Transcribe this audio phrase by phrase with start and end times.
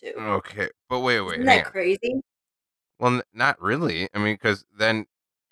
[0.00, 0.12] too.
[0.18, 2.20] Okay, but wait, wait, Isn't that crazy?
[2.98, 4.08] Well, n- not really.
[4.14, 5.06] I mean, because then,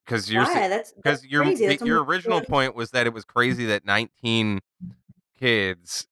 [0.04, 0.68] because you're Why?
[0.68, 1.44] That's because your.
[1.44, 4.60] Your original one- point was that it was crazy that 19
[5.38, 6.06] kids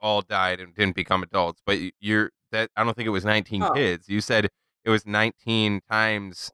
[0.00, 3.62] all died and didn't become adults, but you're that I don't think it was 19
[3.62, 3.72] Oh.
[3.72, 4.08] kids.
[4.08, 4.48] You said
[4.84, 6.50] it was 19 times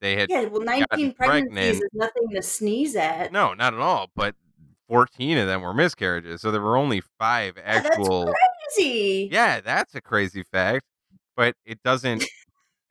[0.00, 0.30] they had.
[0.30, 1.58] Yeah, well, 19 pregnancies pregnant.
[1.58, 3.30] is nothing to sneeze at.
[3.32, 4.08] No, not at all.
[4.16, 4.34] But
[4.88, 8.32] 14 of them were miscarriages, so there were only five actual.
[8.68, 9.28] That's crazy.
[9.32, 10.84] Yeah, that's a crazy fact,
[11.36, 12.24] but it doesn't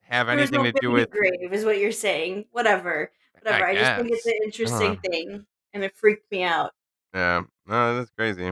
[0.01, 1.09] have There was anything no to do baby with.
[1.11, 2.45] grave, is what you're saying.
[2.51, 3.11] Whatever.
[3.41, 3.65] Whatever.
[3.65, 5.09] I, just think it's an interesting Uh.
[5.09, 6.71] thing, and it freaked me out.
[7.13, 8.45] Yeah, no, that's crazy.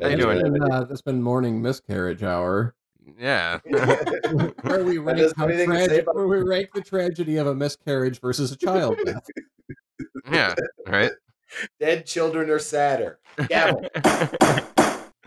[0.00, 0.38] How you Well, doing?
[0.38, 2.74] that's been, uh, that's been morning miscarriage hour,
[3.18, 3.58] Yeah.
[3.64, 6.68] where we That rank doesn't how have anything to say tragic, about- where we rank
[6.74, 9.26] the tragedy of a miscarriage versus a child death.
[10.30, 10.54] yeah.
[10.86, 11.10] Right.
[11.80, 13.18] Dead children are sadder.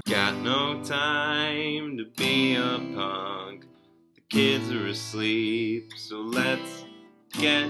[0.06, 0.34] Gavel.
[0.34, 3.66] Got no time to be a punk.
[4.16, 6.86] The kids are asleep, so let's
[7.34, 7.70] get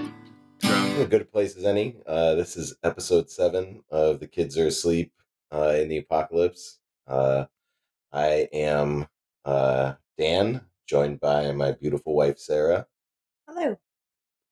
[0.60, 0.98] drunk.
[0.98, 1.96] a good place as any.
[2.06, 5.12] Uh, this is episode seven of The Kids Are Asleep
[5.52, 6.78] uh, in the Apocalypse.
[7.06, 7.46] Uh,
[8.12, 9.06] I am
[9.44, 12.86] uh, Dan, joined by my beautiful wife, Sara,
[13.48, 13.78] Hello.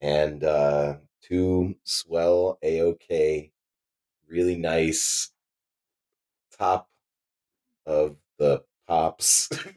[0.00, 3.50] and uh, two swell AOK,
[4.28, 5.30] really nice
[6.58, 6.88] top
[7.86, 9.48] of the pops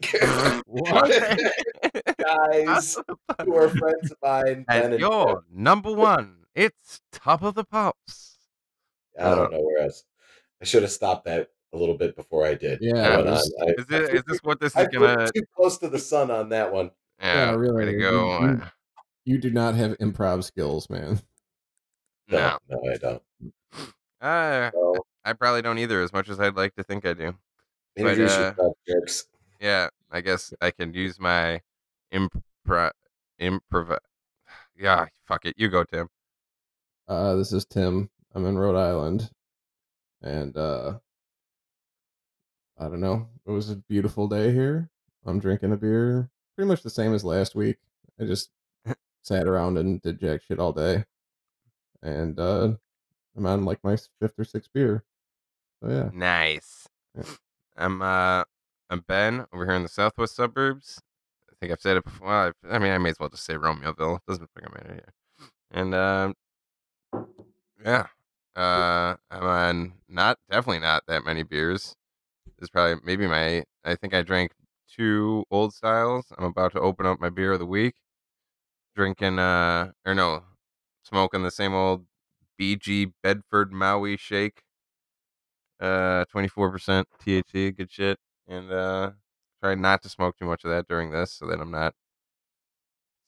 [2.18, 2.98] guys
[3.44, 4.64] who are friends of mine.
[4.68, 8.38] Ben And and yo, number one, it's top of the pops.
[9.18, 10.04] I don't know where else.
[10.60, 12.78] I should have stopped that a little bit before I did.
[12.80, 14.08] Yeah, I was- I- Is I it?
[14.08, 15.26] flew Is this what this I is gonna?
[15.32, 16.90] too close to the sun on that one.
[17.20, 17.76] Yeah, Yeah, really.
[17.76, 18.40] Way to You- go.
[18.40, 18.62] you-
[19.26, 21.20] You do not have improv skills, man.
[22.28, 22.58] No.
[22.68, 23.22] No, no, I don't.
[24.20, 24.94] Uh, So,
[25.24, 27.34] I probably don't either, as much as I'd like to think I do.
[27.96, 28.52] Introduce uh.
[29.60, 31.60] Yeah, I guess I can use my
[32.12, 32.90] impro
[33.40, 33.98] improv.
[34.76, 35.54] Yeah, fuck it.
[35.56, 36.08] You go, Tim.
[37.06, 38.10] Uh, this is Tim.
[38.34, 39.30] I'm in Rhode Island,
[40.20, 40.98] and uh,
[42.76, 43.28] I don't know.
[43.46, 44.90] It was a beautiful day here.
[45.24, 47.76] I'm drinking a beer, pretty much the same as last week.
[48.20, 48.50] I just
[49.22, 51.04] sat around and did jack shit all day,
[52.02, 52.72] and uh,
[53.36, 55.04] I'm on like my fifth or sixth beer.
[55.82, 56.88] So yeah, Nice.
[57.16, 57.22] Yeah.
[57.76, 58.44] I'm uh
[58.90, 61.00] I'm Ben over here in the southwest suburbs.
[61.50, 62.28] I think I've said it before.
[62.28, 64.18] I, I mean, I may as well just say Romeoville.
[64.28, 65.12] Doesn't fucking matter here.
[65.70, 66.34] And um,
[67.84, 68.06] yeah,
[68.56, 71.94] uh, I'm on not definitely not that many beers.
[72.46, 73.64] This is probably maybe my.
[73.84, 74.52] I think I drank
[74.94, 76.26] two old styles.
[76.38, 77.94] I'm about to open up my beer of the week.
[78.94, 80.44] Drinking uh or no,
[81.02, 82.06] smoking the same old
[82.60, 84.62] BG Bedford Maui shake
[85.84, 88.18] uh 24% THC, good shit.
[88.48, 89.10] And uh
[89.62, 91.94] try not to smoke too much of that during this so that I'm not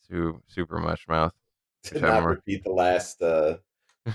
[0.09, 1.33] too super much mouth.
[1.85, 3.59] To which not I'm- repeat the last uh,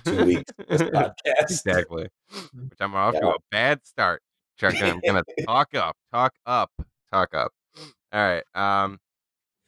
[0.04, 1.14] two weeks of this podcast.
[1.44, 2.10] exactly.
[2.54, 3.30] Which I'm off to Yeah.
[3.30, 4.22] a bad start.
[4.58, 6.70] Check I'm gonna talk up, talk up,
[7.14, 7.52] talk up.
[8.12, 8.44] All right.
[8.54, 9.00] Um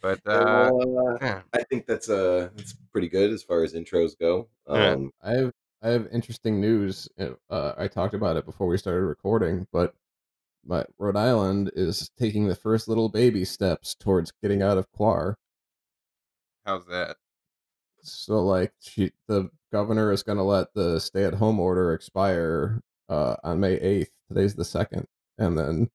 [0.02, 1.42] but uh Well, uh, yeah.
[1.54, 4.50] I think that's uh that's pretty good as far as intros go.
[4.70, 4.90] Yeah.
[4.92, 7.10] Um, I have I have interesting news.
[7.50, 9.94] Uh, I talked about it before we started recording, but
[10.66, 15.38] my Rhode Island is taking the first little baby steps towards getting out of Quar.
[16.66, 17.18] how's that?
[18.02, 22.82] So like she the governor is going to let the stay at home order expire
[23.10, 24.12] uh on May 8th.
[24.30, 25.06] Today's the 2nd.
[25.38, 25.90] And then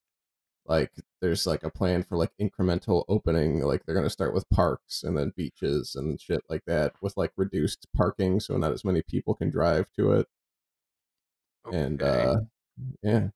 [0.69, 4.49] like there's like a plan for like incremental opening like they're going to start with
[4.51, 8.85] parks and then beaches and shit like that with like reduced parking so not as
[8.85, 10.27] many people can drive to it.
[11.73, 12.37] And uh
[13.03, 13.29] yeah.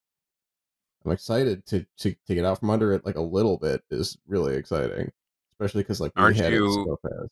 [1.05, 4.17] I'm excited to, to to get out from under it like a little bit is
[4.29, 5.11] really exciting.
[5.55, 7.31] Especially cuz like we Aren't had you- so fast.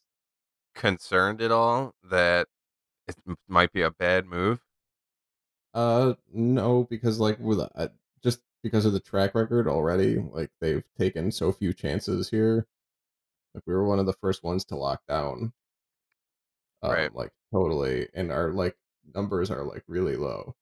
[0.75, 2.47] concerned at all that
[3.07, 3.15] it
[3.47, 4.59] might be a bad move?
[5.73, 7.87] Uh, no, because like with uh,
[8.63, 12.67] because of the track record already, like they've taken so few chances here.
[13.53, 15.53] Like we were one of the first ones to lock down.
[16.83, 17.13] Um, Right.
[17.15, 18.77] Like totally, and our like
[19.13, 20.55] numbers are like really low.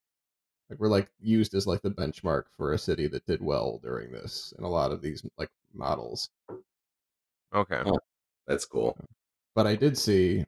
[0.69, 4.12] Like we're like used as like the benchmark for a city that did well during
[4.12, 6.30] this, in a lot of these like models.
[7.54, 7.81] Okay.
[7.86, 8.00] Oh.
[8.48, 8.98] that's cool.
[9.56, 10.45] but I did see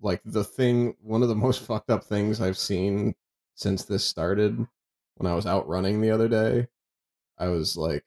[0.00, 3.14] like the thing one of the most fucked up things I've seen
[3.54, 4.56] since this started
[5.16, 6.68] when I was out running the other day.
[7.40, 8.04] I was like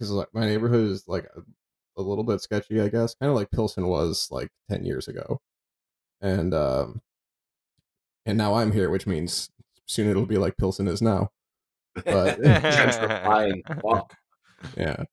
[0.00, 1.42] cuz like my neighborhood is like a,
[1.98, 5.40] a little bit sketchy, I guess, kind of like Pilsen was like 10 years ago.
[6.20, 7.02] And um
[8.26, 9.50] and now I'm here, which means
[9.86, 11.30] soon it'll be like Pilsen is now.
[12.04, 12.38] But-
[14.76, 15.04] Yeah.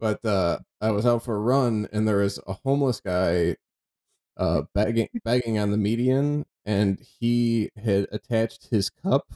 [0.00, 3.56] but uh, I was out for a run, and there was a homeless guy
[4.36, 9.34] uh, begging begging on the median, and he had attached his cup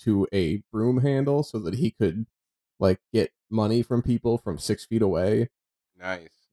[0.00, 2.26] to a broom handle so that he could
[2.78, 5.48] like get money from people from six feet away.
[5.98, 6.48] Nice.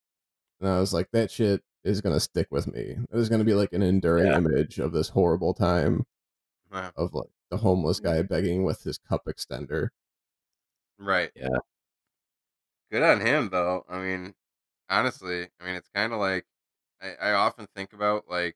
[0.59, 2.81] And I was like, that shit is gonna stick with me.
[3.11, 4.37] It is gonna be like an enduring Yeah.
[4.37, 6.05] image of this horrible time
[6.71, 6.91] Wow.
[6.95, 8.27] of like the homeless guy mm-hmm.
[8.27, 9.89] begging with his cup extender.
[10.97, 11.31] Right.
[11.35, 11.59] Yeah.
[12.91, 13.85] Good on him, though.
[13.89, 14.35] I mean,
[14.89, 16.45] honestly, I mean, it's kind of like
[17.01, 18.55] I, I often think about like,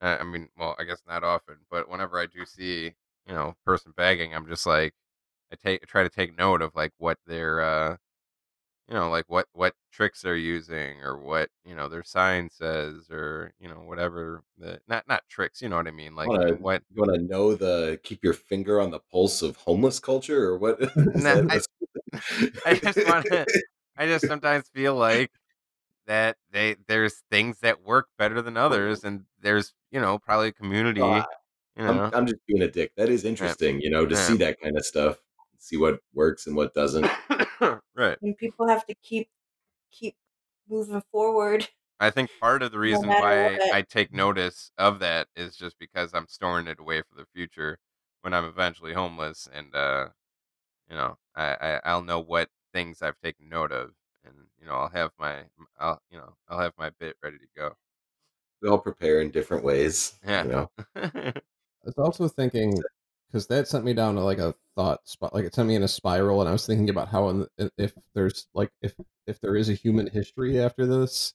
[0.00, 2.94] I I mean, well, I guess not often, but whenever I do see,
[3.26, 4.94] you know, person begging, I'm just like,
[5.52, 7.96] I take try to take note of like what their, uh,
[8.88, 13.10] you know, like what what tricks they're using or what you know their sign says
[13.10, 16.54] or you know whatever the not not tricks, you know what I mean, like Wanna-
[16.56, 20.44] what You want to know the keep your finger on the pulse of homeless culture,
[20.50, 21.42] or what Nah,
[22.66, 23.46] I just wanna-
[23.96, 25.32] I just sometimes feel like
[26.06, 30.52] that they there's things that work better than others, and there's you know probably a
[30.52, 31.00] community.
[31.02, 31.24] Oh,
[31.76, 32.92] you know, I'm, I'm just being a dick.
[32.96, 34.26] That is interesting, you know, to Yeah.
[34.26, 35.18] see that kind of stuff,
[35.66, 37.06] see what works and what doesn't.
[37.94, 38.16] right.
[38.22, 39.28] And people have to keep
[39.90, 40.14] keep
[40.68, 41.68] moving forward.
[41.98, 43.74] I think part of the reason matter why what.
[43.74, 47.78] I take notice of that is just because I'm storing it away for the future
[48.20, 50.08] when I'm eventually homeless, and uh,
[50.90, 53.92] you know, I, I I'll know what things I've taken note of,
[54.24, 55.44] and you know, I'll have my
[55.80, 57.72] I'll you know I'll have my bit ready to go.
[58.60, 60.14] We all prepare in different ways.
[60.26, 60.42] Yeah.
[60.44, 61.32] You know, I
[61.84, 62.82] was also thinking
[63.26, 65.82] because that sent me down to like a thought spot, like it sent me in
[65.82, 67.46] a spiral, and I was thinking about how in,
[67.78, 68.94] if there's like if
[69.26, 71.34] if there is a human history after this,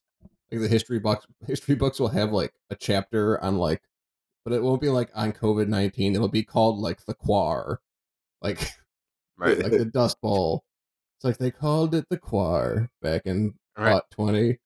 [0.52, 3.82] like the history books history books will have like a chapter on like,
[4.46, 6.16] but it won't be like on COVID nineteen.
[6.16, 7.82] It'll be called like the Quar,
[8.42, 8.60] like
[9.38, 9.60] right.
[9.60, 10.64] like the Dust Bowl.
[11.18, 13.92] It's like they called it the Quar back in Right.
[13.92, 14.60] Plot twenty.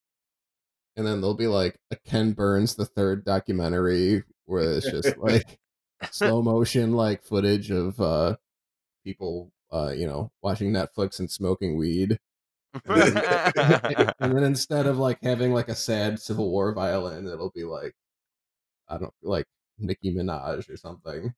[0.97, 5.59] And then there'll be like a Ken Burns the third documentary where it's just like
[6.11, 8.35] slow motion like footage of uh
[9.03, 12.17] people uh you know watching Netflix and smoking weed.
[12.85, 17.93] and then instead of like having like a sad Civil War violin, it'll be like
[18.89, 19.45] I don't like
[19.79, 21.33] Nicki Minaj or something.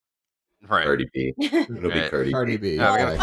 [0.67, 0.83] right.
[0.85, 1.33] Cardi B.
[1.39, 2.09] It'll be Right.
[2.09, 2.71] Cardi, Cardi B.
[2.71, 2.75] B.
[2.77, 3.19] Yeah, we like-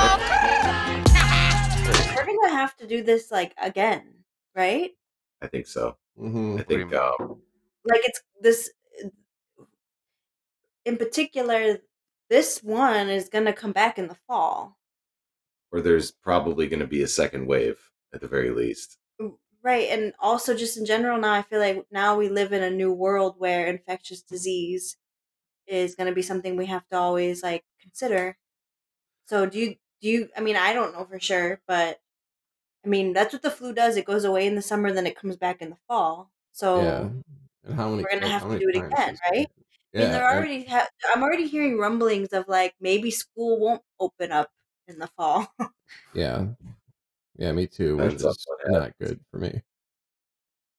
[2.17, 4.03] We're gonna have to do this like again,
[4.55, 4.93] right?
[5.43, 5.97] I think so.
[6.19, 6.61] Mhm.
[6.61, 7.01] I think mean?
[7.01, 7.43] um,
[7.85, 8.71] Like it's this
[10.85, 11.79] in particular
[12.31, 14.79] this one is gonna come back in the fall.
[15.71, 18.97] or there's probably going to be a second wave at the very least.
[19.63, 22.71] Right, and also just in general now I feel like now we live in a
[22.71, 24.97] new world where infectious disease
[25.67, 28.39] is going to be something we have to always like consider.
[29.27, 32.01] So do you do you I mean I don't know for sure, but
[32.85, 33.97] I mean that's what the flu does.
[33.97, 36.33] It goes away in the summer then it comes back in the fall.
[36.53, 37.11] So yeah.
[37.65, 39.49] And how many We're gonna have to do it again, right?
[39.95, 40.01] That?
[40.01, 40.65] I mean, they're already.
[40.67, 44.51] Ha- I'm already hearing rumblings of like maybe school won't open up
[44.89, 45.49] in the fall.
[46.13, 46.55] Yeah.
[47.37, 49.63] Yeah, me too, which Depends is not good for me.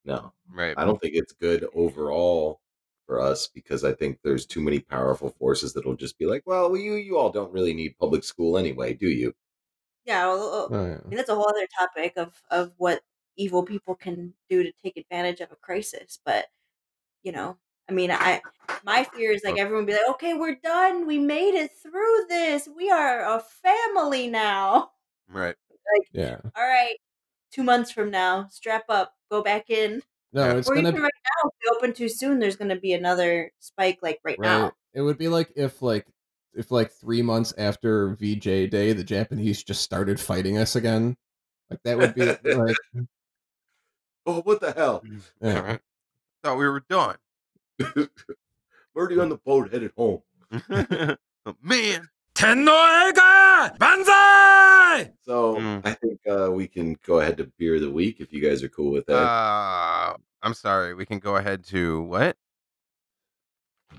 [0.05, 0.77] No, Right.
[0.77, 2.61] I don't think it's good overall
[3.07, 6.75] for us because I think there's too many powerful forces that'll just be like, well,
[6.77, 9.33] you you all don't really need public school anyway, do you?
[10.05, 13.03] yeah, well, Oh I mean that's a whole other topic of of what
[13.37, 16.19] evil people can do to take advantage of a crisis.
[16.23, 16.47] But
[17.23, 18.41] you know, I mean, I
[18.83, 21.05] my fear is like everyone be like, okay, we're done.
[21.05, 22.67] We made it through this.
[22.75, 24.91] We are a family now.
[25.29, 25.55] Right.
[25.99, 26.37] Like, Yeah.
[26.55, 26.95] All right,
[27.51, 30.01] two months from now, strap up, go back in.
[30.33, 30.53] No, Yeah.
[30.55, 31.11] it's or gonna even right
[31.43, 34.47] now, if we open too soon, there's going to be another spike like right, right.
[34.47, 34.71] now.
[34.95, 36.07] It would be like if like
[36.55, 41.15] if like three months after VJ Day, the Japanese just started fighting us again.
[41.69, 42.75] Like that would be like
[44.25, 45.03] Oh, what the hell?
[45.05, 45.21] Mm.
[45.39, 45.59] yeah.
[45.59, 45.79] Right.
[46.43, 47.15] Thought we were done.
[48.93, 50.21] Birdie on the boat headed home.
[51.61, 52.09] Man.
[52.35, 53.77] Tennoega!
[53.77, 55.11] Banzai!
[55.23, 55.81] So mm.
[55.85, 58.61] I think uh, we can go ahead to beer of the week if you guys
[58.61, 59.23] are cool with that.
[59.23, 60.93] Uh, I'm sorry.
[60.93, 62.35] We can go ahead to what?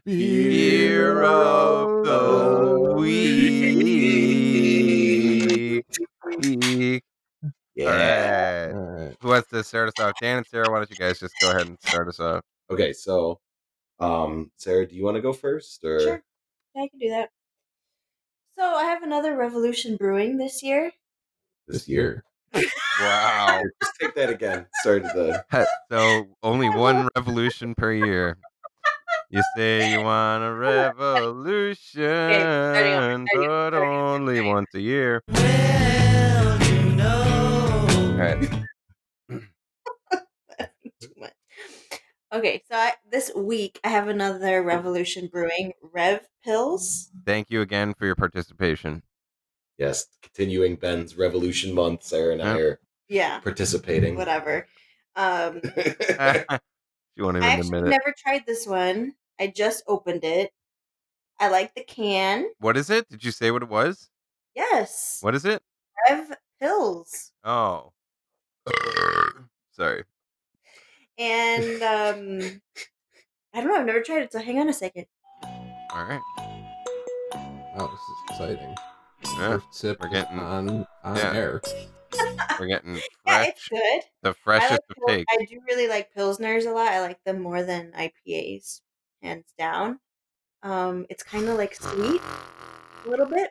[0.04, 4.26] Beer of the week.
[7.75, 8.73] Yeah.
[9.21, 10.12] Who wants to start us off?
[10.21, 12.42] Dan and Sara, why don't you guys just go ahead and start us off?
[12.71, 13.40] Okay, so
[13.98, 16.00] um, Sara, do you want to go first or?
[16.00, 16.22] Sure.
[16.74, 17.30] Yeah, I can do that.
[18.58, 20.92] So I have another Revolution Brewing this year.
[21.68, 22.24] This year.
[23.00, 23.62] Wow.
[23.82, 24.66] Just take that again.
[24.82, 25.66] Sorry to the.
[25.90, 28.38] so only one revolution per year.
[29.28, 35.20] You say you want a revolution, starting over, but only once a year.
[35.28, 38.40] Well, you know All right.
[41.00, 41.32] Too much.
[42.36, 47.08] Okay, so I, this week I have another Revolution Brewing Rev Pills.
[47.24, 49.02] Thank you again for your participation.
[49.78, 52.02] Yes, continuing Ben's Revolution Month.
[52.02, 54.16] Sara and I are Yeah, participating.
[54.16, 54.68] whatever.
[55.14, 55.62] Um,
[57.16, 57.88] you won't even I actually admit it.
[57.90, 59.14] never tried this one.
[59.40, 60.50] I just opened it.
[61.40, 62.50] I like the can.
[62.58, 63.08] What is it?
[63.08, 64.10] Did you say what it was?
[64.54, 65.62] Yes, What is it?
[66.10, 67.32] Rev Pills.
[67.44, 67.92] Oh.
[69.72, 70.04] Sorry.
[71.18, 72.61] And um,
[73.54, 73.76] I don't know.
[73.78, 74.32] I've never tried it.
[74.32, 75.06] So hang on a second.
[75.42, 76.20] All right.
[77.78, 78.75] Oh, this is exciting.
[79.38, 79.58] Yeah.
[79.70, 81.32] Sip we're getting- on on yeah.
[81.35, 81.61] air.
[82.58, 84.02] We're getting fresh, Yeah, it's good.
[84.23, 85.26] the freshest like of pil- takes.
[85.30, 86.88] I do really like pilsners a lot.
[86.88, 88.80] I like them more than IPAs,
[89.23, 89.99] hands down.
[90.62, 92.23] Um, it's kind of like sweet
[93.04, 93.50] a little bit.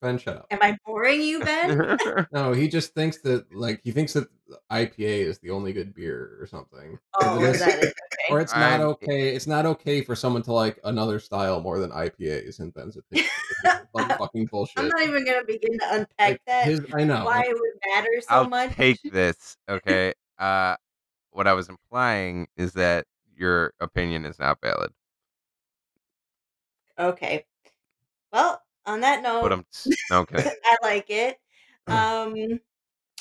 [0.00, 0.46] Ben, shut up.
[0.50, 1.98] Am I boring you, Ben?
[2.32, 4.28] No, he just thinks that like he thinks that
[4.70, 6.98] IPA is the only good beer or something.
[7.20, 7.60] oh, Or is?
[7.62, 7.92] Okay.
[8.30, 9.34] Or it's not I'm- okay.
[9.34, 13.28] It's not okay for someone to like another style more than IPAs in Ben's opinion.
[13.92, 14.78] Like fucking bullshit.
[14.78, 16.64] I'm not even gonna begin to unpack Like, that.
[16.64, 17.24] his, I know.
[17.24, 18.72] why it would matter so I'll much.
[18.74, 19.56] take this.
[19.68, 20.14] Okay.
[20.38, 20.76] Uh,
[21.32, 23.04] what I was implying is that
[23.36, 24.90] your opinion is not valid.
[26.98, 27.44] Okay.
[28.32, 29.64] Well, on that note, But I'm
[30.12, 30.50] okay.
[30.64, 31.38] I like it.
[31.86, 32.34] Um,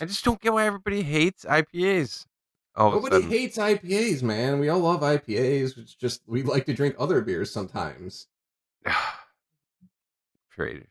[0.02, 2.26] I just don't get why everybody hates IPAs.
[2.76, 4.60] All of Nobody hates IPAs, man.
[4.60, 5.78] We all love IPAs.
[5.78, 8.28] It's just we like to drink other beers sometimes.
[10.52, 10.88] Traitors.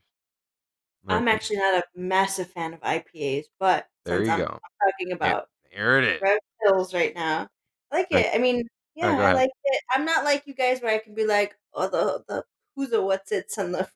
[1.06, 4.58] I'm Okay, actually not a massive fan of IPAs, but There since you I'm go.
[4.84, 6.20] talking about There it is.
[6.20, 7.48] Rev Pills right now,
[7.90, 8.34] I like Like- it.
[8.34, 9.82] I mean, yeah, go I like it.
[9.94, 12.44] I'm not like you guys where I can be like, oh, the the
[12.74, 13.88] who's a what's its and the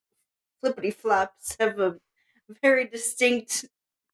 [0.62, 1.96] flippity flops have a
[2.62, 3.64] very distinct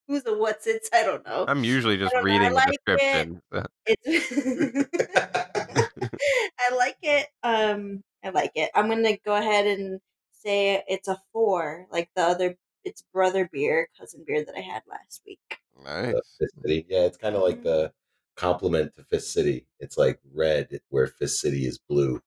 [0.07, 0.89] who's a what's its.
[0.93, 1.45] I don't know.
[1.47, 2.81] I'm usually just don't know, I reading the like it.
[2.87, 3.43] description.
[3.53, 4.89] so- It's
[6.61, 7.27] I like it.
[7.43, 8.71] Um, I like it.
[8.75, 10.01] I'm gonna go ahead and
[10.33, 12.57] say it's a four, like the other.
[12.85, 15.41] It's brother beer, cousin beer that I had last week.
[15.85, 16.15] Nice.
[16.15, 16.87] the Fist City.
[16.89, 17.93] Yeah, it's kind of like the
[18.37, 19.67] complement to Fist City.
[19.81, 22.23] It's like red where Fist City is blue.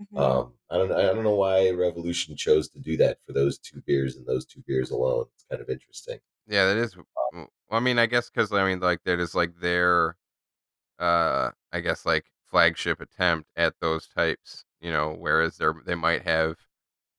[0.00, 0.18] Mhm.
[0.20, 3.80] Um, I don't I don't know why Revolution chose to do that for those two
[3.82, 5.26] beers and those two beers alone.
[5.34, 6.20] It's kind of interesting.
[6.46, 6.96] Yeah, that is.
[7.32, 10.16] Well, I mean, I guess because I mean, like that is like their,
[10.98, 14.64] uh, I guess like flagship attempt at those types.
[14.80, 16.56] You know, whereas they they might have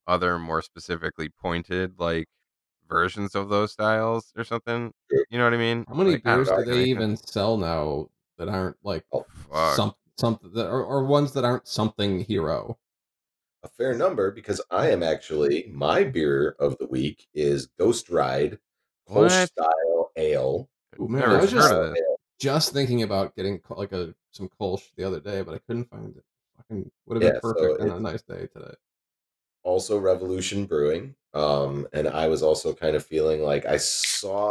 [0.08, 2.28] other more specifically pointed like
[2.90, 4.94] versions of those styles or something.
[5.30, 5.86] You know what I mean?
[5.88, 9.26] How many Like, beers do they even sell now that aren't like Oh,
[9.76, 12.78] some something that or, or ones that aren't something hero?
[13.64, 18.60] A fair number because I am actually my beer of the week is Ghost Ride
[19.10, 20.70] Kolsch style ale.
[21.00, 21.74] Ooh, man, I was just
[22.40, 26.16] just thinking about getting like a some Kolsch the other day, but I couldn't find
[26.16, 26.24] it.
[26.58, 28.76] Fucking would have Yeah, been so perfect on a nice day today.
[29.64, 31.16] also Revolution Brewing.
[31.34, 34.48] Um, and I was also kind of feeling like I saw,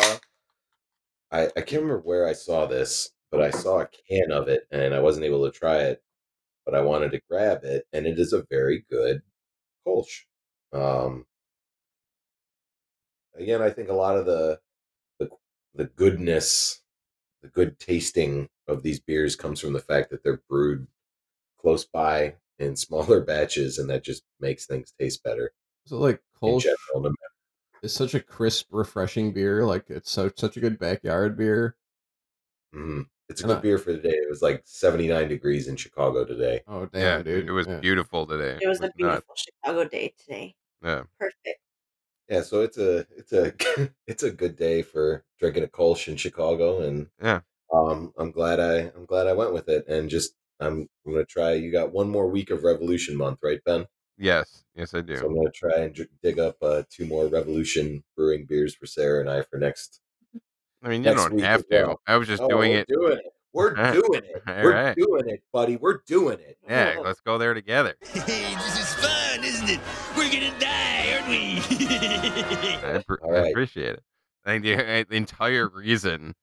[1.30, 4.68] I, I can't remember where I saw this, but I saw a can of it
[4.72, 6.02] and I wasn't able to try it,
[6.66, 9.22] but I wanted to grab it, and it is a very good
[9.86, 10.24] Kolsch.
[10.72, 11.26] Um,
[13.34, 14.60] again, I think a lot of the
[15.20, 15.30] the
[15.74, 16.82] the goodness,
[17.42, 20.86] the good tasting of these beers comes from the fact that they're brewed
[21.58, 25.52] close by in smaller batches, and that just makes things taste better
[25.86, 26.66] So like Kolsch
[27.82, 29.64] is such a crisp, refreshing beer.
[29.64, 31.76] Like it's so such a good backyard beer.
[32.74, 33.04] Mhm.
[33.28, 34.10] It's a And good I- beer for the day.
[34.10, 36.60] It was like 79 degrees in Chicago today.
[36.68, 37.48] Oh damn, yeah, dude!
[37.48, 37.78] it was Yeah.
[37.80, 38.58] beautiful today.
[38.60, 38.94] It was a nuts.
[38.96, 40.54] beautiful Chicago day today.
[40.82, 41.04] Yeah.
[41.18, 41.60] Perfect.
[42.28, 43.52] Yeah, so it's a it's a
[44.06, 47.40] it's a good day for drinking a Kolsch in Chicago, and Yeah.
[47.72, 51.24] um, I'm glad I I'm glad I went with it, and just I'm I'm gonna
[51.24, 51.52] try.
[51.54, 53.86] You got one more week of Revolution Month, right, Ben?
[54.18, 54.64] Yes.
[54.74, 55.16] Yes, I do.
[55.16, 58.86] So I'm gonna try and dr- dig up uh, two more Revolution Brewing beers for
[58.86, 60.00] Sara and I for next.
[60.84, 61.86] I mean, you don't have to.
[61.86, 62.00] well.
[62.06, 62.88] I was just Oh, doing we're it.
[62.88, 63.24] Doing it.
[63.52, 64.42] We're doing it.
[64.46, 64.96] We're Alright.
[64.96, 65.76] doing it, buddy.
[65.76, 66.58] We're doing it.
[66.68, 67.94] Yeah, let's go there together.
[68.02, 69.80] Hey, this is fun, isn't it?
[70.16, 71.56] We're gonna die, aren't we?
[71.86, 74.02] I, appre- All I appreciate it.
[74.44, 76.34] I think the, uh, the entire reason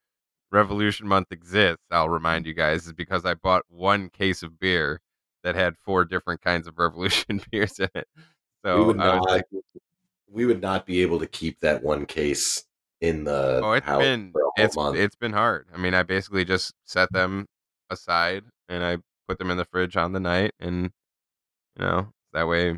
[0.51, 5.01] Revolution Month exists, I'll remind you guys, is because I bought one case of beer
[5.43, 8.07] that had four different kinds of Revolution beers in it.
[8.65, 9.29] So we would I was not.
[9.29, 9.45] like,
[10.29, 12.63] we would not be able to keep that one case
[13.01, 14.97] in the oh, it's been for a whole it's month.
[14.97, 15.67] it's been hard.
[15.73, 17.47] I mean, I basically just set them
[17.89, 20.91] aside and I put them in the fridge on the night, and
[21.77, 22.77] you know that way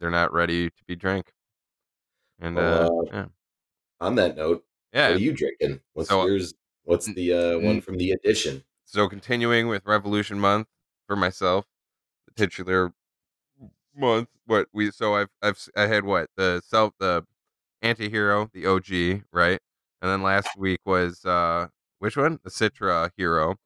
[0.00, 1.32] they're not ready to be drank.
[2.40, 3.26] And Well, uh, uh, yeah,
[4.00, 5.08] On that note, yeah.
[5.10, 5.80] what are you drinking?
[5.94, 6.54] What's So- yours?
[6.84, 8.64] What's the uh, one from the edition?
[8.84, 10.66] So continuing with Revolution Month
[11.06, 11.64] for myself,
[12.26, 12.92] the titular
[13.96, 14.28] month.
[14.46, 17.24] What we so I've I've I had what the self the
[17.82, 19.60] anti-hero the OG right,
[20.00, 21.66] and then last week was uh
[21.98, 23.56] which one the Citra hero.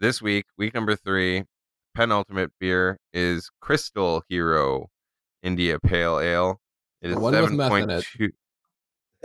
[0.00, 1.44] This week, week number three,
[1.94, 4.88] penultimate beer is Crystal Hero
[5.42, 6.60] India Pale Ale.
[7.00, 8.04] It is The one with seven meth in point it.
[8.16, 8.30] two.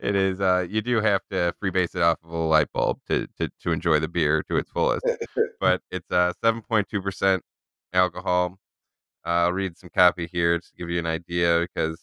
[0.00, 3.28] it is uh you do have to freebase it off of a light bulb to,
[3.38, 5.06] to to enjoy the beer to its fullest
[5.60, 7.40] but it's uh 7.2%
[7.92, 8.58] alcohol
[9.26, 12.00] uh, i'll read some copy here just to give you an idea because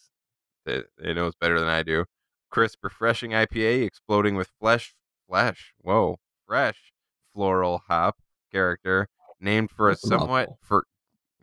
[0.66, 2.04] it, it knows better than i do
[2.50, 4.94] crisp refreshing ipa exploding with flesh
[5.28, 6.92] flesh whoa fresh
[7.34, 8.16] floral hop
[8.50, 9.08] character
[9.40, 10.84] named for a That's a somewhat for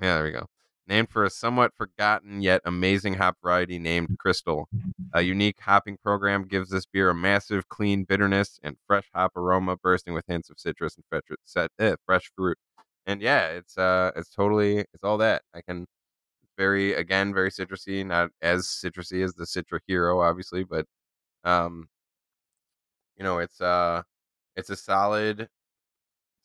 [0.02, 0.48] yeah there we go
[0.88, 4.68] named for a somewhat forgotten yet amazing hop variety named Crystal.
[5.14, 9.78] A unique hopping program gives this beer a massive, clean bitterness and fresh hop aroma,
[9.78, 12.58] bursting with hints of citrus and fresh, set, eh, fresh fruit.
[13.06, 15.44] And yeah, it's uh, it's totally, it's all that.
[15.54, 15.86] I can,
[16.58, 20.88] very again, very citrusy, not as citrusy as the Citra Hero, obviously, but
[21.46, 21.90] um,
[23.18, 24.04] you know, it's uh,
[24.56, 25.50] it's a solid,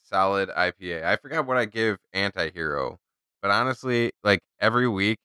[0.02, 1.04] solid IPA.
[1.04, 2.98] I forgot what I give Anti-Hero,
[3.42, 5.18] but honestly, like every week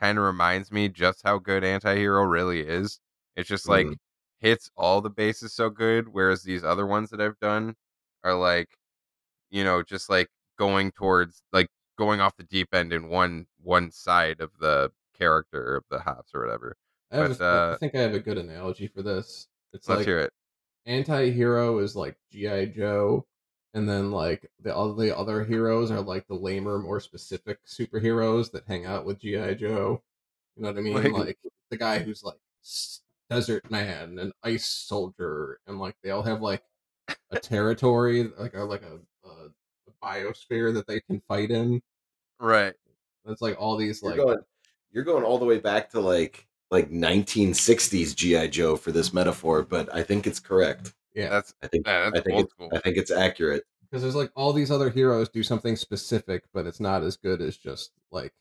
[0.00, 3.00] kind of reminds me just how good Anti-Hero really is.
[3.36, 3.98] It's just like Mhm.
[4.40, 7.74] hits all the bases so good, whereas these other ones that I've done
[8.24, 8.68] are like,
[9.50, 10.28] you know, just like
[10.58, 15.76] going towards like going off the deep end in one one side of the character
[15.76, 16.76] of the hops or whatever.
[17.10, 19.48] I, But, a- I uh, think I have a good analogy for this.
[19.72, 20.32] It's Let's like hear it.
[20.86, 23.26] anti-hero is like GI Joe,
[23.74, 28.50] and then like the all the other heroes are like the lamer, more specific superheroes
[28.52, 30.02] that hang out with GI Joe.
[30.56, 30.94] You know what I mean?
[30.94, 31.38] Like- Like
[31.70, 32.38] the guy who's like
[33.28, 36.62] desert man and ice soldier, and like they all have like
[37.30, 39.48] a territory, like a like a, a, a
[40.02, 41.82] biosphere that they can fight in.
[42.40, 42.74] Right.
[43.26, 44.38] It's like all these You're like going,
[44.92, 49.62] you're going all the way back to like like 1960s GI Joe for this metaphor,
[49.62, 50.94] but I think it's correct.
[51.14, 52.76] yeah, That's I think yeah, that's I think old it's.
[52.76, 53.64] I think it's accurate.
[53.90, 57.40] because there's like all these other heroes do something specific, but it's not as good
[57.40, 58.32] as just like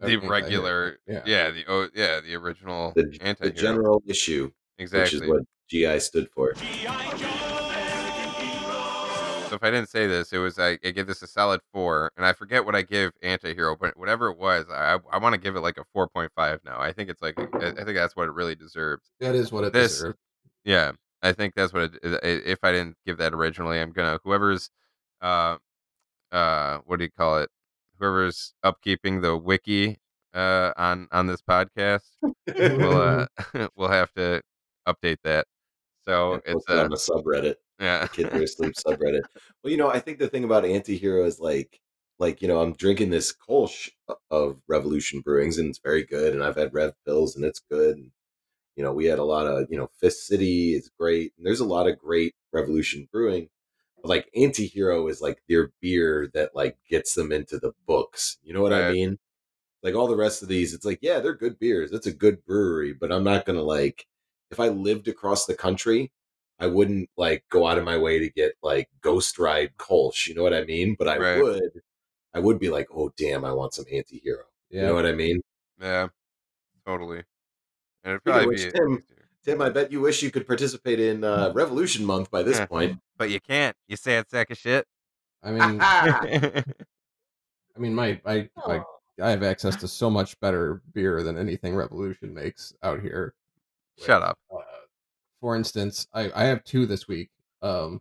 [0.00, 1.22] the regular Yeah.
[1.26, 1.50] yeah.
[1.50, 6.28] the oh yeah the original The, the general issue, exactly which is what GI stood
[6.30, 6.54] for.
[9.54, 12.10] So if i didn't say this it was i, I give this a solid four
[12.16, 15.40] and i forget what i give anti-hero but whatever it was i i want to
[15.40, 18.26] give it like a 4.5 now i think it's like i I think that's what
[18.28, 20.18] it really deserves That is what it This- deserves.
[20.64, 24.70] yeah i think that's what it if i didn't give that originally i'm gonna whoever's
[25.22, 25.56] uh
[26.32, 27.50] uh what do you call it
[27.98, 29.98] whoever's upkeeping the wiki
[30.34, 32.02] uh on on this podcast
[32.56, 33.26] we'll uh
[33.76, 34.42] we'll have to
[34.88, 35.46] update that
[36.06, 37.54] so it's uh on the subreddit.
[37.80, 39.22] Yeah Kids are sleep subreddit.
[39.62, 41.80] Well, you know, I think the thing about Antihero is like,
[42.18, 46.34] like you know, I'm drinking this Kolsch uh, of Revolution Brewings, and it's very good.
[46.34, 47.96] And I've had Rev Pills, and it's good.
[47.96, 48.10] And,
[48.76, 51.60] you know, we had a lot of, you know, Fist City is great, and there's
[51.60, 53.48] a lot of great Revolution Brewing.
[53.96, 58.38] But like Antihero is like their beer that like gets them into the books.
[58.42, 59.18] You know what I mean?
[59.82, 61.92] Like all the rest of these, it's like, yeah, they're good beers.
[61.92, 64.06] It's a good brewery, but I'm not gonna like
[64.50, 66.12] if I lived across the country,
[66.60, 70.26] I wouldn't like go out of my way to get like Ghost Ride Kolsch.
[70.28, 70.94] You know what I mean?
[70.98, 71.42] But I Right.
[71.42, 71.82] would,
[72.32, 74.44] I would be like, oh damn, I want some anti-hero.
[74.70, 74.80] Yeah.
[74.82, 75.40] You know what I mean?
[75.80, 76.08] yeah
[76.86, 77.18] totally
[78.04, 79.02] and it'd probably which, be Tim-
[79.44, 83.00] Tim, I bet you wish you could participate in uh, Revolution Month by this point.
[83.18, 84.86] but you can't you sad sack of shit
[85.42, 88.82] I mean, I mean, my I, I
[89.20, 93.34] I have access to so much better beer than anything Revolution makes out here.
[93.98, 94.58] shut up Uh,
[95.40, 97.30] for instance, I I have two this week.
[97.62, 98.00] Um,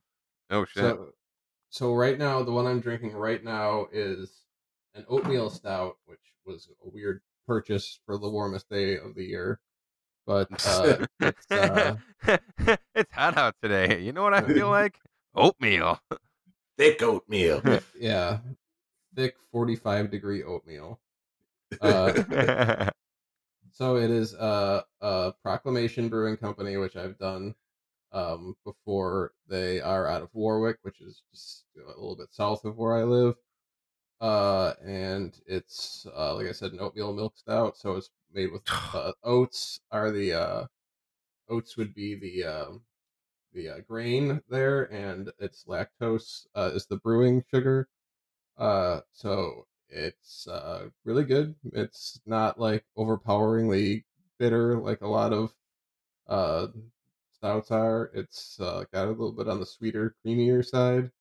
[0.50, 1.10] oh shit so
[1.69, 4.43] so right now the one I'm drinking right now is
[4.96, 9.60] an oatmeal stout, which was a weird purchase for the warmest day of the year.
[10.26, 11.96] But uh, it's uh,
[12.96, 14.98] it's hot out today you know what i feel like
[15.36, 16.00] oatmeal
[16.78, 17.62] Thick oatmeal.
[18.00, 18.39] yeah,
[19.15, 21.00] thick 45 degree oatmeal.
[21.80, 22.89] Uh,
[23.74, 27.56] So it is a, a Proclamation Brewing Company, which I've done
[28.12, 29.34] um, before.
[29.48, 33.04] They are out of Warwick, which is just a little bit south of where I
[33.04, 33.36] live.
[34.22, 37.78] Uh, and it's uh, like I said, an oatmeal milk stout.
[37.78, 39.82] So it's made with uh, oats.
[39.92, 40.68] Are the uh,
[41.50, 42.84] oats would be the um,
[43.54, 47.90] the uh, grain there, and it's lactose uh, is the brewing sugar.
[48.58, 51.56] Uh, so it's uh, really good.
[51.74, 54.06] It's not like overpoweringly
[54.40, 55.54] bitter like a lot of
[56.28, 56.68] uh,
[57.34, 58.12] stouts are.
[58.14, 61.12] It's uh, got a little bit on the sweeter, creamier side,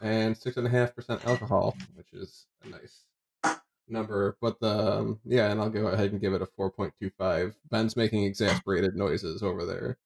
[0.00, 3.04] and six and a half percent alcohol, which is a nice
[3.88, 4.36] number.
[4.40, 7.10] But the um, yeah, and I'll go ahead and give it a four point two
[7.18, 7.54] five.
[7.70, 9.98] Ben's making exasperated noises over there.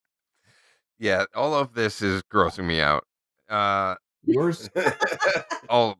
[0.99, 3.05] Yeah, all of this is grossing me out.
[3.49, 4.69] Uh, Yours,
[5.69, 5.97] all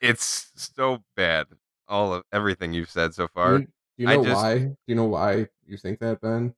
[0.00, 1.46] it's so bad.
[1.88, 3.52] All of everything you've said so do far.
[3.58, 3.66] you, do
[3.98, 4.58] you know just- why?
[4.58, 6.54] Do you know why you think that, Ben?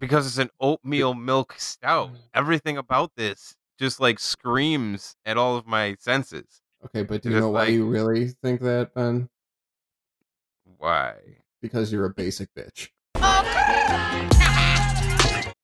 [0.00, 2.12] because it's an oatmeal milk stout.
[2.12, 2.16] Mm.
[2.32, 6.62] Everything about this just like screams at all of my senses.
[6.84, 9.28] Okay, but do you Just know why like- you really think that, Ben?
[10.76, 11.14] Why?
[11.60, 12.90] Because you're a basic bitch.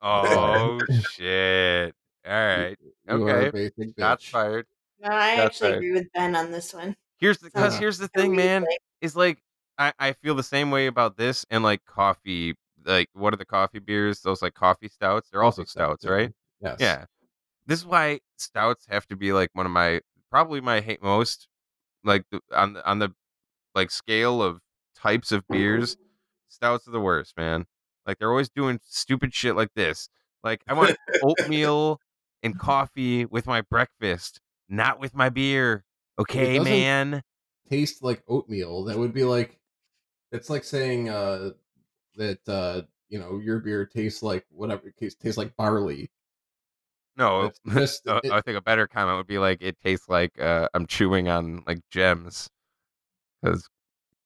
[0.06, 0.78] Oh
[1.12, 1.94] shit!
[2.26, 2.76] All right,
[3.08, 3.70] You are a okay.
[3.76, 4.66] basic Shots fired.
[5.04, 5.76] No, I That's actually right.
[5.76, 6.96] agree with Ben on this one.
[7.18, 8.64] Here's the because here's the thing, man.
[9.02, 9.38] Is like
[9.78, 12.54] I I feel the same way about this and like coffee.
[12.84, 14.20] Like what are the coffee beers?
[14.20, 15.28] Those like coffee stouts.
[15.30, 16.32] They're also stouts, right?
[16.60, 16.76] Yes.
[16.80, 17.04] Yeah.
[17.66, 21.48] This is why stouts have to be like one of my probably my hate most
[22.02, 23.10] like the, on the on the
[23.74, 24.60] like scale of
[24.96, 25.54] types of mm-hmm.
[25.54, 25.96] beers.
[26.48, 27.66] Stouts are the worst, man.
[28.06, 30.08] Like they're always doing stupid shit like this.
[30.42, 32.00] Like I want oatmeal
[32.42, 35.84] and coffee with my breakfast, not with my beer.
[36.18, 37.22] Okay, doesn't- man.
[37.70, 38.84] Taste like oatmeal.
[38.84, 39.58] That would be like.
[40.32, 41.50] It's like saying uh,
[42.16, 46.10] that uh, you know your beer tastes like whatever it tastes, tastes like barley.
[47.16, 50.38] No, just uh, it- I think a better comment would be like it tastes like
[50.40, 52.50] uh, I'm chewing on like gems.
[53.42, 53.68] Because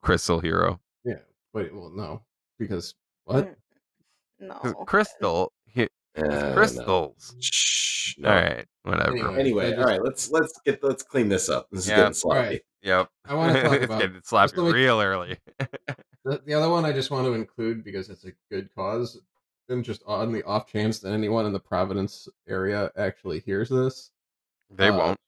[0.03, 1.17] Crystal Hero, yeah,
[1.53, 2.23] Wait, well, no,
[2.59, 3.47] because what?
[4.41, 4.85] mm, 'Cause No.
[4.85, 5.53] Crystal,
[6.19, 6.55] he, Uh, no.
[6.55, 7.35] crystals.
[7.41, 8.29] Shh, no.
[8.29, 9.13] All right, whatever.
[9.17, 9.39] Anyway.
[9.41, 11.69] Anyway, just- right, let's let's get let's clean this up.
[11.71, 11.97] This is Yeah.
[11.97, 12.39] getting sloppy.
[12.39, 12.63] Alright.
[12.83, 13.09] Yep.
[13.27, 15.39] I want to talk it's about getting sloppy let me- real early.
[16.25, 16.85] the, the other one.
[16.85, 19.21] I just want to include because it's a good cause,
[19.69, 24.11] and just on the off chance that anyone in the Providence area actually hears this,
[24.71, 25.19] they Uh, won't.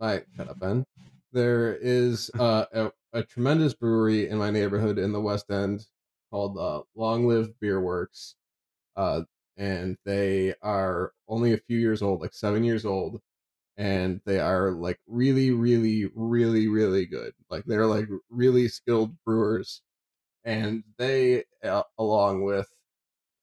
[0.00, 0.84] I shut up, Ben.
[1.32, 5.86] There is uh, a, a tremendous brewery in my neighborhood in the West End
[6.30, 8.36] called uh, Long Live Beer Works,
[8.96, 9.22] uh,
[9.58, 13.20] and they are only a few years old, like seven years old,
[13.78, 17.34] and they are like really, really, really, really good.
[17.50, 19.82] Like they're like really skilled brewers,
[20.44, 22.68] and they, uh, along with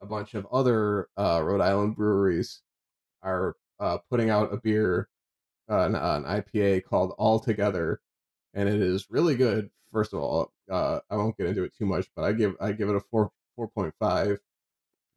[0.02, 2.62] a bunch of other uh, Rhode Island breweries,
[3.24, 5.10] are uh, putting out a beer
[5.70, 8.02] an, an IPA called All Together,
[8.54, 9.70] and it is really good.
[9.92, 12.72] First of all, uh, I won't get into it too much, but I give I
[12.74, 14.40] give it a four four point five,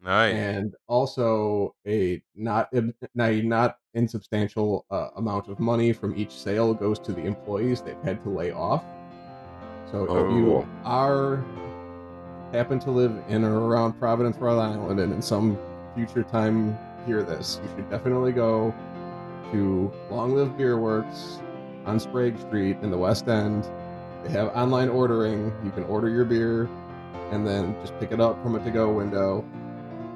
[0.02, 0.34] Nice.
[0.34, 2.92] and also a not a
[3.42, 8.22] not insubstantial uh, amount of money from each sale goes to the employees they've had
[8.22, 8.84] to lay off.
[9.90, 10.28] So if Oh.
[10.36, 11.44] you are
[12.52, 15.58] happen to live in or around Providence, Rhode Island, and in some
[15.94, 18.72] future time hear this, you should definitely go
[19.52, 21.40] to Long Live Beer Works
[21.86, 23.64] on Sprague Street in the West End.
[24.24, 25.52] They have online ordering.
[25.64, 26.68] You can order your beer
[27.30, 29.44] and then just pick it up from a to-go window.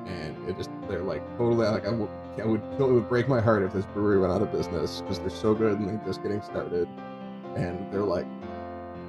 [0.06, 2.08] And it just they're like totally like I would
[2.40, 5.00] I would kill it would break my heart if this brewery went out of business
[5.00, 6.88] because they're so good and they're just getting started.
[7.56, 8.26] And they're like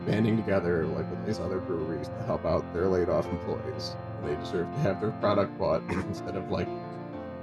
[0.05, 3.95] banding together like with these other breweries to help out their laid off employees.
[4.19, 6.67] And they deserve to have their product bought instead of like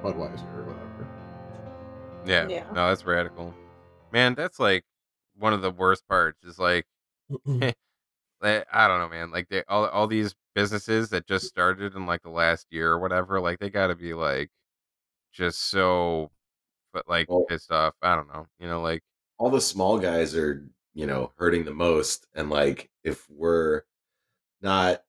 [0.02, 1.08] Budweiser or whatever.
[2.24, 2.46] yeah.
[2.48, 2.64] Yeah.
[2.72, 3.54] No, that's radical.
[4.12, 4.84] Man, that's like
[5.36, 6.44] one of the worst parts.
[6.44, 6.86] Is like.
[8.42, 9.30] I I don't know, man.
[9.30, 12.98] Like they all all these businesses that just started in like the last year or
[12.98, 13.40] whatever.
[13.40, 14.50] Like they got to be like
[15.32, 16.30] just so,
[16.92, 17.94] but like Well- pissed off.
[18.02, 18.46] I don't know.
[18.58, 19.02] You know, like
[19.38, 23.82] all the small guys are you know hurting the most and like if we're
[24.60, 25.02] not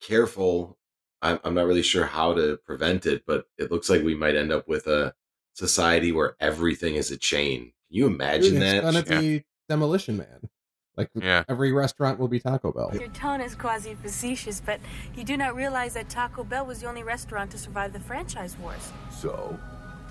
[0.00, 0.78] careful
[1.22, 4.36] I'm, I'm not really sure how to prevent it but it looks like we might
[4.36, 5.12] end up with a
[5.54, 9.20] society where everything is a chain can you imagine Dude, it's that gonna Yeah.
[9.20, 10.48] be Demolition Man.
[10.96, 11.44] Like Yeah.
[11.48, 12.90] every restaurant will be Taco Bell.
[12.94, 14.80] Your tone is quasi facetious, but
[15.16, 18.56] you do not realize that Taco Bell was the only restaurant to survive the franchise
[18.58, 18.92] wars.
[19.10, 19.58] So?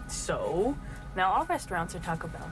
[0.08, 0.78] So,
[1.16, 2.52] now all restaurants are Taco Bell.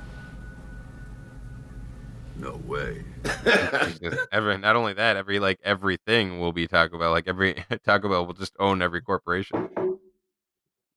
[2.38, 3.04] No way.
[4.32, 7.12] every not only that, every like everything will be Taco Bell.
[7.12, 9.70] Like every Taco Bell will just own every corporation.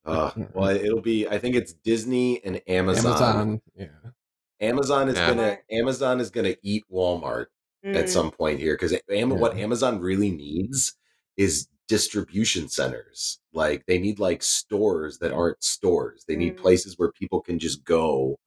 [0.07, 3.87] Uh, well it'll be i think it's disney and amazon Amazon, yeah.
[4.65, 5.29] Amazon is Yeah.
[5.29, 7.47] gonna amazon is gonna eat walmart
[7.85, 7.97] Mm.
[7.97, 10.95] at some point here because Am- what Amazon really needs
[11.37, 13.41] is distribution centers.
[13.53, 16.25] Like they need like stores that aren't stores.
[16.27, 16.61] They need Mm.
[16.63, 18.39] places where people can just go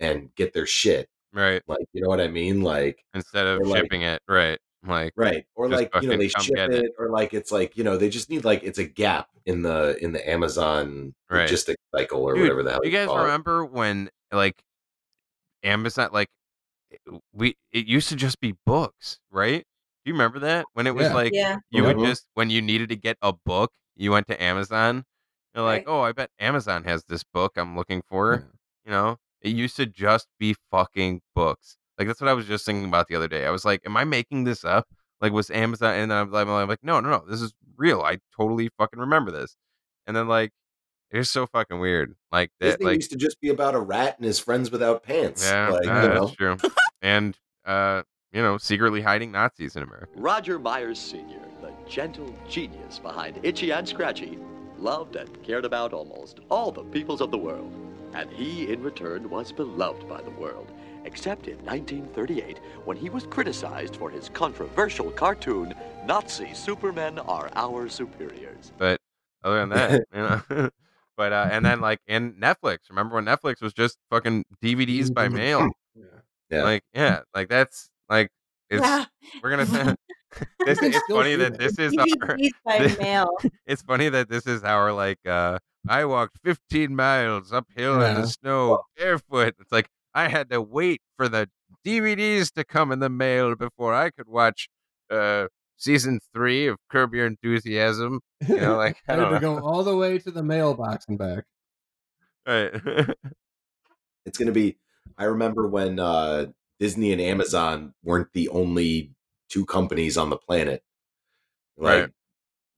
[0.00, 1.08] and get their shit.
[1.32, 1.62] Right.
[1.68, 2.62] Like, you know what I mean?
[2.62, 4.58] Like, Instead of Or, like- shipping it, right?
[4.84, 5.44] Like, right?
[5.54, 6.92] Or like, you know, they ship it, it.
[6.98, 9.96] or like it's like you know they just need like it's a gap in the
[10.02, 11.48] in the Amazon Right.
[11.48, 13.22] logistic cycle or Dude, whatever the hell you guys call it.
[13.22, 14.60] remember when like
[15.66, 16.28] Amazon like
[17.32, 19.64] we it used to just be books, right?
[20.04, 21.14] Do you remember that when it was Yeah.
[21.14, 21.56] like Yeah.
[21.70, 22.06] you would Mhm.
[22.06, 25.04] just when you needed to get a book, you went to Amazon.
[25.54, 25.92] You're like, Right.
[25.92, 28.34] oh, I bet Amazon has this book I'm looking for.
[28.34, 28.40] Yeah.
[28.84, 31.76] You know, it used to just be fucking books.
[31.98, 33.46] Like that's what I was just thinking about the other day.
[33.46, 34.86] I was like, am I making this up?
[35.20, 35.94] Like was Amazon?
[35.94, 38.02] And then I'm like, I'm like, no, no, no, this is real.
[38.02, 39.56] I totally fucking remember this.
[40.06, 40.52] And then like,
[41.10, 42.14] it's so fucking weird.
[42.32, 45.02] Like that, Disney like used to just be about a rat and his friends without
[45.02, 45.44] pants.
[45.44, 46.24] yeah, like, yeah, you know.
[46.26, 46.56] that's true.
[47.02, 50.08] and uh, you know, secretly hiding Nazis in America.
[50.14, 54.38] Roger Myers Sr., the gentle genius behind Itchy and Scratchy,
[54.78, 57.72] loved and cared about almost all the peoples of the world.
[58.12, 60.72] And he, in return, was beloved by the world.
[61.04, 67.88] Except in 1938, when he was criticized for his controversial cartoon, Nazi Supermen Are Our
[67.88, 68.72] Superiors.
[68.76, 69.00] But
[69.44, 70.70] other than that, you know.
[71.16, 75.28] but uh, and then like in Netflix, remember when Netflix was just fucking DVDs by
[75.28, 75.68] mail?
[75.98, 76.04] Yeah.
[76.50, 76.62] Yeah.
[76.62, 78.28] Like yeah, like that's like
[78.68, 79.06] it's Yeah.
[79.42, 79.64] we're gonna.
[80.66, 81.58] this can it's funny that that.
[81.58, 82.36] this is our.
[82.66, 83.30] By this- mail.
[83.66, 85.18] It's funny that this is our like.
[85.26, 89.54] uh I walked 15 miles uphill in the snow barefoot.
[89.60, 91.48] It's like I had to wait for the
[91.86, 94.68] DVDs to come in the mail before I could watch
[95.10, 98.20] uh season three of Curb Your Enthusiasm.
[98.40, 101.18] You know, like I I had to go all the way to the mailbox and
[101.18, 101.44] back.
[102.46, 102.72] Right.
[104.24, 104.76] it's going to be
[105.18, 106.46] i remember when uh
[106.78, 109.12] disney and amazon weren't the only
[109.48, 110.82] two companies on the planet
[111.76, 112.10] like Right.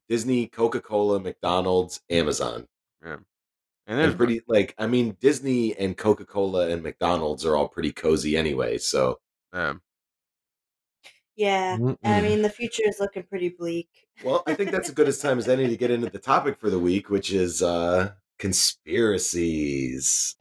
[0.09, 2.67] disney coca-cola mcdonald's amazon
[3.87, 7.93] and and there's pretty like i mean disney and coca-cola and mcdonald's are all pretty
[7.93, 9.19] cozy anyway so
[9.53, 9.81] um,
[11.39, 11.77] Yeah.
[11.77, 12.23] I Mm-mm.
[12.23, 13.89] mean, the future is looking pretty bleak.
[14.25, 16.59] well i think that's as good as time as any to get into the topic
[16.59, 20.37] for the week which is uh conspiracies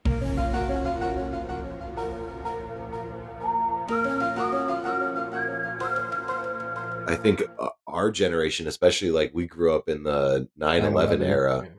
[7.10, 11.70] I think uh, our generation, especially like we grew up in the 9 11 era,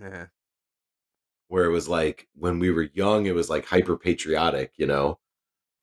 [0.00, 0.08] Yeah.
[0.08, 0.26] yeah.
[1.48, 5.18] where it was like when we were young, it was like hyper patriotic, you know,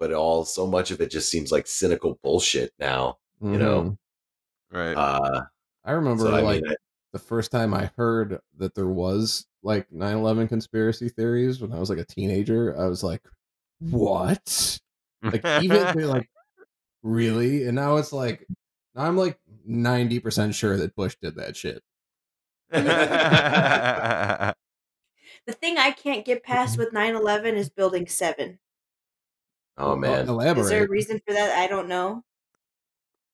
[0.02, 3.84] but all so much of it just seems like cynical bullshit now, you know.
[3.84, 3.98] Mhm.
[4.72, 4.98] Right.
[4.98, 5.44] Uh,
[5.86, 6.76] I remember so I like mean, I-
[7.14, 11.90] the first time I heard that there was like 9/11 conspiracy theories when I was
[11.90, 12.78] like a teenager.
[12.80, 13.22] I was like,
[13.80, 14.80] "What?"
[15.24, 16.30] Like even they're like,
[17.04, 18.48] "Really?" And now it's like
[18.96, 21.84] I'm like 90% sure that Bush did that shit.
[25.48, 28.60] The thing I can't get past with 9 11 is Building 7.
[29.78, 30.64] Oh man, elaborate.
[30.64, 31.58] Is there a reason for that?
[31.58, 32.24] I don't know.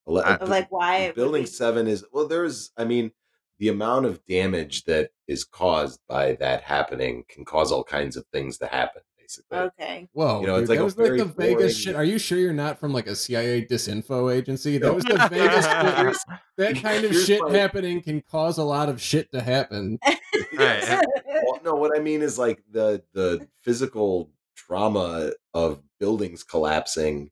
[0.08, 2.84] Ele- uh, uh, I- like why it would building be- seven is well there's i
[2.84, 3.10] mean
[3.58, 8.24] the amount of damage that is caused by that happening can cause all kinds of
[8.32, 10.08] things to happen basically Okay.
[10.12, 11.94] Whoa, You know, dude, it's like that was like very the Vegas boring- shit.
[11.96, 14.78] Are you sure you're not from like a CIA disinfo agency?
[14.78, 15.66] That was the Vegas
[16.56, 19.98] That kind of here's shit my- happening can cause a lot of shit to happen.
[20.56, 20.82] Right.
[21.26, 24.30] well, no, what I mean is like the the physical
[24.68, 27.30] trauma of buildings collapsing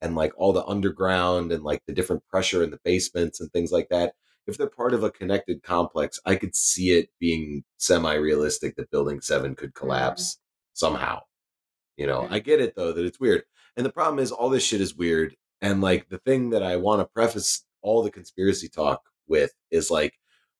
[0.00, 3.70] and like all the underground and like the different pressure in the basements and things
[3.70, 4.14] like that.
[4.46, 9.20] If they're part of a connected complex, I could see it being semi-realistic that building
[9.20, 9.86] 7 could mm-hmm.
[9.86, 10.38] collapse
[10.72, 11.20] somehow.
[11.96, 13.44] You know, I get it though that it's weird.
[13.76, 16.76] And the problem is all this shit is weird and like the thing that I
[16.76, 20.14] want to preface all the conspiracy talk with is like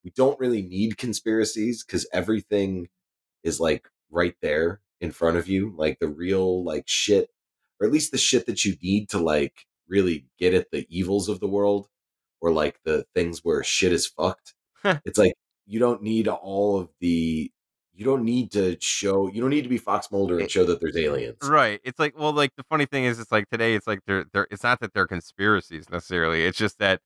[0.05, 2.89] we don't really need conspiracies because everything
[3.43, 7.29] is like right there in front of you like the real like shit
[7.79, 11.29] or at least the shit that you need to like really get at the evils
[11.29, 11.89] of the world
[12.41, 14.55] or like the things where shit is fucked
[15.05, 15.35] it's like
[15.67, 17.51] you don't need all of the
[17.95, 20.81] you don't need to show you don't need to be fox mulder and show that
[20.81, 21.81] there's aliens Right.
[21.85, 24.47] It's like well, like the funny thing is, it's like today, it's like they're they're.
[24.51, 26.45] It's not that they're conspiracies necessarily.
[26.45, 27.01] It's just that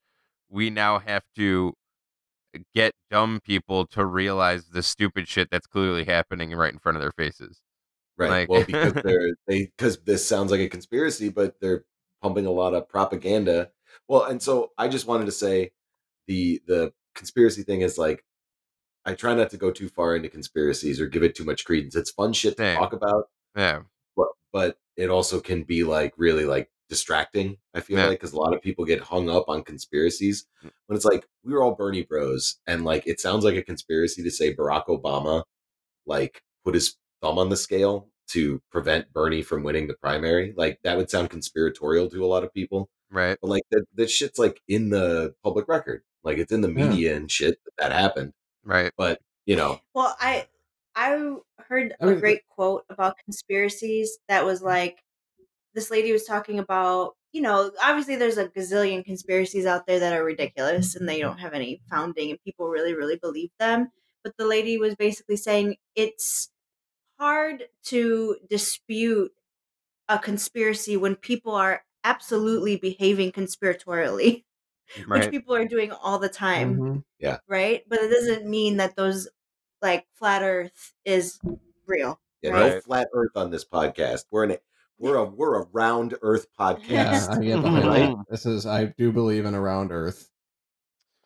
[0.48, 1.74] we now have to
[2.74, 7.02] get dumb people to realize the stupid shit that's clearly happening right in front of
[7.02, 7.60] their faces.
[8.18, 8.30] Right.
[8.30, 11.84] Like- well, because they're they because this sounds like a conspiracy, but they're
[12.22, 13.70] pumping a lot of propaganda.
[14.08, 15.72] Well, and so I just wanted to say
[16.26, 18.24] the the conspiracy thing is like
[19.04, 21.94] I try not to go too far into conspiracies or give it too much credence.
[21.94, 22.76] It's fun shit to Same.
[22.76, 23.82] talk about, Yeah.
[24.16, 27.58] but but it also can be like really like distracting.
[27.74, 28.06] I feel Yeah.
[28.06, 30.70] like because a lot of people get hung up on conspiracies mm.
[30.86, 34.22] when it's like we were all Bernie Bros, and like it sounds like a conspiracy
[34.22, 35.44] to say Barack Obama
[36.06, 40.52] like put his thumb on the scale to prevent Bernie from winning the primary.
[40.56, 43.38] Like that would sound conspiratorial to a lot of people, Right.
[43.40, 46.02] but like that that shit's like in the public record.
[46.24, 46.88] Like it's in the Yeah.
[46.88, 48.32] media and shit that, that happened.
[48.64, 48.92] Right.
[48.96, 50.48] But you know, Well, I
[50.94, 54.64] I heard I a mean, great quote about conspiracies that was mm.
[54.64, 54.98] like
[55.74, 60.14] this lady was talking about, you know, obviously there's a gazillion conspiracies out there that
[60.14, 63.90] are ridiculous and they don't have any founding and people really really believe them,
[64.24, 66.50] but the lady was basically saying it's
[67.18, 69.32] hard to dispute
[70.08, 74.44] a conspiracy when people are absolutely behaving conspiratorially,
[75.08, 77.38] which people are doing all the time Mhm.
[77.48, 77.82] right?
[77.88, 79.28] But it doesn't mean that those
[79.82, 81.38] like flat Earth is
[81.86, 82.20] real.
[82.42, 82.72] yeah, Right.
[82.74, 84.24] no flat Earth on this podcast.
[84.30, 84.58] We're in a
[84.98, 88.10] we're a we're a round Earth Yeah, podcast, I get behind Right.
[88.16, 88.24] that.
[88.30, 90.30] This is I do believe in a round Earth.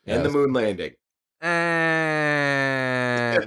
[0.07, 0.95] and the moon landing.
[1.43, 3.45] And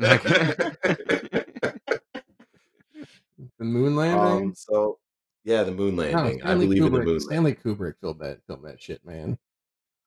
[3.59, 4.47] The moon landing.
[4.49, 4.99] um, so
[5.43, 6.41] yeah, the moon No, landing.
[6.41, 7.05] I Stanley believe in the Kubrick.
[7.05, 7.19] moon landing.
[7.27, 9.37] Stanley Kubrick filmed that filmed that shit, man.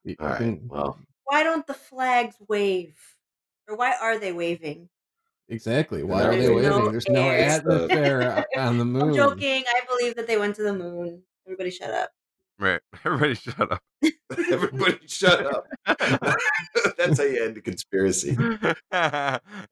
[0.05, 0.39] You All right.
[0.39, 2.97] can- Well, Why don't the flags wave?
[3.69, 4.89] Or why are they waving?
[5.49, 6.03] exactly.
[6.03, 6.91] Why are they no waving?
[6.93, 7.49] There's no air.
[7.51, 9.09] Atmosphere on the moon.
[9.11, 9.65] I'm joking.
[9.69, 11.23] I believe that they went to the moon.
[11.47, 12.11] Everybody shut up.
[12.59, 12.81] Right.
[13.05, 13.83] Everybody shut up.
[14.53, 15.67] everybody shut up.
[16.99, 18.37] That's how you end a conspiracy.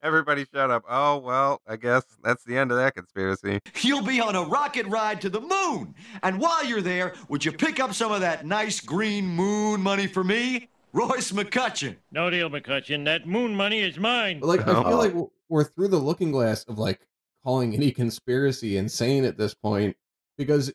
[0.03, 0.85] Everybody shut up.
[0.88, 3.61] Oh well, I guess that's the end of that conspiracy.
[3.83, 5.94] You'll be on a rocket ride to the moon.
[6.23, 10.07] And while you're there, would you pick up some of that nice green moon money
[10.07, 10.68] for me?
[10.92, 11.97] Royce McCutcheon.
[12.12, 13.05] No deal, McCutcheon.
[13.05, 14.40] That moon money is mine.
[14.40, 14.97] But, like I feel uh-huh.
[14.97, 15.14] like
[15.49, 17.01] we're through the looking glass of like
[17.44, 19.97] calling any conspiracy insane at this point
[20.38, 20.73] because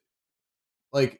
[0.94, 1.20] like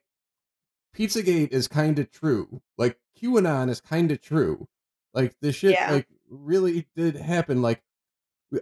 [0.96, 2.60] Pizzagate is kind of true.
[2.78, 4.68] Like QAnon is kind of true.
[5.14, 5.92] Like this shit Yeah.
[5.92, 7.62] like really did happen.
[7.62, 7.82] Like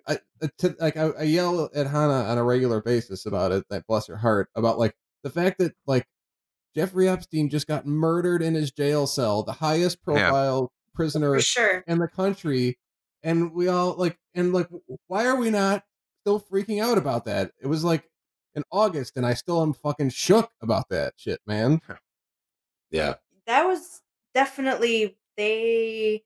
[0.07, 3.64] I, I- to, like I, I yell at Hannah on a regular basis about it.
[3.71, 6.07] That bless her heart about like the fact that like
[6.75, 11.85] Jeffrey Epstein just got murdered in his jail cell, the highest profile prisoner sure.
[11.87, 12.77] in the country
[13.23, 14.69] and we all like and like
[15.07, 15.85] why are we not
[16.23, 18.09] still freaking out about that it was like
[18.57, 21.81] in august and i still am fucking shook about that shit man
[22.90, 23.14] Yeah.
[23.46, 24.01] That was
[24.35, 26.22] definitely they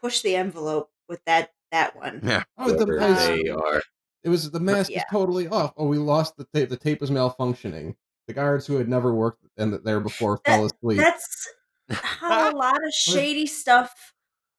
[0.00, 2.20] pushed the envelope with that that one.
[2.22, 2.44] Yeah.
[2.56, 3.82] oh the, Whoever it was- they are.
[4.24, 4.98] it was the mask Yeah.
[4.98, 7.94] is totally off oh we lost the tape the tape was malfunctioning
[8.26, 11.48] the guards who had never worked and there before fell asleep That's
[11.90, 14.14] how a lot of shady stuff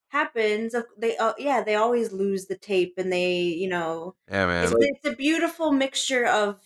[0.09, 0.73] happens.
[0.97, 4.63] They uh, yeah, they always lose the tape and they, you know, Yeah, man.
[4.63, 6.59] it's, it's a beautiful mixture of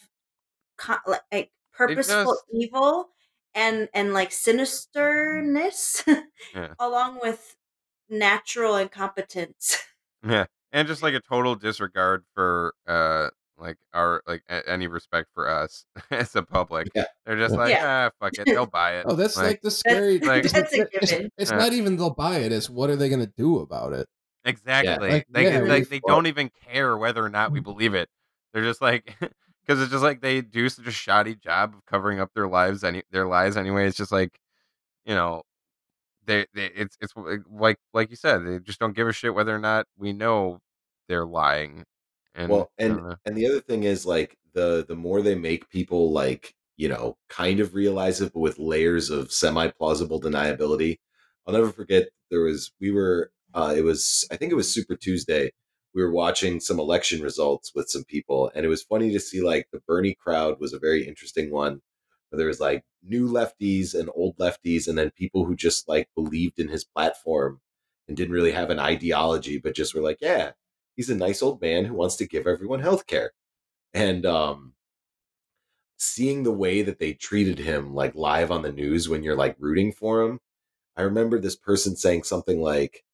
[0.78, 0.96] co-
[1.32, 3.10] like purposeful evil
[3.56, 6.04] and and like sinisterness
[6.56, 6.74] Yeah.
[6.80, 7.56] along with
[8.10, 9.78] natural incompetence.
[10.26, 15.28] Yeah, and just like a total disregard for uh like our like a- any respect
[15.34, 16.88] for us as a public.
[16.96, 17.04] Yeah.
[17.26, 17.60] They're just Yeah.
[17.60, 18.10] like, Yeah.
[18.10, 19.06] ah, fuck it, they'll buy it.
[19.06, 21.30] oh that's like, the That's, scary like- it's, that's a given.
[21.38, 21.58] it's Yeah.
[21.58, 24.08] not even they'll buy it it's what are they gonna do about it
[24.46, 25.10] exactly.
[25.10, 28.08] Like, Like, yeah, like they don't even care whether or not we believe it.
[28.54, 29.18] They're just like
[29.65, 32.84] because it's just like they do such a shoddy job of covering up their lives
[32.84, 33.88] any their lies anyway.
[33.88, 34.39] It's just like
[35.06, 35.43] you know
[36.26, 39.56] they, they it's it's like like you said they just don't give a shit whether
[39.56, 40.60] or not we know
[41.08, 41.84] they're lying.
[42.36, 45.69] And well and don't and the other thing is like the the more they make
[45.69, 50.97] people like you know kind of realize it but with layers of semi plausible deniability
[51.45, 54.95] i'll never forget there was we were uh it was i think it was super
[54.95, 55.52] tuesday
[55.93, 59.41] we were watching some election results with some people and it was funny to see
[59.41, 61.82] like the bernie crowd was a very interesting one
[62.29, 66.08] where there was like new lefties and old lefties and then people who just like
[66.15, 67.60] believed in his platform
[68.08, 70.51] and didn't really have an ideology but just were like yeah
[70.95, 73.32] he's a nice old man who wants to give everyone health care.
[73.93, 74.73] And um
[75.97, 79.56] seeing the way that they treated him like live on the news when you're like
[79.58, 80.39] rooting for him
[80.97, 83.06] i remember this person saying something like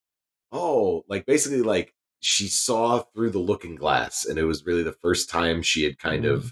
[0.52, 4.92] oh like basically like she saw through the looking glass and it was really the
[4.92, 6.52] first time she had kind of mm.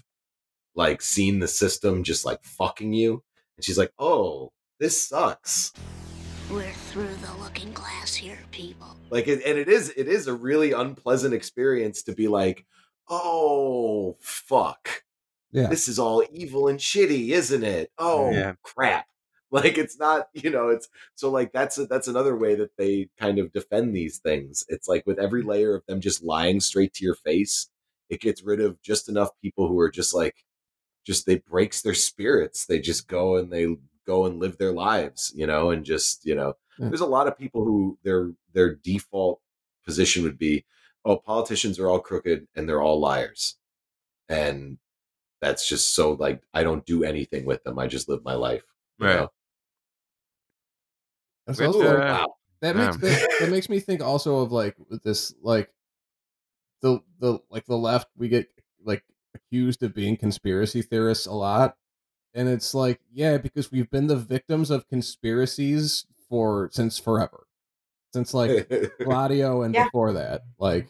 [0.74, 3.22] like seen the system just like fucking you
[3.56, 5.72] and she's like oh this sucks.
[6.48, 8.96] We're through the looking glass here, people.
[9.10, 12.64] like it, and it is it is a really unpleasant experience to be like
[13.08, 15.02] oh fuck.
[15.50, 15.66] Yeah.
[15.66, 17.90] This is all evil and shitty isn't it?
[17.98, 18.54] Oh Yeah.
[18.62, 19.06] crap
[19.50, 23.08] like it's not you know it's so like that's a, that's another way that they
[23.18, 25.50] kind of defend these things it's like with every mm-hmm.
[25.50, 27.68] layer of them just lying straight to your face
[28.10, 30.44] it gets rid of just enough people who are just like
[31.06, 33.76] just they breaks their spirits they just go and they
[34.06, 36.88] go and live their lives you know and just you know Yeah.
[36.88, 39.40] there's a lot of people who their their default
[39.84, 40.66] position would be
[41.04, 43.56] oh politicians are all crooked and they're all liars
[44.28, 44.78] and
[45.40, 47.78] that's just so like I don't do anything with them.
[47.78, 48.64] I just live my life.
[48.98, 49.16] Right.
[49.16, 49.28] know?
[51.48, 52.34] That's also uh, like, Wow.
[52.60, 55.70] that makes um, that, that makes me think also of like this like
[56.82, 58.48] the the like the left we get
[58.84, 59.02] like
[59.34, 61.76] accused of being conspiracy theorists a lot
[62.34, 67.46] and it's like yeah because we've been the victims of conspiracies for since forever
[68.12, 68.68] since like
[69.02, 69.84] Gladio and Yeah.
[69.84, 70.88] before that like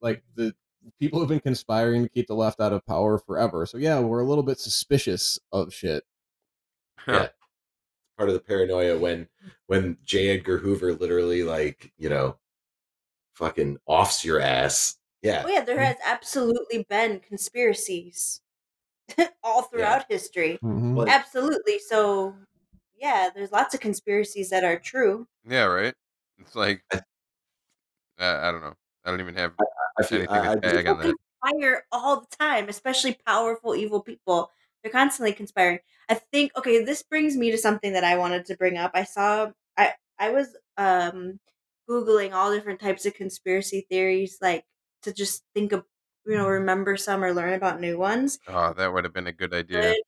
[0.00, 0.54] like the
[1.00, 4.20] people have been conspiring to keep the left out of power forever so yeah we're
[4.20, 6.04] a little bit suspicious of shit
[7.08, 7.28] Yeah.
[8.16, 9.28] Part of the paranoia when
[9.66, 10.30] when J.
[10.30, 12.38] Edgar Hoover literally like, you know,
[13.34, 14.96] fucking offs your ass.
[15.22, 15.42] Yeah.
[15.44, 18.40] Oh yeah, there has absolutely been conspiracies
[19.42, 20.58] all throughout history.
[20.62, 21.08] Mhm.
[21.08, 21.78] Absolutely.
[21.78, 22.34] So
[22.98, 25.26] yeah, there's lots of conspiracies that are true.
[25.48, 25.94] Yeah, right.
[26.38, 27.00] It's like uh,
[28.18, 28.74] I don't know.
[29.04, 29.52] I don't even have
[29.98, 31.14] I feel anything I, I to tag on that.
[31.42, 34.50] conspire all the time, especially powerful evil people.
[34.82, 35.80] They're constantly conspiring.
[36.08, 38.92] I think okay, this brings me to something that I wanted to bring up.
[38.94, 41.40] I saw I I was um
[41.88, 44.66] googling all different types of conspiracy theories like
[45.02, 45.84] to just think of
[46.26, 48.38] you know remember some or learn about new ones.
[48.48, 49.94] Oh, that would have been a good idea.
[49.94, 50.02] Good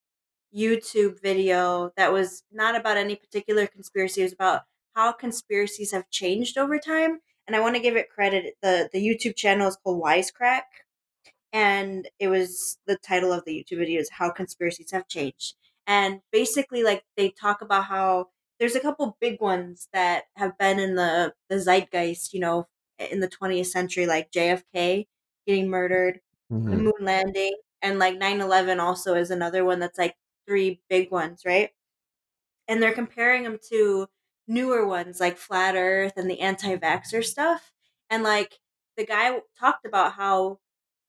[0.57, 4.23] YouTube video that was not about any particular conspiracy.
[4.23, 4.65] It was about
[4.95, 7.21] how conspiracies have changed over time.
[7.47, 8.57] And I want to give it credit.
[8.63, 10.65] The the YouTube channel is called Wisecrack.
[11.53, 15.57] And it was the title of the YouTube video is How Conspiracies Have Changed.
[15.87, 18.29] And basically like they talk about how
[18.61, 22.67] there's a couple big ones that have been in the, the zeitgeist, you know,
[22.99, 25.09] in the 20th century, like JFK
[25.47, 26.21] getting murdered,
[26.71, 26.79] the Mhm.
[26.79, 31.71] moon landing and like 9-11 also is another one that's like three big ones right
[32.67, 34.07] and they're comparing them to
[34.47, 37.73] newer ones like flat earth and the anti-vaxxer stuff
[38.11, 38.59] and like
[38.97, 40.59] the guy talked about how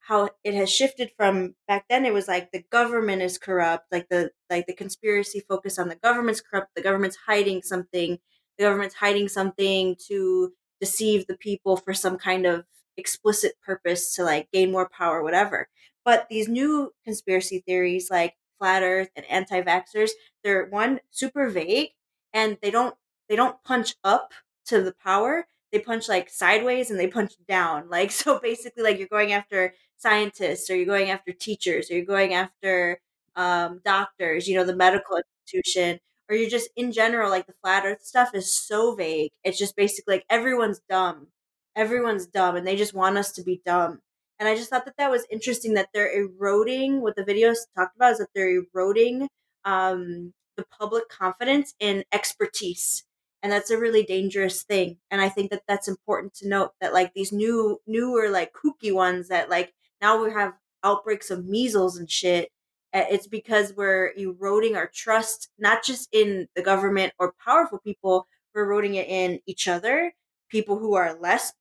[0.09, 4.09] how it has shifted from back then it was like the government is corrupt like
[4.09, 8.17] the like the conspiracy focus on the government's corrupt the government's hiding something
[8.57, 10.51] the government's hiding something to
[10.81, 12.65] deceive the people for some kind of
[12.97, 15.69] explicit purpose to like gain more power whatever.
[16.03, 20.09] But these new conspiracy theories like flat earth and anti-vaxxers
[20.43, 21.89] they're one super vague
[22.33, 22.95] and they don't
[23.29, 24.33] they don't punch up
[24.65, 28.97] to the power they punch like sideways and they punch down like so basically like
[28.97, 32.99] you're going after scientists or you're going after teachers or you're going after
[33.35, 35.99] um, doctors you know the medical institution
[36.29, 39.31] or you're just in general like the flat earth stuff is so vague.
[39.43, 41.27] It's just basically like everyone's dumb.
[41.75, 43.99] Everyone's dumb and they just want us to be dumb.
[44.39, 47.95] And i just thought that that was interesting that they're eroding what the videos talked
[47.95, 49.27] about is that they're eroding
[49.65, 53.03] um, the public confidence in expertise
[53.43, 56.93] and that's a really dangerous thing and i think that that's important to note that
[56.93, 61.97] like these new newer like kooky ones that like now we have outbreaks of measles
[61.97, 62.51] and shit
[62.93, 68.27] uh, it's because we're eroding our trust not just in the government or powerful people
[68.53, 70.13] we're eroding it in each other
[70.49, 71.53] people who are less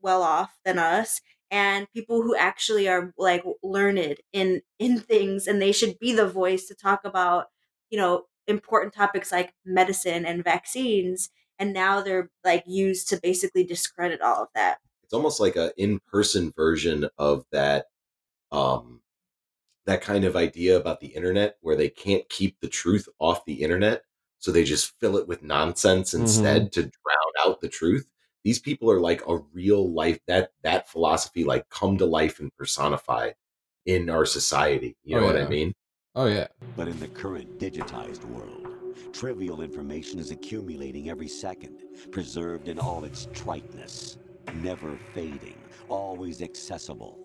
[0.00, 1.20] well off than us
[1.50, 6.26] and people who actually are like learned in in things and they should be the
[6.28, 7.46] voice to talk about
[7.90, 13.64] you know important topics like medicine and vaccines and now they're like used to basically
[13.64, 14.78] discredit all of that.
[15.02, 17.86] It's almost like a in-person version of that
[18.52, 19.02] um
[19.86, 23.62] that kind of idea about the internet where they can't keep the truth off the
[23.62, 24.04] internet
[24.38, 28.08] so they just fill it with nonsense instead to drown out the truth.
[28.44, 32.54] These people are like a real life that that philosophy like come to life and
[32.56, 33.34] personified
[33.86, 35.74] in our society you Oh, know what i mean
[36.16, 36.46] oh yeah
[36.76, 38.68] But in the current digitized world,
[39.12, 44.18] trivial information is accumulating every second, preserved in all its triteness,
[44.62, 45.56] never fading,
[45.88, 47.18] always accessible.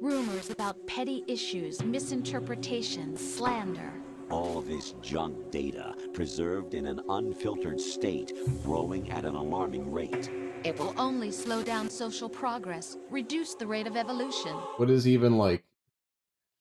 [0.00, 3.92] Rumors about petty issues, misinterpretations, slander.
[4.30, 8.32] All this junk data preserved in an unfiltered state,
[8.64, 10.30] growing at an alarming rate.
[10.64, 14.52] It will only slow down social progress, reduce the rate of evolution.
[14.78, 15.64] what is even like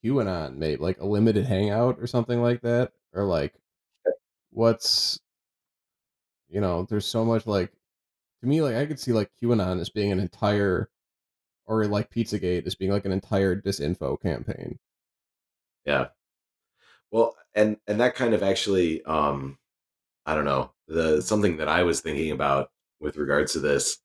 [0.05, 3.55] QAnon made like a limited hangout or something like that or like
[4.51, 5.19] what's
[6.47, 7.71] you know there's so much like
[8.41, 10.89] to me like I could see like QAnon as being an entire
[11.65, 14.79] or like Pizzagate as being like an entire disinfo campaign.
[15.85, 16.07] Yeah.
[17.11, 19.57] Well, and and that kind of actually um
[20.25, 23.99] I don't know, the something that I was thinking about with regards to this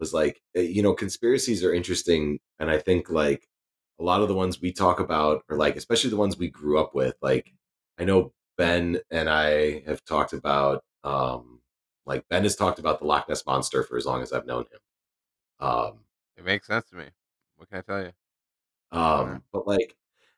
[0.00, 3.48] was like eh, you know, conspiracies are interesting and I think like
[4.02, 6.78] a lot of the ones we talk about are like especially the ones we grew
[6.80, 7.52] up with like
[7.98, 11.60] I know Ben and I have talked about um
[12.04, 14.64] like Ben has talked about the Loch Ness monster for as long as I've known
[14.64, 15.66] him.
[15.68, 15.92] Um
[16.36, 17.06] It makes sense to me.
[17.56, 18.12] What can I tell you?
[18.90, 19.96] um, but like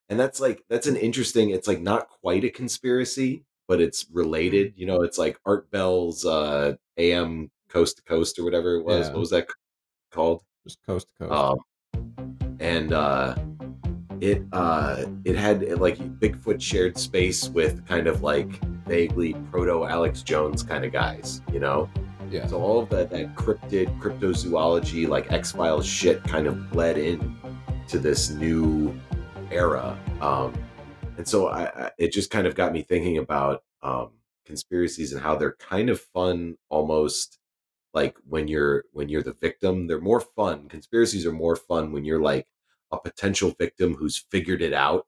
[0.09, 1.51] and that's like that's an interesting.
[1.51, 4.75] It's like not quite a conspiracy, but it's related.
[4.77, 9.07] You know, it's like Art Bell's uh, AM Coast to Coast or whatever it was.
[9.07, 9.13] Yeah.
[9.15, 9.49] What was that
[10.13, 10.43] called?
[10.65, 11.33] Just coast to coast.
[11.33, 13.35] Um, and uh,
[14.21, 18.49] it uh, it had like Bigfoot shared space with kind of like
[18.87, 21.89] vaguely proto Alex Jones kind of guys, you know.
[22.31, 22.47] yeah.
[22.47, 27.37] So all of that that cryptid cryptozoology, like X Files shit, kind of bled in
[27.89, 28.99] to this new
[29.51, 29.99] era.
[30.21, 30.53] Um,
[31.17, 34.11] and so I, I, it just kind of got me thinking about um,
[34.47, 37.39] conspiracies and how they're kind of fun, almost
[37.93, 39.87] like when you're when you're the victim.
[39.87, 40.69] They're more fun.
[40.69, 42.47] Conspiracies are more fun when you're like
[42.95, 45.07] a potential victim who's figured it out,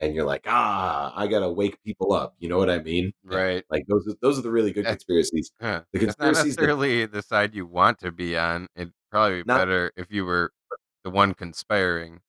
[0.00, 2.34] and you're like, ah, I gotta wake people up.
[2.38, 3.12] You know what I mean?
[3.24, 3.64] Right.
[3.70, 5.50] Like those are, those are the really good That's- conspiracies.
[5.60, 5.82] Huh.
[5.92, 8.68] The That's not conspiracies that necessarily the side you want to be on.
[8.76, 10.52] It'd probably be Not- better if you were
[11.04, 12.20] the one conspiring.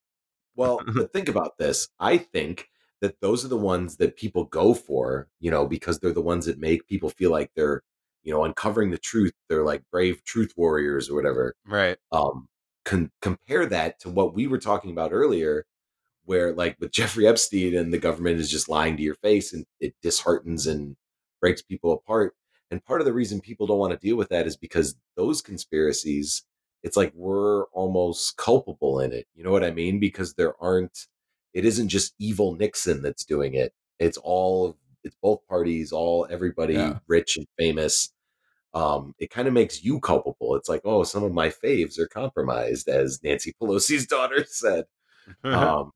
[0.56, 1.88] Well, but think about this.
[2.00, 2.70] I think
[3.02, 6.46] that those are the ones that people go for, you know, because they're the ones
[6.46, 7.84] that make people feel like they're,
[8.24, 9.34] you know, uncovering the truth.
[9.50, 11.56] They're like brave truth warriors or whatever.
[11.68, 11.98] Right.
[12.12, 12.48] Um,
[12.86, 15.66] con- compare that to what we were talking about earlier,
[16.26, 19.66] where like with Jeffrey Epstein and the government is just lying to your face and
[19.80, 20.96] it disheartens and
[21.42, 22.36] breaks people apart.
[22.72, 25.42] And part of the reason people don't want to deal with that is because those
[25.42, 26.44] conspiracies,
[26.84, 29.28] it's like we're almost culpable in it.
[29.36, 30.00] You know what I mean?
[30.00, 31.08] Because there aren't,
[31.54, 33.74] it isn't just evil Nixon that's doing it.
[34.00, 37.00] It's all, it's both parties, all everybody Yeah.
[37.08, 38.12] rich and famous.
[38.76, 40.56] Um, it kind of makes you culpable.
[40.56, 44.86] It's like, oh, some of my faves are compromised, as Nancy Pelosi's daughter said.
[45.44, 45.92] Um,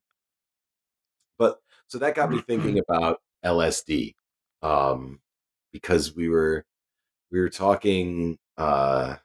[1.38, 4.14] but so that got me thinking about LSD,
[4.62, 5.20] um,
[5.72, 6.64] because we were
[7.30, 8.38] we were talking.
[8.56, 9.16] Uh,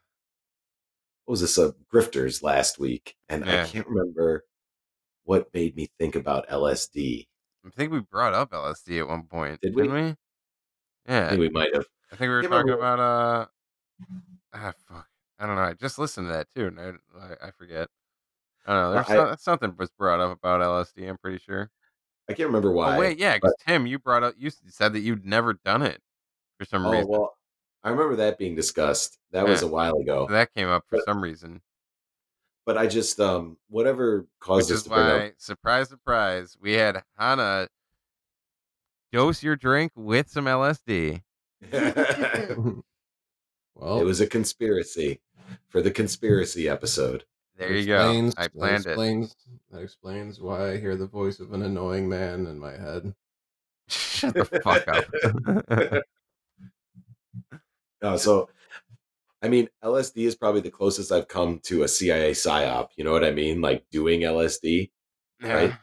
[1.26, 1.58] what was this?
[1.58, 3.64] Uh, grifters last week, and Yeah.
[3.64, 4.45] I can't remember
[5.24, 7.26] what made me think about LSD.
[7.66, 9.60] I think we brought up LSD at one point.
[9.62, 9.82] Did we?
[9.84, 10.10] Didn't we?
[10.10, 10.16] I
[11.08, 11.30] Yeah.
[11.30, 11.86] think we might have.
[12.16, 13.45] I think we were Can't talking about uh
[14.53, 15.07] ah fuck.
[15.38, 15.63] I don't know.
[15.63, 17.89] I just listened to that too, and I I, forget.
[18.66, 18.91] I don't know.
[18.93, 21.09] There's I- some- something was brought up about LSD.
[21.09, 21.70] I'm pretty sure.
[22.30, 22.95] I can't remember why.
[22.95, 25.82] oh wait, yeah, but- because Tim, you brought up you said that you'd never done
[25.82, 25.99] it
[26.57, 27.07] for some oh reason.
[27.09, 27.36] well,
[27.84, 29.18] I remember that being discussed.
[29.32, 30.26] That was a while ago.
[30.30, 31.61] That came up for But- some reason,
[32.66, 36.72] But I just um whatever which caused us is to bring why, surprise, surprise, we
[36.74, 37.68] had Hannah
[39.11, 41.22] dose your drink with some LSD.
[41.74, 42.86] up.
[43.76, 45.22] well, it was a conspiracy
[45.70, 47.26] for the conspiracy episode.
[47.57, 48.32] There that you go.
[48.38, 48.89] I that planned it.
[48.89, 49.36] explains,
[49.72, 53.13] That explains why I hear the voice of an annoying man in my head.
[53.88, 56.03] Shut the fuck up.
[58.01, 58.49] Uh, so,
[59.41, 62.89] I mean, LSD is probably the closest I've come to a CIA psyop.
[62.97, 63.61] You know what I mean?
[63.61, 64.91] Like doing LSD,
[65.41, 65.53] yeah.
[65.53, 65.74] right?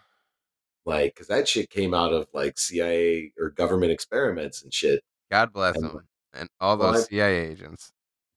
[0.84, 5.02] Like, because that shit came out of like CIA or government experiments and shit.
[5.32, 7.90] God bless And- them and all Well, those I- CIA agents.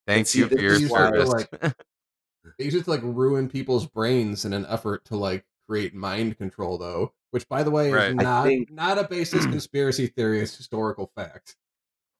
[0.07, 1.29] Thank you for your is why, service.
[1.29, 1.49] like,
[2.57, 6.77] They used to like ruin people's brains in an effort to like create mind control,
[6.77, 7.11] though.
[7.31, 8.09] Which, by the way, Right.
[8.11, 10.39] Is not think- not a basis conspiracy theory.
[10.39, 11.55] It's historical fact.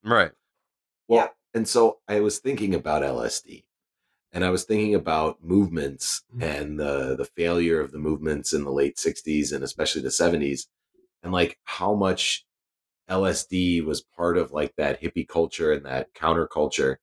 [0.03, 0.31] right.
[1.07, 3.63] Well, and so I was thinking about LSD,
[4.33, 6.41] and I was thinking about movements mm.
[6.43, 10.65] and the the failure of the movements in the late '60s and especially the '70s,
[11.23, 12.45] and like how much
[13.09, 16.95] LSD was part of like that hippie culture and that counterculture,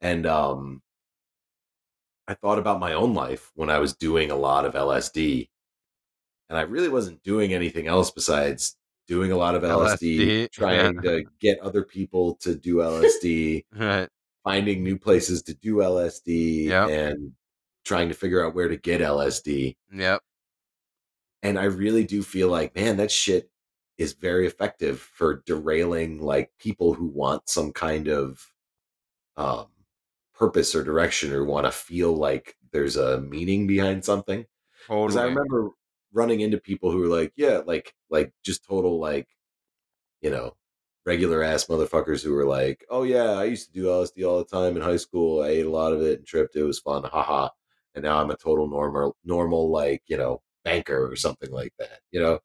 [0.00, 0.82] and um,
[2.28, 5.48] I thought about my own life when I was doing a lot of LSD,
[6.48, 8.76] and I really wasn't doing anything else besides
[9.06, 11.00] doing a lot of LSD, LSD, trying yeah.
[11.02, 14.08] to get other people to do LSD Right.
[14.42, 16.88] finding new places to do LSD Yep.
[16.88, 17.32] and
[17.84, 19.76] trying to figure out where to get LSD.
[19.92, 20.20] Yep.
[21.44, 23.48] And I really do feel like, man, that shit
[23.98, 28.52] is very effective for derailing like people who want some kind of
[29.36, 29.66] um
[30.34, 34.44] purpose or direction or want to feel like there's a meaning behind something.
[34.88, 35.20] Because Totally.
[35.20, 35.70] I remember
[36.12, 39.28] running into people who were like, yeah, like like just total like,
[40.20, 40.56] you know,
[41.04, 44.44] regular ass motherfuckers who were like, oh yeah, I used to do LSD all the
[44.44, 45.42] time in high school.
[45.42, 46.56] I ate a lot of it and tripped.
[46.56, 47.48] It was fun, haha.
[47.94, 52.00] And now I'm a total normal, normal like you know banker or something like that.
[52.10, 52.40] You know,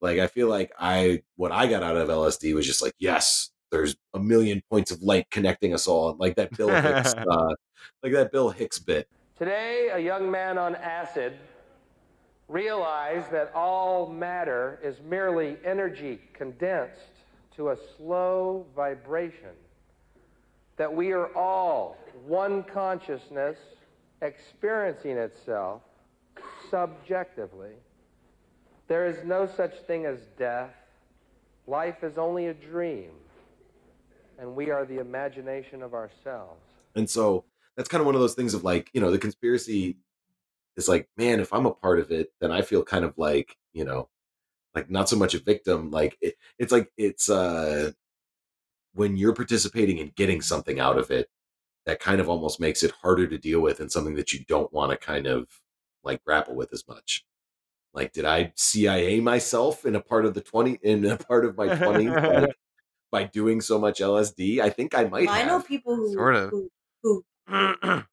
[0.00, 3.50] like I feel like I what I got out of LSD was just like, yes,
[3.70, 7.54] there's a million points of light connecting us all, like that Bill Hicks, uh,
[8.02, 9.08] like that Bill Hicks bit.
[9.38, 11.34] Today, a young man on acid
[12.48, 17.12] realized that all matter is merely energy condensed
[17.56, 19.54] to a slow vibration,
[20.76, 21.96] that we are all
[22.26, 23.56] one consciousness
[24.22, 25.82] experiencing itself
[26.70, 27.72] subjectively,
[28.90, 30.74] There is no such thing as death.
[31.68, 33.12] Life is only a dream,
[34.36, 36.60] and we are the imagination of ourselves.
[36.96, 37.44] And so
[37.76, 39.96] that's kind of one of those things of like, you know, the conspiracy
[40.76, 43.56] is like, man, if I'm a part of it, then I feel kind of like,
[43.72, 44.08] you know,
[44.74, 45.92] like not so much a victim.
[45.92, 47.92] Like it, it's like it's uh
[48.94, 51.30] when you're participating and getting something out of it,
[51.86, 54.72] that kind of almost makes it harder to deal with and something that you don't
[54.72, 55.46] want to kind of
[56.02, 57.24] like grapple with as much.
[57.92, 61.56] Like, did I CIA myself in a part of the twenty in a part of
[61.56, 62.56] my twenties like,
[63.10, 64.60] by doing so much LSD?
[64.60, 65.28] I think I might.
[65.28, 66.50] I know people who Sort of.
[66.50, 66.70] who,
[67.02, 67.24] who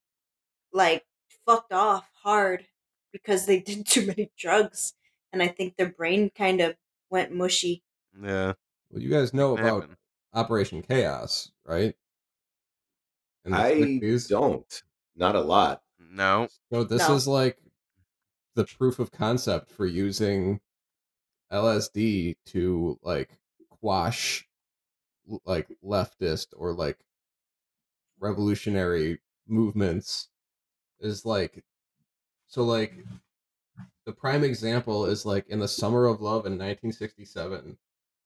[0.74, 1.06] like
[1.46, 2.66] fucked off hard
[3.12, 4.94] because they did too many drugs,
[5.32, 6.76] and I think their brain kind of
[7.10, 7.84] went mushy.
[8.22, 8.54] Yeah.
[8.90, 9.98] Well, you guys know It about happened.
[10.34, 11.94] Operation Chaos, right?
[13.46, 14.30] In the I 60s?
[14.30, 14.84] don't.
[15.16, 15.82] Not a lot.
[16.00, 16.48] No.
[16.72, 17.16] So this No.
[17.16, 17.58] is like
[18.58, 20.60] the proof of concept for using
[21.54, 23.38] LSD to like
[23.70, 24.48] quash
[25.46, 26.98] like leftist or like
[28.20, 30.30] revolutionary movements
[31.00, 31.64] is like
[32.48, 32.96] so like
[34.08, 37.78] the prime example is like in the summer of love in 1967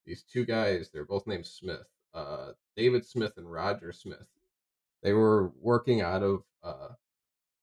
[0.06, 4.28] these two guys they're both named smith uh david smith and roger smith.
[5.04, 6.90] They were working out of uh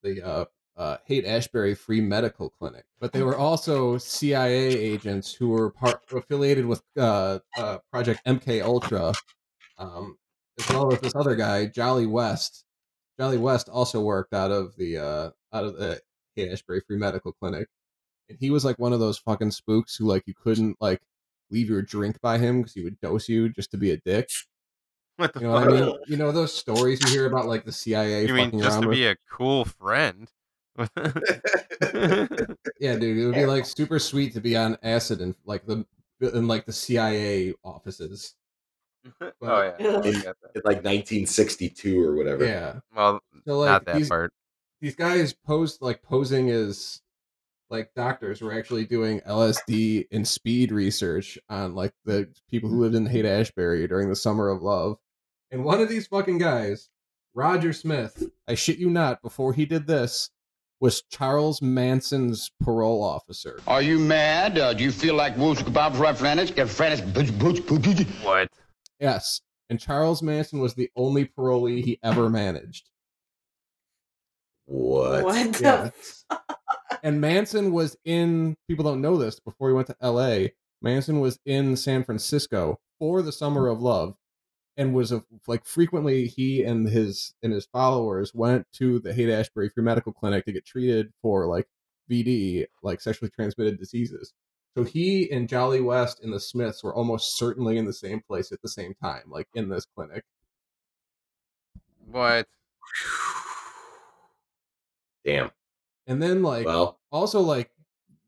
[0.02, 0.44] the uh,
[0.78, 6.00] uh, Haight Ashbury Free Medical Clinic, but they were also CIA agents who were part
[6.12, 9.12] affiliated with uh, uh, Project MK Ultra,
[9.76, 10.16] um,
[10.58, 12.64] as well as this other guy, Jolly West.
[13.18, 16.00] Jolly West also worked out of the uh, out of the
[16.36, 17.66] Haight Ashbury Free Medical Clinic,
[18.28, 21.02] and he was like one of those fucking spooks who like you couldn't like
[21.50, 24.28] leave your drink by him because he would dose you just to be a dick.
[25.16, 25.98] What the You know what I mean?
[26.06, 28.96] You know those stories you hear about like the CIA You mean just to with?
[28.96, 30.30] be a cool friend?
[32.80, 35.84] Yeah, dude, it would be like super sweet to be on acid in like the
[36.20, 38.34] in like the CIA offices.
[39.20, 39.76] oh yeah.
[39.78, 40.14] In, in
[40.64, 42.44] like 1962 or whatever.
[42.44, 42.80] Yeah.
[42.94, 44.32] Well, So like not that these part.
[44.80, 47.00] these guys posed like posing as
[47.70, 52.94] like doctors were actually doing LSD and speed research on like the people who lived
[52.94, 54.98] in Haight Ashbury during the summer of love.
[55.50, 56.88] And one of these fucking guys,
[57.34, 60.30] Roger Smith, I shit you not, before he did this,
[60.80, 63.60] was Charles Manson's parole officer.
[63.66, 64.58] Are you mad?
[64.58, 66.54] Uh, do you feel like Woods Bob French?
[66.54, 67.00] Get French.
[68.22, 68.48] What?
[69.00, 69.40] Yes.
[69.70, 72.88] And Charles Manson was the only parolee he ever managed.
[74.66, 75.24] What?
[75.24, 75.92] What the
[76.30, 76.38] Yeah.
[77.02, 80.48] and Manson was in people don't know this before he went to LA.
[80.80, 84.16] Manson was in San Francisco for the summer of love
[84.78, 89.28] and was a, like frequently he and his and his followers went to the Haight
[89.28, 91.68] Ashbury Free Medical Clinic to get treated for like
[92.08, 94.32] VD, like sexually transmitted diseases.
[94.76, 98.52] So he and Jolly West and the Smiths were almost certainly in the same place
[98.52, 100.24] at the same time, like in this clinic.
[102.06, 102.46] What?
[105.24, 105.50] Damn.
[106.06, 107.72] And then like Well, also like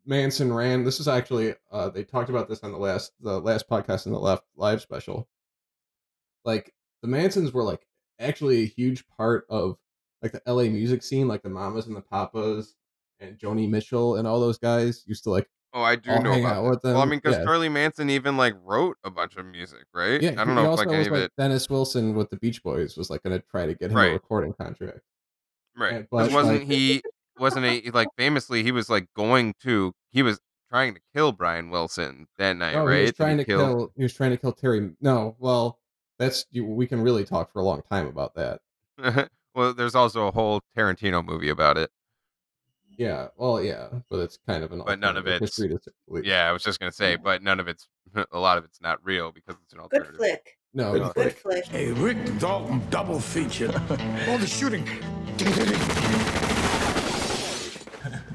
[0.05, 0.83] Manson ran.
[0.83, 4.13] This is actually uh they talked about this on the last the last podcast in
[4.13, 5.29] the left live special.
[6.45, 6.73] Like
[7.03, 7.87] the Mansons were like
[8.19, 9.77] actually a huge part of
[10.23, 12.75] like the LA music scene, like the Mamas and the Papas
[13.21, 16.65] and Joni Mitchell and all those guys used to like Oh, I do know about
[16.69, 16.95] with them.
[16.95, 17.45] Well, I mean, because yeah.
[17.45, 20.21] Charlie Manson even like wrote a bunch of music, right?
[20.21, 21.33] yeah, I don't know if like any of like it.
[21.39, 24.11] Dennis Wilson with the Beach Boys was like going to try to get him a
[24.13, 24.99] recording contract.
[25.77, 26.07] Right.
[26.11, 27.03] But, wasn't like- he
[27.39, 31.71] wasn't he like famously he was like going to he was trying to kill Brian
[31.71, 32.97] Wilson that night, No, right?
[32.99, 33.93] he was trying to kill- kill.
[33.97, 34.91] He was trying to kill Terry.
[35.01, 35.79] No, well,
[36.21, 38.61] that's you, we can really talk for a long time about that.
[39.57, 41.91] well, there's also a whole Tarantino movie about it,
[42.97, 44.83] Yeah, well, yeah, but it's kind of an.
[44.87, 45.57] but none of alternative it's.
[45.57, 46.25] history to believe.
[46.27, 47.89] Yeah, I was just gonna say, but none of it's
[48.33, 50.13] a lot of it's not real because it's an alternative.
[50.13, 50.57] Good flick.
[50.73, 51.13] No, Good no.
[51.15, 51.65] Good flick.
[51.67, 53.73] Hey, Rick Dalton double feature.
[54.29, 54.87] All the shooting.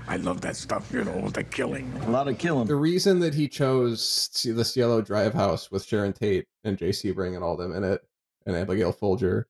[0.07, 1.91] I love that stuff, you know, the killing.
[2.03, 2.67] A lot of killing.
[2.67, 6.89] The reason that he chose see this Cielo Drive house with Sharon Tate and Jay
[6.89, 8.01] Sebring and all them in it,
[8.45, 9.47] and Abigail Folger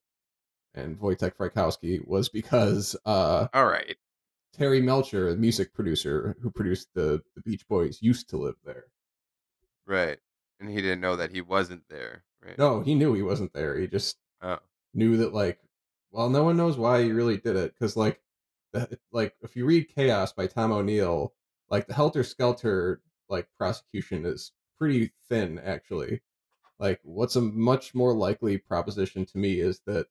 [0.73, 3.95] and Wojtek Frykowski was because uh, All right.
[4.53, 8.85] Terry Melcher, a music producer who produced the, the Beach Boys, used to live there.
[9.85, 10.17] Right.
[10.61, 12.57] And he didn't know that he wasn't there, right?
[12.57, 13.77] No, he knew he wasn't there.
[13.77, 14.59] He just Oh.
[14.93, 15.59] knew that like,
[16.11, 18.24] well, no one knows why he really did it because like, the,
[19.11, 21.33] like if you read Chaos by Tom O'Neill,
[21.69, 26.21] like the Helter Skelter like prosecution is pretty thin actually.
[26.79, 30.07] Like, what's a much more likely proposition to me is that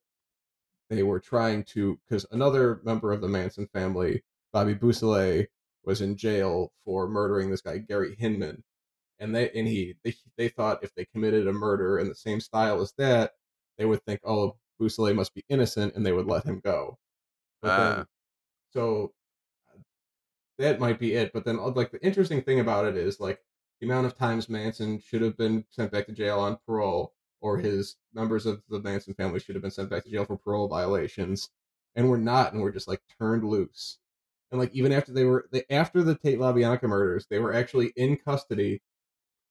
[0.90, 5.46] they were trying to because another member of the Manson family, Bobby Beausoleil,
[5.84, 8.64] was in jail for murdering this guy Gary Hinman,
[9.18, 12.40] and they and he they, they thought if they committed a murder in the same
[12.40, 13.32] style as that,
[13.78, 16.98] they would think, oh, Beausoleil must be innocent, and they would let him go.
[17.62, 18.04] But then, Ah.
[18.74, 19.12] So
[20.58, 21.32] that might be it.
[21.32, 23.40] But then, uh, like the interesting thing about it is like
[23.80, 27.58] the amount of times Manson should have been sent back to jail on parole, or
[27.58, 30.68] his members of the Manson family should have been sent back to jail for parole
[30.68, 31.50] violations,
[31.94, 33.98] and we're not, and we're just like turned loose.
[34.50, 37.92] And like even after they were they after the Tate LaBianca murders, they were actually
[37.96, 38.82] in custody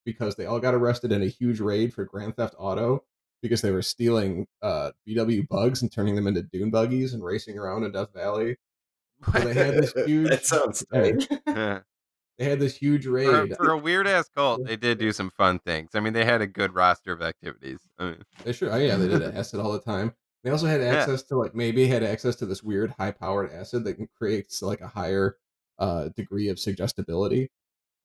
[0.05, 3.03] because they all got arrested in a huge raid for Grand Theft Auto
[3.41, 7.57] because they were stealing uh, VW bugs and turning them into dune buggies and racing
[7.57, 8.57] around in Death Valley.
[9.31, 10.29] So they had this huge.
[10.29, 11.01] That sounds Yeah.
[11.01, 11.27] tight.
[11.47, 11.79] Yeah.
[12.39, 13.55] They had this huge For, raid.
[13.55, 15.91] for a weird ass cult, they did do some fun things.
[15.93, 17.79] I mean, they had a good roster of activities.
[17.99, 20.13] I mean, They sure, oh yeah, they did acid all the time.
[20.43, 20.87] They also had Yeah.
[20.95, 24.81] access to like maybe had access to this weird high powered acid that creates like
[24.81, 25.37] a higher
[25.77, 27.49] uh degree of suggestibility.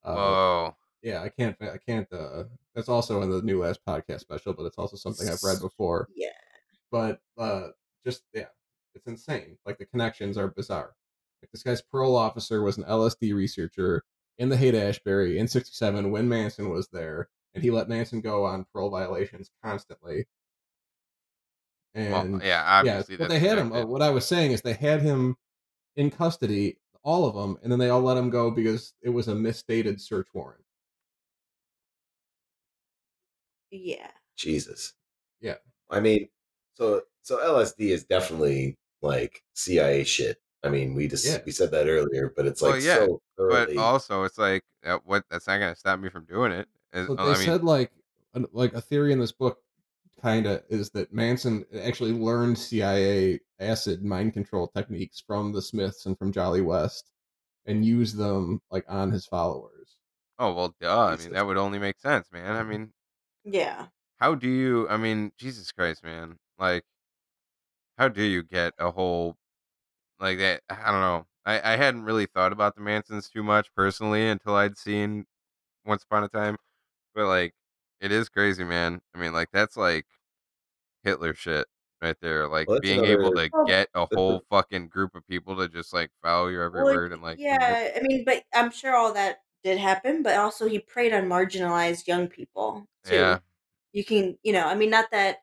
[0.05, 0.77] Uh, whoa.
[1.03, 2.07] yeah, I can't, I can't.
[2.13, 2.45] uh
[2.75, 6.07] That's also in the new last podcast special, but it's also something I've read before.
[6.15, 6.29] Yeah.
[6.93, 7.69] But uh
[8.05, 8.47] just yeah,
[8.95, 9.57] it's insane.
[9.65, 10.95] Like the connections are bizarre.
[11.43, 14.05] Like this guy's parole officer was an LSD researcher
[14.39, 18.45] in the Haight Ashbury in '67 when Manson was there, and he let Manson go
[18.45, 20.27] on parole violations constantly.
[21.95, 23.69] And Well, yeah, obviously but that's they had him.
[23.69, 23.85] connected.
[23.85, 25.37] uh, What I was saying is they had him
[25.97, 29.29] in custody, all of them, and then they all let him go because it was
[29.29, 30.65] a misstated search warrant.
[33.71, 34.11] Yeah.
[34.37, 34.95] Jesus.
[35.41, 35.57] Yeah.
[35.91, 36.29] I mean,
[36.75, 40.41] so so LSD is definitely like CIA shit.
[40.69, 41.39] I mean, we just Yeah.
[41.45, 44.99] we said that earlier, but it's like well, yeah, so but also it's like uh,
[45.05, 46.69] what that's not gonna stop me from doing it.
[46.93, 47.93] Is- So they I mean, said like
[48.35, 49.59] an- like a theory in this book
[50.21, 56.07] kind of is that Manson actually learned CIA acid mind control techniques from the Smiths
[56.07, 57.13] and from Jolly West
[57.67, 59.97] and used them like on his followers.
[60.39, 61.07] oh well, duh.
[61.07, 62.55] I mean, that would only make sense, man.
[62.57, 62.93] I mean,
[63.45, 63.89] Yeah.
[64.19, 64.89] how do you?
[64.89, 66.39] I mean, Jesus Christ, man.
[66.59, 66.85] Like,
[67.97, 69.37] how do you get a whole
[70.21, 70.63] like that?
[70.71, 71.27] I don't know.
[71.47, 75.27] I I hadn't really thought about the Mansons too much personally until I'd seen
[75.87, 76.57] Once Upon a Time,
[77.15, 77.55] but like,
[78.01, 79.01] it is crazy, man.
[79.15, 80.07] I mean, like that's like
[81.05, 81.67] Hitler shit
[82.03, 82.49] right there.
[82.49, 86.11] Like Well, being able to get a whole fucking group of people to just like
[86.23, 89.39] follow your every Well, word and like yeah, I mean, but I'm sure all that
[89.65, 93.17] did happen, but also he preyed on marginalized young people too.
[93.17, 93.39] Yeah.
[93.93, 95.39] You can, you know, I mean, not that.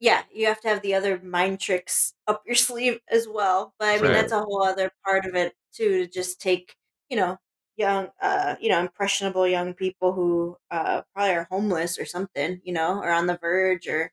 [0.00, 3.88] Yeah, you have to have the other mind tricks up your sleeve as well, but
[3.88, 4.12] I mean Right.
[4.12, 6.04] that's a whole other part of it too.
[6.04, 6.76] To just take,
[7.10, 7.38] you know,
[7.76, 12.72] young, uh, you know, impressionable young people who uh probably are homeless or something, you
[12.72, 14.12] know, or on the verge, or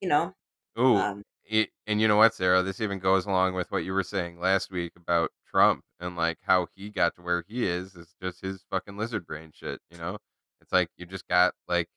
[0.00, 0.34] you know,
[0.78, 2.62] Ooh, um, it, and you know what, Sara?
[2.62, 6.38] This even goes along with what you were saying last week about Trump and like
[6.42, 9.80] how he got to where he is is just his fucking lizard brain shit.
[9.90, 10.18] You know,
[10.60, 11.88] it's like you just got like,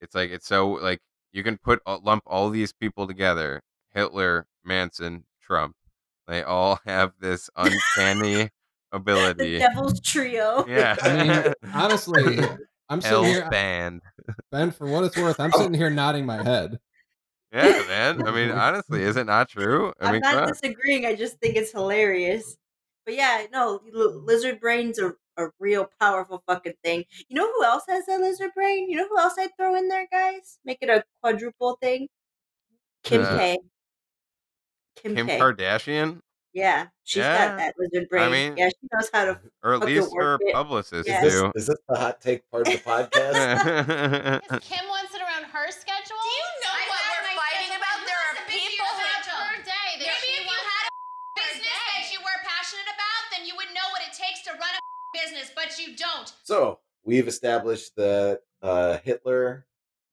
[0.00, 1.00] it's like it's so like
[1.36, 3.62] you can put uh, lump all these people together:
[3.92, 5.76] Hitler, Manson, Trump.
[6.26, 8.50] They all have this uncanny
[8.90, 9.58] ability the ability.
[9.58, 10.64] devil's trio.
[10.66, 12.38] Yeah, I mean, honestly,
[12.88, 14.02] I'm sitting Hell's here, band.
[14.50, 14.70] Ben.
[14.70, 16.78] For what it's worth, I'm sitting here nodding my head.
[17.52, 18.26] Yeah, man.
[18.26, 19.92] I mean, honestly, is it not true?
[20.00, 20.48] I I'm mean, not on.
[20.48, 21.06] disagreeing.
[21.06, 22.56] I just think it's hilarious.
[23.04, 27.04] But yeah, no, li- lizard brains are a real powerful fucking thing.
[27.28, 28.88] You know who else has a lizard brain?
[28.90, 30.58] You know who else I'd throw in there, guys?
[30.64, 32.08] Make it a quadruple thing.
[33.04, 33.58] Kim Uh, K.
[34.96, 35.38] Kim, Kim K.
[35.38, 36.20] Kardashian,
[36.56, 37.48] Yeah, she's Yeah.
[37.48, 38.32] got that lizard I brain.
[38.32, 39.36] mean, yeah, she knows how to.
[39.62, 40.54] or at least her it.
[40.56, 41.20] publicist Yeah.
[41.20, 41.52] is, this, do.
[41.54, 44.40] is this the hot take part of the podcast?
[44.64, 46.16] Kim wants it around her schedule.
[46.24, 47.96] Do you know I what have we're my fighting schedule, about?
[48.00, 49.36] but There who are is the big people who schedule?
[49.52, 51.92] per day that Maybe she if you wants had a per business day.
[51.92, 54.80] that you were passionate about, then you would know what it takes to run a
[55.24, 56.32] business, but you don't.
[56.44, 59.66] so we've established that uh, Hitler,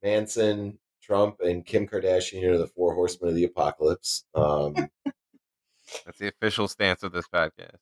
[0.03, 4.25] Manson, Trump, and Kim Kardashian are the four horsemen of the apocalypse.
[4.35, 4.75] Um,
[6.05, 7.77] That's the official stance of this podcast.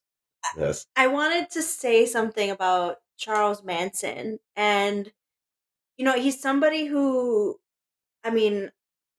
[0.58, 0.86] yes.
[0.96, 4.40] I wanted to say something about Charles Manson.
[4.56, 5.12] And,
[5.98, 7.60] you know, he's somebody who,
[8.24, 8.72] I mean,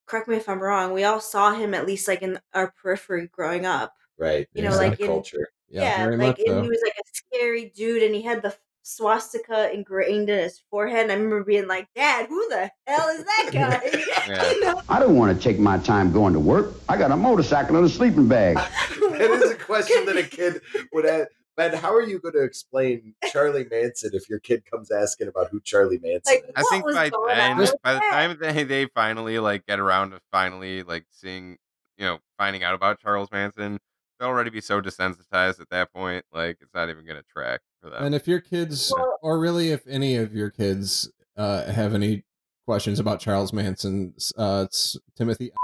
[0.07, 3.29] correct me if I'm wrong, we all saw him at least like in our periphery
[3.33, 3.95] growing up.
[4.19, 4.47] Right.
[4.53, 5.49] You know, He's in like the in- culture.
[5.69, 8.55] Yeah, Yeah, like much and he was like a scary dude and he had the
[8.85, 11.03] swastika ingrained in his forehead.
[11.05, 13.99] And I remember being like, Dad, who the hell is that guy?
[14.29, 14.51] Yeah.
[14.53, 14.81] you know?
[14.89, 16.75] I don't want to take my time going to work.
[16.89, 18.55] I got a motorcycle and a sleeping bag.
[19.01, 20.61] that is a question that a kid
[20.93, 21.29] would ask.
[21.57, 25.49] Ben, how are you going to explain Charlie Manson if your kid comes asking about
[25.51, 26.51] who Charlie Manson Like, is?
[26.55, 30.85] I think by then, by the time they they finally like get around to finally
[30.85, 31.59] like seeing,
[31.99, 33.79] you know, finding out about Charles Manson, they'll
[34.23, 36.25] already be so desensitized at that point.
[36.33, 38.05] Like it's not even gonna track for them.
[38.05, 38.93] And if your kids,
[39.23, 42.23] or really if any of your kids, uh, have any
[42.65, 45.51] questions about Charles Manson, uh, it's Timothy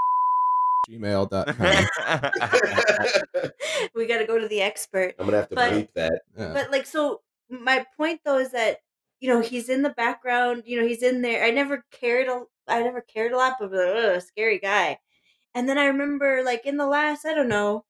[0.90, 1.54] gmail.com.
[3.94, 5.14] we got to go to the expert.
[5.18, 6.22] I'm gonna have to But- bleep that.
[6.36, 6.52] Yeah.
[6.52, 8.78] But like, so my point though is that
[9.20, 10.62] you know he's in the background.
[10.66, 11.44] You know he's in there.
[11.44, 12.28] I never cared.
[12.28, 14.98] A, I never cared a lot, but ugh, scary guy.
[15.54, 17.84] And then I remember, like in the last, I don't know,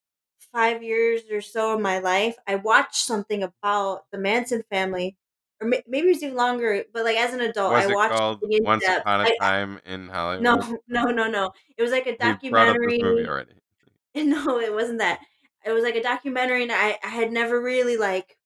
[0.53, 5.17] five years or so of my life, I watched something about the Manson family,
[5.61, 6.85] or ma- maybe it was even longer.
[6.93, 8.23] But like as an adult, I it watched
[8.65, 9.03] Once depth.
[9.03, 10.43] Upon a I- Time in Hollywood?
[10.45, 11.53] no, no, no, no.
[11.77, 12.21] It was like a You up
[12.83, 13.03] this documentary.
[13.03, 13.55] movie already.
[14.15, 15.21] No, it wasn't that.
[15.65, 18.37] It was like a documentary, and I, I had never really like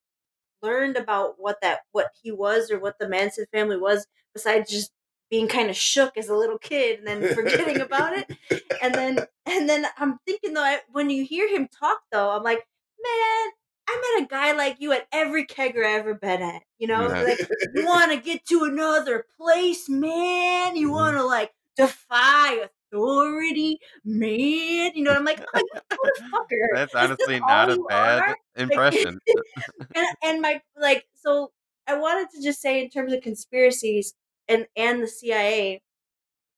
[0.63, 4.93] learned about what that what he was or what the Manson family was, besides just
[5.33, 8.31] being kind of shook as a little kid and then forgetting about it.
[8.83, 12.43] And then and then I'm thinking though, I, when you hear him talk though, I'm
[12.43, 13.51] like, man,
[13.89, 16.63] I met a guy like you at every kegger I ever been at.
[16.79, 17.23] You know, Yeah.
[17.23, 17.39] like
[17.75, 20.75] you want to get to another place, man.
[20.75, 20.97] You mm-hmm.
[20.97, 24.91] want to like defy authority, man.
[24.95, 25.63] You know, I'm like, oh,
[25.93, 26.75] motherfucker.
[26.75, 28.29] That's honestly not a bad are?
[28.29, 29.21] Like, impression.
[29.95, 31.53] and and my like so
[31.87, 34.15] I wanted to just say in terms of conspiracies
[34.53, 35.83] and and the CIA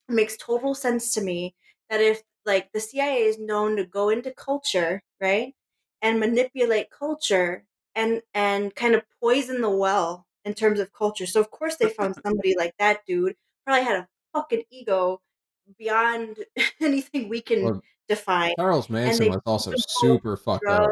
[0.08, 1.54] it makes total sense to me
[1.90, 5.54] that if like the CIA is known to go into culture, right?
[6.02, 7.64] And manipulate culture
[7.94, 11.26] and and kind of poison the well in terms of culture.
[11.26, 15.20] So of course they found somebody like that dude probably had a fucking ego
[15.78, 16.38] beyond
[16.80, 18.54] anything we can Well, define.
[18.58, 20.90] Charles Manson was also put him full of super fucked up.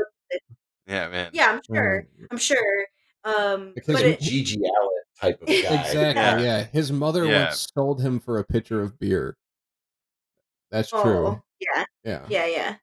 [0.87, 1.31] Yeah, man.
[1.33, 2.07] yeah, I'm sure.
[2.21, 2.27] Mm.
[2.31, 2.87] I'm sure.
[3.25, 5.55] Um, Because but he- it, GG Allin type of guy.
[5.55, 6.45] Exactly.
[6.45, 6.65] Yeah.
[6.73, 7.45] His mother Yeah.
[7.47, 9.37] once sold him for a pitcher of beer.
[10.71, 11.43] That's oh, true.
[11.61, 12.27] yeah, Yeah.
[12.29, 12.77] yeah, yeah,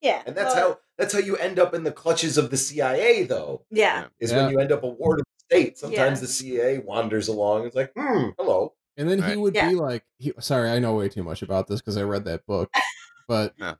[0.00, 0.22] yeah.
[0.26, 3.24] And that's well, how that's how you end up in the clutches of the CIA,
[3.24, 3.64] though.
[3.70, 4.06] Yeah.
[4.18, 4.44] Is Yeah.
[4.44, 5.78] when you end up a ward of the state.
[5.78, 6.20] Sometimes Yeah.
[6.22, 7.66] the CIA wanders along.
[7.66, 8.72] It's like, hmm, hello.
[8.96, 9.68] And then he would Yeah.
[9.68, 12.46] be like, he, sorry, I know way too much about this because I read that
[12.46, 12.70] book,
[13.28, 13.74] but Yeah.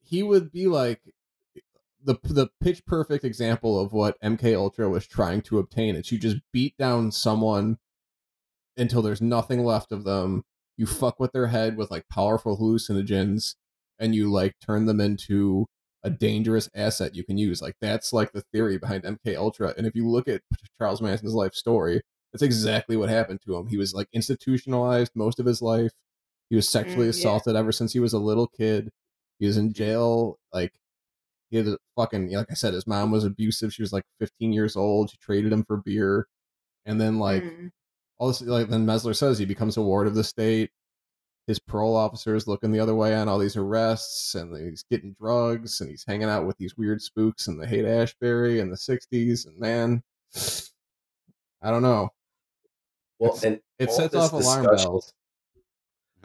[0.00, 1.02] he would be like
[2.04, 5.96] the the pitch perfect example of what MK Ultra was trying to obtain.
[5.96, 7.78] It's you just beat down someone
[8.76, 10.44] until there's nothing left of them.
[10.76, 13.54] You fuck with their head with like powerful hallucinogens,
[13.98, 15.66] and you like turn them into
[16.02, 17.62] a dangerous asset you can use.
[17.62, 19.74] Like that's like the theory behind MK Ultra.
[19.76, 20.42] And if you look at
[20.78, 23.68] Charles Manson's life story, that's exactly what happened to him.
[23.68, 25.92] He was like institutionalized most of his life.
[26.50, 27.10] He was sexually Mm, yeah.
[27.10, 28.90] assaulted ever since he was a little kid.
[29.38, 30.38] He was in jail.
[30.52, 30.72] Like
[31.52, 33.72] he had a fucking like I said, his mom was abusive.
[33.72, 35.10] She was like 15 years old.
[35.10, 36.26] She traded him for beer,
[36.86, 37.70] and then like mm,
[38.18, 40.70] all this like then Mesler says he becomes a ward of the state.
[41.46, 45.80] His parole officers looking the other way on all these arrests, and he's getting drugs,
[45.80, 49.46] and he's hanging out with these weird spooks and the Haight Ashbury in the '60s.
[49.46, 50.02] And man,
[51.60, 52.10] I don't know.
[53.18, 55.12] Well, It's- and It sets off alarm bells.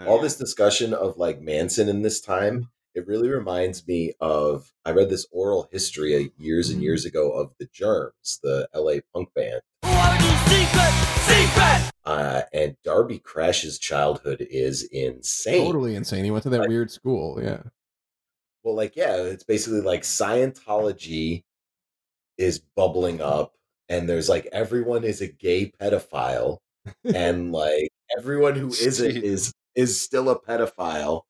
[0.08, 4.90] all this discussion of like Manson in this time, it really reminds me of I
[4.90, 9.62] read this oral history years and years ago of the Germs, the LA punk band.
[12.04, 15.64] Uh, and Darby Crash's childhood is insane.
[15.64, 16.26] Totally insane.
[16.26, 17.40] He went to that weird school.
[17.40, 17.62] Yeah.
[18.64, 21.44] Well, like, yeah, it's basically like Scientology
[22.40, 23.54] is bubbling up,
[23.90, 26.58] and there's like everyone is a gay pedophile,
[27.04, 31.22] and like everyone who isn't is is still a pedophile,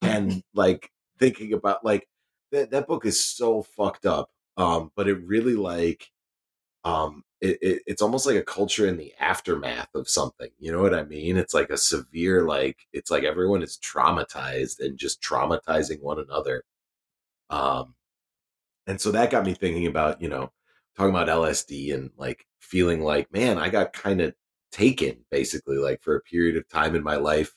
[0.00, 2.08] and like thinking about like
[2.52, 4.30] that that book is so fucked up.
[4.56, 6.10] Um, but it really like
[6.84, 10.80] um it, it it's almost like a culture in the aftermath of something you know
[10.80, 15.22] what i mean it's like a severe like it's like everyone is traumatized and just
[15.22, 16.62] traumatizing one another
[17.50, 17.94] um
[18.86, 20.52] and so that got me thinking about you know
[20.96, 24.34] talking about lsd and like feeling like man i got kind of
[24.72, 27.54] taken basically like for a period of time in my life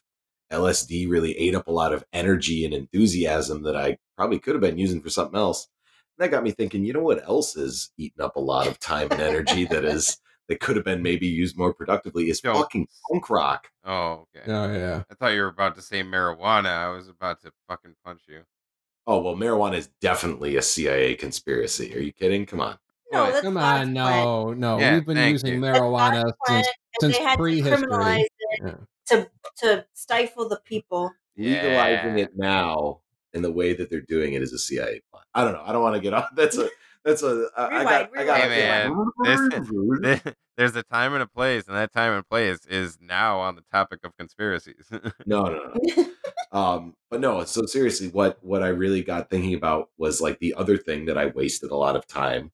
[0.52, 4.62] lsd really ate up a lot of energy and enthusiasm that i probably could have
[4.62, 5.68] been using for something else
[6.18, 9.08] that got me thinking you know what else is eating up a lot of time
[9.12, 12.54] and energy that is that could have been maybe used more productively is Yo.
[12.54, 14.52] fucking punk rock Oh, okay.
[14.52, 15.02] Oh yeah.
[15.10, 16.68] I thought you were about to say marijuana.
[16.68, 18.42] I was about to fucking punch you.
[19.08, 22.78] oh well marijuana is definitely a cia conspiracy are you kidding come on
[23.14, 24.80] no, that's Come on, no, no.
[24.80, 25.60] Yeah, We've been using you.
[25.60, 26.66] marijuana since plan, and
[27.02, 27.78] since they had to prehistory.
[27.88, 28.76] criminalize it Yeah.
[29.12, 31.12] To to stifle the people.
[31.38, 33.00] legalizing it now
[33.34, 35.24] in the way that they're doing it is a cia plot.
[35.34, 35.64] I don't know.
[35.66, 36.30] I don't want to get off.
[36.36, 36.70] That's a
[37.06, 41.14] That's a I, I Rewind, got I got Hey man, this, this- there's a time
[41.14, 44.90] and a place, and that time and place is now on the topic of conspiracies.
[45.26, 46.06] no no no.
[46.52, 50.54] um but no so seriously what what i really got thinking about was like the
[50.56, 52.52] other thing that i wasted a lot of time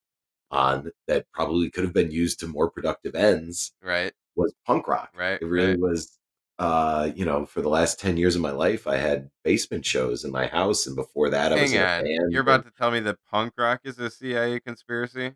[0.51, 5.09] on that probably could have been used to more productive ends right, was punk rock.
[5.17, 5.79] Right, it really right.
[5.79, 6.16] was
[6.59, 10.23] uh you know for the last 10 years of my life i had basement shows
[10.23, 12.71] in my house and before that i was Hang in a band you're about to
[12.71, 15.33] tell me that punk rock is a CIA conspiracy?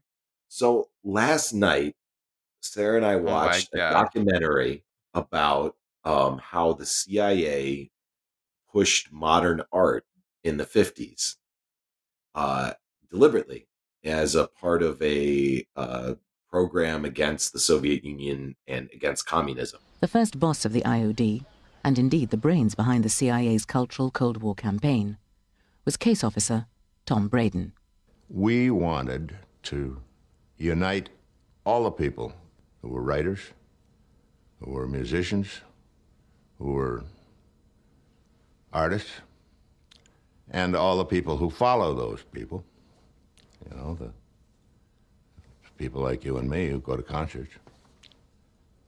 [0.47, 1.95] So last night,
[2.61, 7.91] Sara and I Oh watched a documentary about um, how the CIA
[8.71, 10.05] pushed modern art
[10.43, 11.35] in the 50s
[12.35, 12.73] uh,
[13.09, 13.67] deliberately
[14.03, 16.15] as a part of a uh,
[16.49, 19.81] program against the Soviet Union and against communism.
[20.01, 21.45] The first boss of the IOD,
[21.83, 25.17] and indeed the brains behind the CIA's cultural Cold War campaign,
[25.85, 26.65] was case officer
[27.05, 27.73] Tom Braden.
[28.27, 30.01] We wanted to
[30.57, 31.09] unite
[31.67, 32.33] all the people
[32.81, 33.41] who were writers,
[34.59, 35.61] who were musicians,
[36.57, 37.03] who were
[38.73, 39.11] artists,
[40.49, 42.63] and all the people who follow those people.
[43.69, 44.11] You know, the
[45.77, 47.53] people like you and me who go to concerts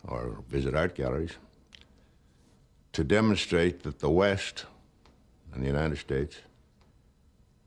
[0.08, 1.38] or visit art galleries
[2.91, 4.66] to demonstrate that the West
[5.54, 6.38] and the United States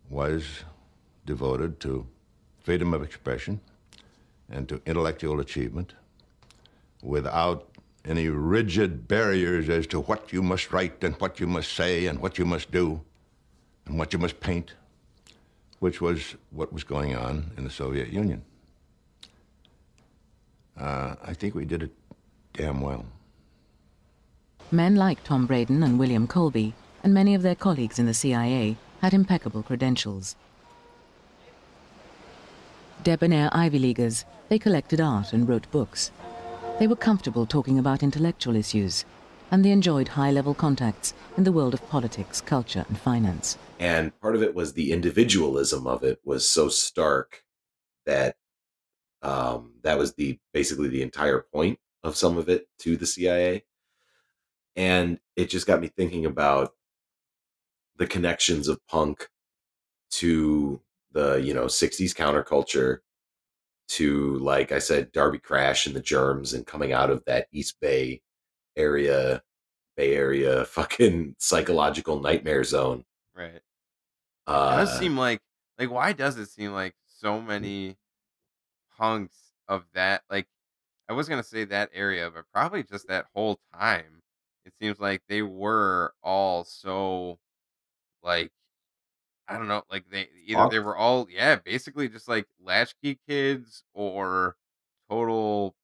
[0.09, 0.45] was
[1.24, 2.07] devoted to
[2.62, 3.61] freedom of expression
[4.51, 5.95] and to intellectual achievement
[7.03, 7.68] without
[8.05, 12.20] any rigid barriers as to what you must write and what you must say and
[12.20, 13.01] what you must do
[13.87, 14.74] and what you must paint,
[15.80, 18.43] which was what was going on in the Soviet Union.
[20.78, 21.93] Uh, I think we did it
[22.57, 23.04] damn well.
[24.70, 28.76] Men like Tom Braden and William Colby, and many of their colleagues in the CIA,
[29.00, 30.34] had impeccable credentials.
[33.04, 36.11] Debonair Ivy Leaguers, they collected art and wrote books.
[36.78, 39.04] They were comfortable talking about intellectual issues,
[39.50, 43.59] and they enjoyed high level contacts in the world of politics, culture, and finance.
[43.78, 47.44] and part of it was the individualism of it was so stark
[48.07, 48.36] that
[49.22, 53.64] um, that was the basically the entire point of some of it to the CIA,
[54.76, 56.74] and it just got me thinking about
[57.96, 59.28] the connections of punk
[60.11, 60.82] to
[61.12, 62.98] the you know 60s counterculture
[63.88, 67.80] to like i said darby crash and the germs and coming out of that east
[67.80, 68.22] bay
[68.76, 69.42] area
[69.96, 73.04] bay area fucking psychological nightmare zone
[73.34, 73.62] Right.
[74.46, 75.40] Uh, It uh does seem like
[75.78, 77.96] like why does it seem like so many
[78.96, 80.48] punks of that like
[81.09, 84.22] I was gonna say that area, but probably just that whole time.
[84.64, 87.38] It seems like they were all so
[88.22, 88.52] like
[89.48, 93.84] I don't know, like they either they were all yeah, basically just like latchkey kids
[93.94, 94.57] or
[95.11, 95.76] total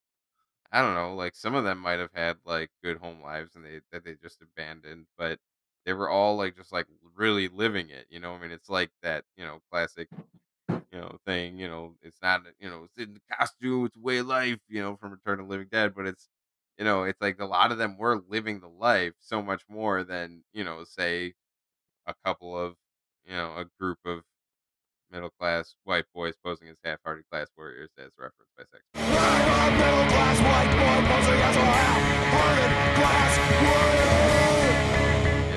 [0.72, 3.64] I don't know, like some of them might have had like good home lives and
[3.64, 5.40] they that they just abandoned, but
[5.86, 8.34] they were all like just like really living it, you know?
[8.34, 10.08] I mean, it's like that, you know, classic,
[10.92, 14.18] you know, thing, you know, it's not, you know, it's in the costume, it's way
[14.18, 16.28] of life, you know, from Return of Living Dead, but it's,
[16.78, 20.04] you know, it's like a lot of them were living the life so much more
[20.04, 21.32] than, you know, say
[22.06, 22.76] a couple of,
[23.24, 24.22] you know, a group of
[25.10, 28.82] middle class white boys posing as half hearted class warriors as referenced by sex.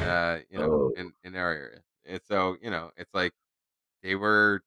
[0.08, 1.80] uh, you know, in, in our area.
[2.06, 3.34] And so, you know, it's like
[4.04, 4.62] they were,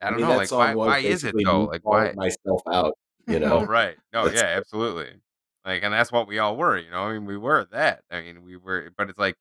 [0.00, 1.64] I don't mean, know, like why, why is it though?
[1.64, 2.12] Like why?
[2.12, 2.94] myself out
[3.26, 3.96] you know Oh, right.
[4.12, 5.20] No, yeah, absolutely.
[5.64, 7.02] Like, and that's what we all were, you know.
[7.02, 8.02] I mean, we were that.
[8.10, 9.36] I mean, we were, but it's like,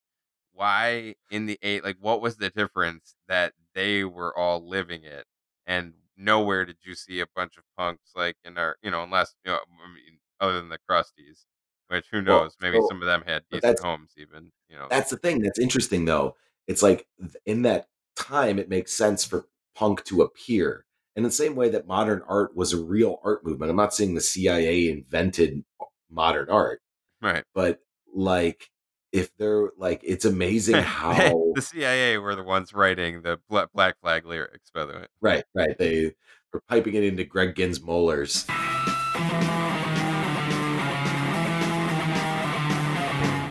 [0.54, 1.84] why in the eight?
[1.84, 5.26] Like, what was the difference that they were all living it,
[5.68, 9.36] and nowhere did you see a bunch of punks like in our, you know, unless
[9.46, 11.46] you know, I mean, other than the crusties,
[11.90, 12.58] which who Well, knows?
[12.60, 14.52] Maybe so- some of them had decent homes, even.
[14.70, 16.36] You know, That's the thing that's interesting though.
[16.68, 17.08] It's like
[17.46, 19.46] in that time it makes sense for
[19.78, 20.86] punk to appear.
[21.16, 23.70] In the same way that modern art was a real art movement.
[23.72, 25.64] I'm not saying the CIA invented
[26.12, 26.82] modern art,
[27.22, 27.44] right?
[27.56, 27.80] but
[28.14, 28.70] like
[29.12, 34.26] if they're like it's amazing how the CIA were the ones writing the Black Flag
[34.26, 35.06] lyrics, by the way.
[35.22, 35.78] right, right.
[35.78, 36.14] They
[36.54, 38.46] were piping it into Greg Ginn's molars.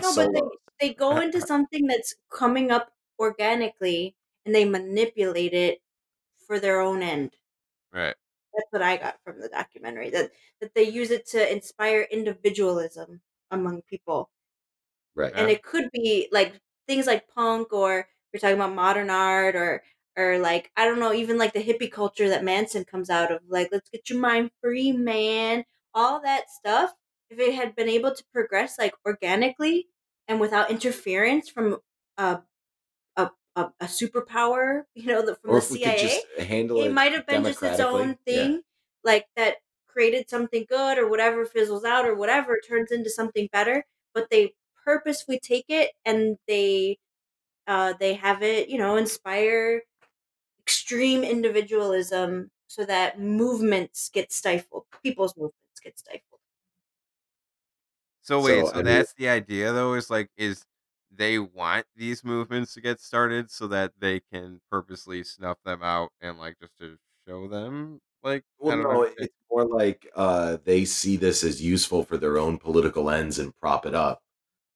[0.03, 0.45] No, So- but
[0.81, 4.15] they they go into something that's coming up organically
[4.45, 5.81] and they manipulate it
[6.47, 7.37] for their own end.
[7.93, 8.15] Right.
[8.55, 10.11] That's what I got from the documentary.
[10.11, 10.31] That
[10.61, 13.21] that they use it to inspire individualism
[13.51, 14.31] among people.
[15.15, 15.33] Right.
[15.35, 19.83] And it could be like things like punk or we're talking about modern art or
[20.17, 23.41] or like I don't know, even like the hippie culture that Manson comes out of,
[23.49, 25.65] like let's get your mind free, man.
[25.95, 26.93] All that stuff.
[27.31, 29.89] If it had been able to progress like organically
[30.29, 31.79] and without interference from
[32.19, 32.41] a
[33.57, 36.29] a, a, a superpower, you know, the, from Or the if we CIA, could just
[36.39, 38.19] handle it, it might have been just its own democratically.
[38.29, 38.53] Yeah.
[38.53, 38.63] thing,
[39.05, 43.85] like that created something good or whatever fizzles out or whatever turns into something better.
[44.15, 44.55] But they
[44.85, 46.99] purposefully take it and they
[47.67, 49.83] uh, they have it, you know, inspire
[50.61, 56.41] extreme individualism so that movements get stifled, people's movements get stifled.
[58.23, 60.65] So wait, So, so, I mean- that's the idea though, is like is
[61.17, 66.13] they want these movements to get started so that they can purposely snuff them out
[66.21, 69.15] and like just to show them like Well, no, know.
[69.17, 73.55] it's more like uh, they see this as useful for their own political ends and
[73.57, 74.23] prop it up.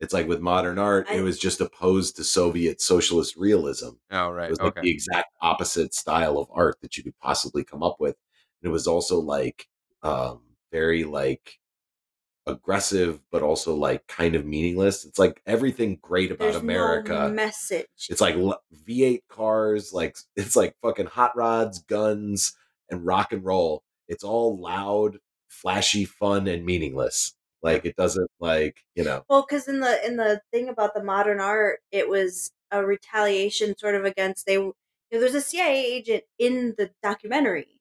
[0.01, 3.91] It's like with modern art, I- it was just opposed to Soviet socialist realism.
[4.11, 4.83] Oh right, It was like okay.
[4.83, 8.17] the exact opposite style of art that you could possibly come up with.
[8.63, 9.69] And it was also like
[10.05, 11.60] um, very like
[12.47, 15.05] aggressive, but also like kind of meaningless.
[15.05, 17.13] It's like everything great about There's America.
[17.13, 17.87] no message.
[18.09, 22.57] It's like v8 cars, like it's like fucking hot rods, guns,
[22.91, 23.83] and rock and roll.
[24.09, 25.19] It's all loud,
[25.49, 27.35] flashy, fun, and meaningless.
[27.63, 29.25] Like it doesn't like you know.
[29.29, 33.77] Well, because in the in the thing about the modern art, it was a retaliation
[33.77, 34.55] sort of against they.
[34.55, 34.75] You
[35.13, 37.80] know, there's a CIA agent in the documentary,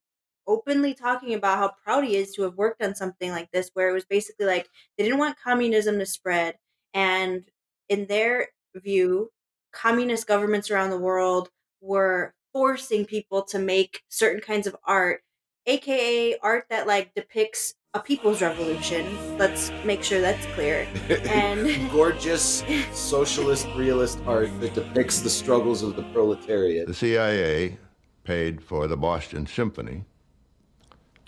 [0.49, 3.89] openly talking about how proud he is to have worked on something like this, where
[3.89, 6.55] it was basically like they didn't want communism to spread,
[6.93, 7.43] and
[7.87, 9.31] in their view,
[9.71, 11.49] communist governments around the world
[11.81, 15.21] were forcing people to make certain kinds of art,
[15.67, 19.37] aka art that like depicts a people's revolution.
[19.37, 20.87] Let's make sure that's clear.
[21.29, 26.87] And gorgeous socialist realist art that depicts the struggles of the proletariat.
[26.87, 27.77] The CIA
[28.23, 30.05] paid for the Boston Symphony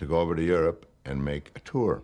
[0.02, 2.02] to go over to Europe and make a tour.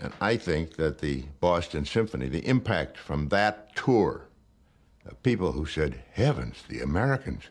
[0.00, 4.26] And I think that the Boston Symphony, the impact from that tour,
[5.04, 7.44] the people who said, Heavens, the Americans,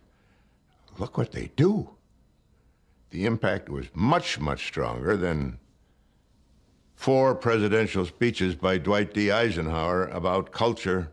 [0.99, 1.89] look what they do.
[3.11, 5.59] The impact was much, much stronger than
[6.95, 9.31] four presidential speeches by Dwight D.
[9.31, 11.09] Eisenhower about culture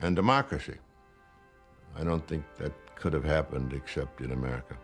[0.00, 0.78] and democracy.
[1.96, 4.76] I don't think that could have happened except in America.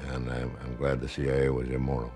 [0.00, 2.12] And I'm, I'm glad the CIA was immoral.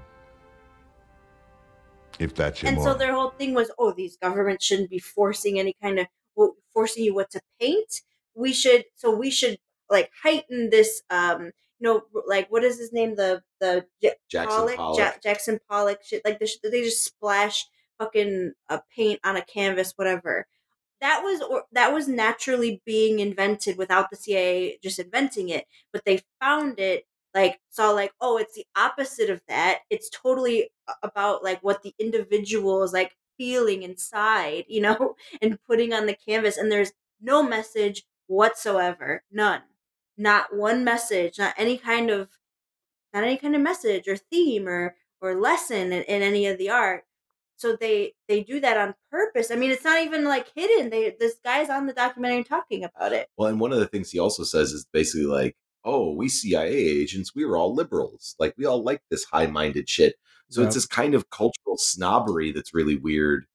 [2.18, 2.78] If that's immoral.
[2.78, 6.06] and so their whole thing was, oh, these governments shouldn't be forcing any kind of
[6.34, 8.02] well, forcing you what to paint.
[8.34, 9.58] We should, so we should
[9.90, 11.02] like heighten this.
[11.10, 13.16] um you know, like what is his name?
[13.16, 13.86] The the
[14.28, 15.22] Jackson Ja- Pollock.
[15.22, 16.22] Jackson Pollock shit.
[16.24, 17.66] Like this, they just splash
[17.98, 20.46] fucking uh, paint on a canvas, whatever.
[21.02, 26.04] That was or that was naturally being invented without the CIA just inventing it, but
[26.06, 27.04] they found it
[27.36, 29.80] like saw like oh it's the opposite of that.
[29.90, 30.70] It's totally
[31.04, 36.16] about like what the individual is like feeling inside you know and putting on the
[36.26, 39.60] canvas and there's no message whatsoever none
[40.16, 42.30] not one message not any kind of
[43.12, 46.70] not any kind of message or theme or or lesson in, in any of the
[46.70, 47.04] art.
[47.56, 49.50] So they they do that on purpose.
[49.50, 50.90] I mean it's not even like hidden.
[50.90, 53.28] They this guy's on the documentary talking about it.
[53.36, 55.56] Well, and one of the things he also says is basically like,
[55.86, 58.34] "Oh, we CIA agents, we were all liberals.
[58.38, 60.16] Like we all like this high-minded shit."
[60.50, 60.66] So Yep.
[60.68, 63.46] it's this kind of cultural snobbery that's really weird,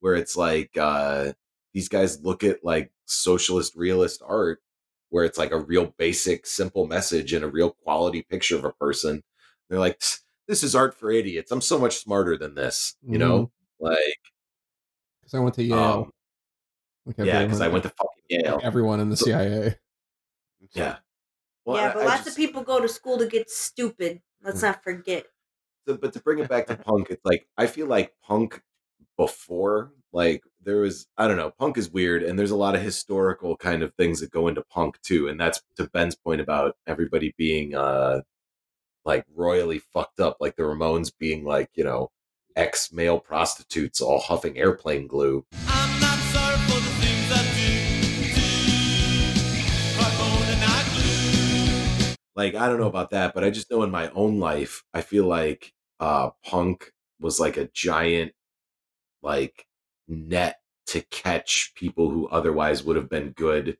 [0.00, 1.32] where it's like uh,
[1.72, 4.60] these guys look at like socialist realist art,
[5.10, 8.72] where it's like a real basic, simple message and a real quality picture of a
[8.72, 9.22] person.
[9.70, 10.00] They're like,
[10.48, 11.50] "This is art for idiots.
[11.52, 13.50] I'm so much smarter than this." You know,
[13.80, 13.98] like
[15.20, 15.78] Because I went to Yale.
[15.78, 16.10] um,
[17.06, 18.54] Like yeah, because I went to fucking Yale.
[18.56, 19.76] like everyone in the CIA.
[20.72, 20.98] Yeah.
[21.64, 24.62] Well, yeah but I lots just- of people go to school to get stupid let's
[24.62, 25.26] not forget
[25.86, 28.62] So, but to bring it back to punk, it's like I feel like punk
[29.16, 32.82] before, like there was, I don't know, punk is weird, and there's a lot of
[32.82, 36.76] historical kind of things that go into punk too, and that's to Ben's point about
[36.86, 38.22] everybody being uh
[39.04, 42.10] like royally fucked up, like the Ramones being like you know
[42.56, 45.44] ex male prostitutes all huffing airplane glue.
[52.36, 55.02] Like I don't know about that, but I just know in my own life, I
[55.02, 58.32] feel like uh punk was like a giant
[59.22, 59.66] like
[60.08, 63.78] net to catch people who otherwise would have been good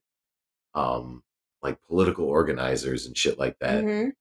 [0.75, 1.23] um
[1.63, 3.85] like political organizers and shit like that.
[3.85, 4.13] Mhm.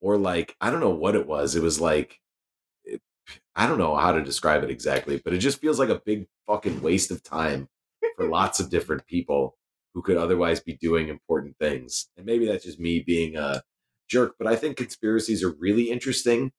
[0.00, 1.56] Or like I don't know what it was.
[1.56, 2.20] It was like
[2.84, 3.02] it,
[3.56, 6.26] I don't know how to describe it exactly, but it just feels like a big
[6.46, 7.68] fucking waste of time
[8.16, 9.56] for lots of different people
[9.94, 12.08] who could otherwise be doing important things.
[12.16, 13.62] And maybe that's just me being a
[14.08, 16.52] jerk, but I think conspiracies are really interesting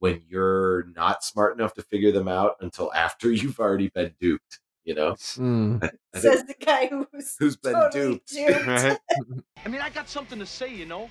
[0.00, 4.60] when you're not smart enough to figure them out until after you've already been duped.
[4.84, 5.84] You know, Mm.
[5.84, 8.28] I, I Says the guy who's who's been totally duped.
[8.28, 8.58] duped.
[8.66, 8.98] Right?
[9.66, 11.10] I mean, I got something to say, you know?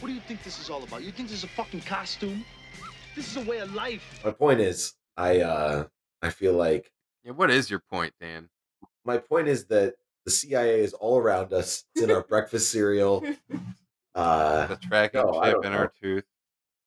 [0.00, 1.04] What do you think this is all about?
[1.04, 2.44] You think this is a fucking costume?
[3.14, 4.20] This is a way of life.
[4.24, 5.84] My point is, I uh,
[6.22, 6.90] I feel like
[7.24, 8.48] Yeah, what is your point, Dan?
[9.04, 9.94] my point is that
[10.26, 11.84] the CIA is all around us.
[11.94, 13.24] It's in our breakfast cereal.
[14.14, 15.78] Uh, The tracking no, chip in know.
[15.78, 16.24] our tooth.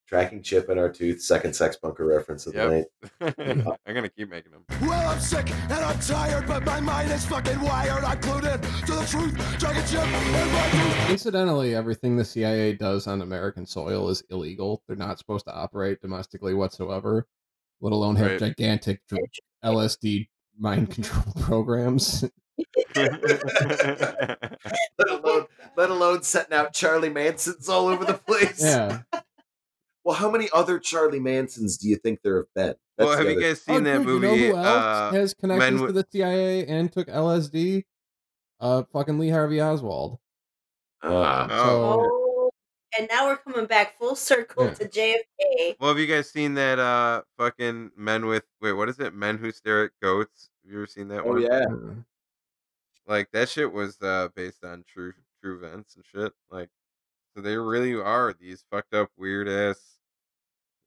[0.07, 1.21] tracking chip in our tooth.
[1.21, 2.85] Second sex bunker reference of the
[3.21, 3.75] night.
[3.87, 4.65] I'm gonna keep making them.
[4.81, 8.03] Well, I'm sick and I'm tired, but my mind is fucking wired.
[8.03, 9.59] I'm glued in to the truth.
[9.59, 11.09] Dragon chip in my tooth.
[11.11, 14.83] Incidentally, everything the CIA does on American soil is illegal.
[14.87, 17.25] They're not supposed to operate domestically whatsoever,
[17.79, 18.39] let alone have Right.
[18.39, 19.01] gigantic
[19.63, 22.25] LSD mind control programs.
[22.95, 25.45] let alone
[25.75, 28.61] let alone setting out Charlie Mansons all over the place.
[28.63, 29.01] yeah.
[30.05, 32.73] Well, how many other Charlie Mansons do you think there have been?
[32.97, 34.27] Well, have the you guys seen Oh, that dude, movie?
[34.27, 37.83] You know who else uh, has connections Men to the CIA and took LSD?
[38.61, 40.17] Uh, fucking Lee Harvey Oswald.
[41.03, 41.47] Ah.
[41.49, 42.49] So Oh,
[42.97, 44.73] and now we're coming back full circle Yeah.
[44.75, 45.75] to JFK.
[45.79, 49.13] Well, have you guys seen that uh fucking men with wait, what is it?
[49.13, 50.49] Men who stare at goats.
[50.63, 51.41] Have you ever seen that Oh one?
[51.41, 51.65] yeah.
[53.09, 55.11] Like that shit was uh based on true
[55.43, 56.31] true events and shit.
[56.49, 56.69] Like
[57.35, 59.97] so they really are these fucked up weird ass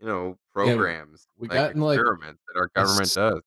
[0.01, 3.41] you know, programs, we like got in, like, experiments that our government does.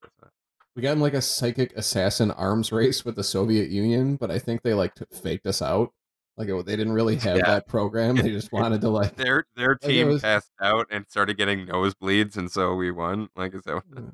[0.74, 4.40] we got in like a psychic assassin arms race with the Soviet Union, but I
[4.40, 5.92] think they like t- faked us out.
[6.38, 7.46] Like it, they didn't really have Yeah.
[7.46, 8.16] that program.
[8.16, 9.18] They just wanted to like.
[9.18, 13.28] Their their like, team was- passed out and started getting nosebleeds, and so we won.
[13.36, 13.86] Like, is that what?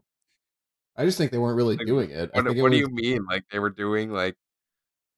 [0.98, 2.32] I just think they weren't really Like, doing it.
[2.34, 3.24] I What, what do you mean?
[3.26, 4.36] Like they were doing like,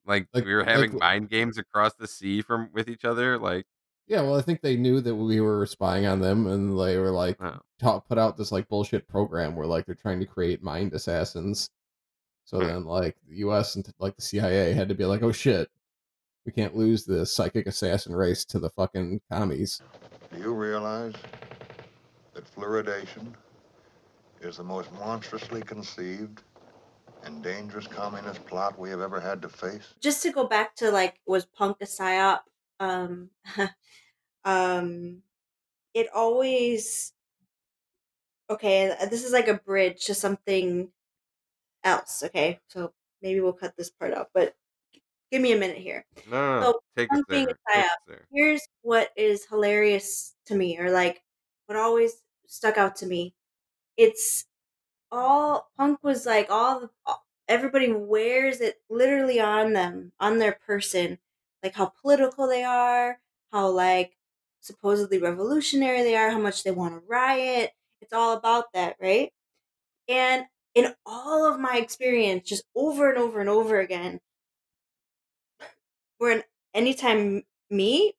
[0.05, 3.37] like, Like- we were having like- mind games across the sea from with each other?
[3.37, 3.65] Like,
[4.05, 7.09] Yeah, well, I think they knew that we were spying on them, and they were
[7.11, 7.59] like Oh.
[7.79, 11.69] ta- put out this like bullshit program where like they're trying to create mind assassins.
[12.43, 12.65] So Hmm.
[12.67, 13.75] then, like the U.S.
[13.77, 15.71] and like the CIA had to be like, "Oh shit,
[16.45, 19.81] we can't lose the psychic assassin race to the fucking commies."
[20.33, 21.13] Do you realize
[22.33, 23.33] that fluoridation
[24.41, 26.43] is the most monstrously conceived
[27.23, 29.93] and dangerous communist plot we have ever had to face?
[29.99, 32.41] just to go back to like was punk a psyop
[32.79, 33.29] um
[34.45, 35.21] um
[35.93, 37.13] it always
[38.49, 40.91] okay uh, this is like a bridge to something
[41.83, 44.55] else okay so maybe we'll cut this part out but
[45.31, 46.71] give me a minute here no, no, no.
[46.73, 47.55] so take us punk being there.
[47.75, 48.27] a Take psyop us there.
[48.31, 51.23] here's what is hilarious to me or like
[51.67, 53.33] what always stuck out to me
[53.97, 54.45] it's
[55.13, 56.91] all punk was like all the
[57.47, 61.19] everybody wears it literally on them on their person
[61.63, 63.19] like how political they are
[63.53, 64.17] how like
[64.61, 67.71] supposedly revolutionary they are how much they want to riot
[68.01, 69.31] it's all about that right?
[70.09, 70.45] And
[70.75, 74.21] in all of my experience just over and over and over again
[76.17, 78.13] when anytime me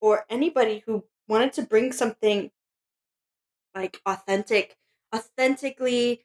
[0.00, 2.50] or anybody who wanted to bring something
[3.74, 4.76] like authentic
[5.14, 6.24] authentically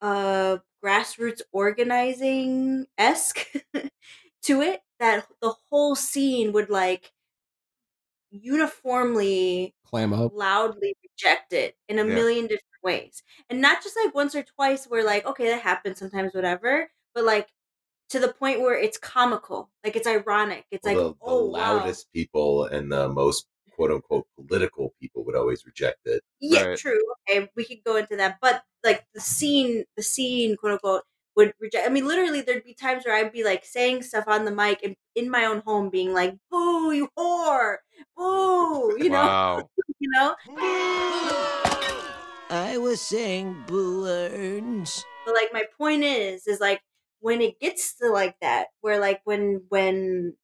[0.00, 3.46] uh grassroots organizing esque
[4.42, 7.12] to it that the whole scene would like
[8.30, 10.32] uniformly Clam up.
[10.32, 12.14] loudly reject it in a Yeah.
[12.14, 15.98] million different ways and not just like once or twice where like okay that happens
[15.98, 17.50] sometimes whatever but like
[18.10, 21.94] to the point where it's comical like it's ironic it's like the, the oh wow
[21.94, 23.46] loudest people and the most
[23.78, 26.22] quote unquote political people would always reject it.
[26.40, 27.00] Yeah, true.
[27.30, 31.04] Okay, we could go into that, but like the scene, the scene, quote unquote,
[31.36, 31.86] would reject.
[31.86, 34.80] I mean, literally, there'd be times where I'd be like saying stuff on the mic
[34.82, 37.78] and in my own home, being like, "Boo, you whore!
[38.16, 39.68] Boo!" You know, Wow.
[40.00, 40.36] you know.
[42.50, 45.04] I was saying boo earns.
[45.24, 46.82] But like, my point is, is like
[47.20, 50.36] when it gets to like that, where like when when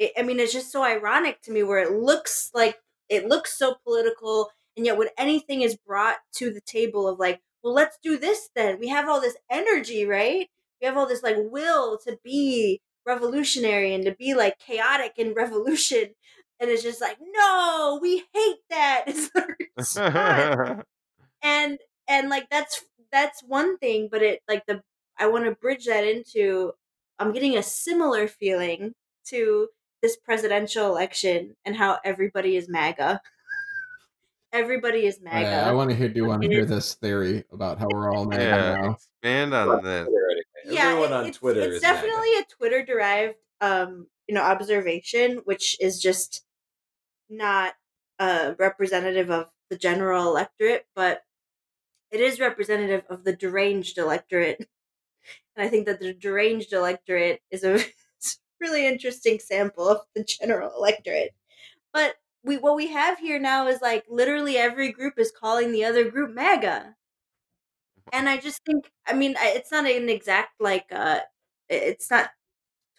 [0.00, 2.78] it, I mean, it's just so ironic to me where it looks like
[3.08, 7.40] it looks so political, and yet when anything is brought to the table of like,
[7.62, 8.80] well, let's do this then.
[8.80, 10.48] We have all this energy, right?
[10.80, 15.36] We have all this like will to be revolutionary and to be like chaotic and
[15.36, 16.14] revolution.
[16.58, 19.04] And it's just like, no, we hate that.
[19.76, 19.96] It's
[21.42, 21.78] and
[22.08, 24.82] and like that's that's one thing but it like the
[25.18, 26.72] i want to bridge that into
[27.18, 28.92] i'm getting a similar feeling
[29.26, 29.68] to
[30.02, 33.20] this presidential election and how everybody is maga
[34.52, 36.08] everybody is maga Yeah, I want to hear.
[36.08, 38.90] Do you want to hear this theory about how we're all mad Yeah, now?
[38.92, 40.08] expand on this.
[40.66, 41.94] Everyone it- on it's, Twitter it's is MAGA.
[41.94, 46.42] definitely a Twitter derived um you know observation, which is just
[47.28, 47.74] not
[48.18, 51.22] uh representative of the general electorate, but
[52.10, 54.66] it is representative of the deranged electorate.
[55.56, 57.78] And I think that the deranged electorate is a
[58.60, 61.34] really interesting sample of the general electorate.
[61.92, 65.84] But we what we have here now is like literally every group is calling the
[65.84, 66.96] other group MAGA.
[68.12, 71.20] And I just think I mean it's not an exact like uh
[71.68, 72.30] it's not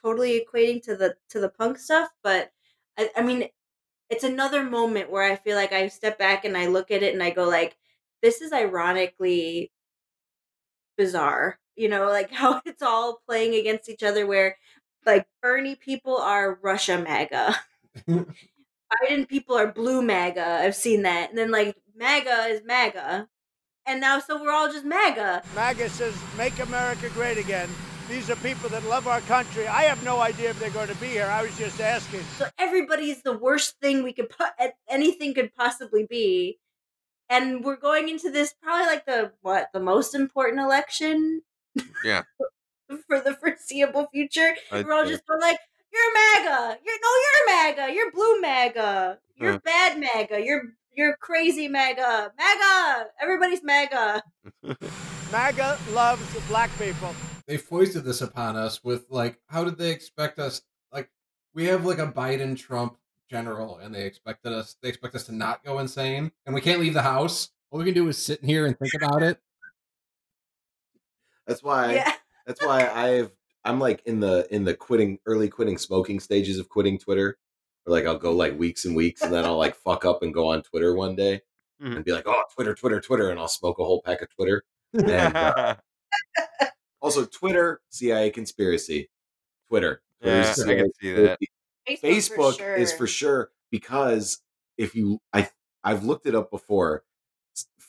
[0.04, 2.52] totally equating to the to the punk stuff, but
[2.98, 3.50] I, I mean
[4.10, 7.14] it's another moment where I feel like I step back and I look at it
[7.16, 7.78] and I go like
[8.24, 9.72] this is ironically
[10.98, 11.60] bizarre.
[11.76, 14.58] You know, like how it's all playing against each other where
[15.06, 17.56] like Bernie people are Russia MAGA.
[18.08, 20.46] Biden people are blue MAGA.
[20.46, 21.30] I've seen that.
[21.30, 23.28] And then like MAGA is MAGA.
[23.86, 25.44] And now so we're all just MAGA.
[25.56, 27.70] MAGA says, make America great again.
[28.10, 29.68] These are people that love our country.
[29.68, 31.28] I have no idea if they're going to be here.
[31.28, 32.22] I was just asking.
[32.38, 34.50] So everybody's the worst thing we could put
[34.90, 36.60] anything could possibly be.
[37.30, 41.42] And we're going into this probably like the what, the most important election
[42.04, 42.24] Yeah.
[43.08, 44.56] for the foreseeable future.
[44.72, 45.58] I we're all think- just going like,
[45.94, 46.78] You're MAGA.
[46.86, 47.94] You're no, you're MAGA.
[47.94, 49.20] You're blue MAGA.
[49.38, 49.60] You're Huh.
[49.66, 50.44] bad MAGA.
[50.44, 50.64] You're
[50.94, 52.32] you're crazy MAGA.
[52.38, 53.08] MAGA.
[53.22, 54.22] Everybody's MAGA.
[55.32, 57.14] MAGA loves black people.
[57.48, 60.62] they foisted this upon us with like how did they expect us
[60.94, 61.10] like
[61.54, 62.98] we have like a Biden Trump
[63.30, 66.80] general and they expected us they expect us to not go insane and we can't
[66.82, 67.50] leave the house.
[67.72, 69.40] All we can do is sit in here and think about it.
[71.48, 71.94] That's why.
[71.96, 72.14] Yeah.
[72.46, 73.32] That's why I've.
[73.64, 77.38] I'm like in the in the quitting early quitting smoking stages of quitting Twitter.
[77.84, 80.34] Where like I'll go like weeks and weeks, and then I'll like fuck up and
[80.34, 81.42] go on Twitter one day
[81.80, 84.64] and be like, "Oh, Twitter, Twitter, Twitter," and I'll smoke a whole pack of Twitter.
[84.94, 85.76] And uh,
[87.02, 89.10] also, Twitter CIA conspiracy.
[89.70, 90.02] Twitter.
[90.22, 91.40] Yeah, I can see that.
[91.88, 94.40] Facebook, Facebook for is for sure because
[94.78, 95.50] if you I
[95.84, 97.04] I've looked it up before.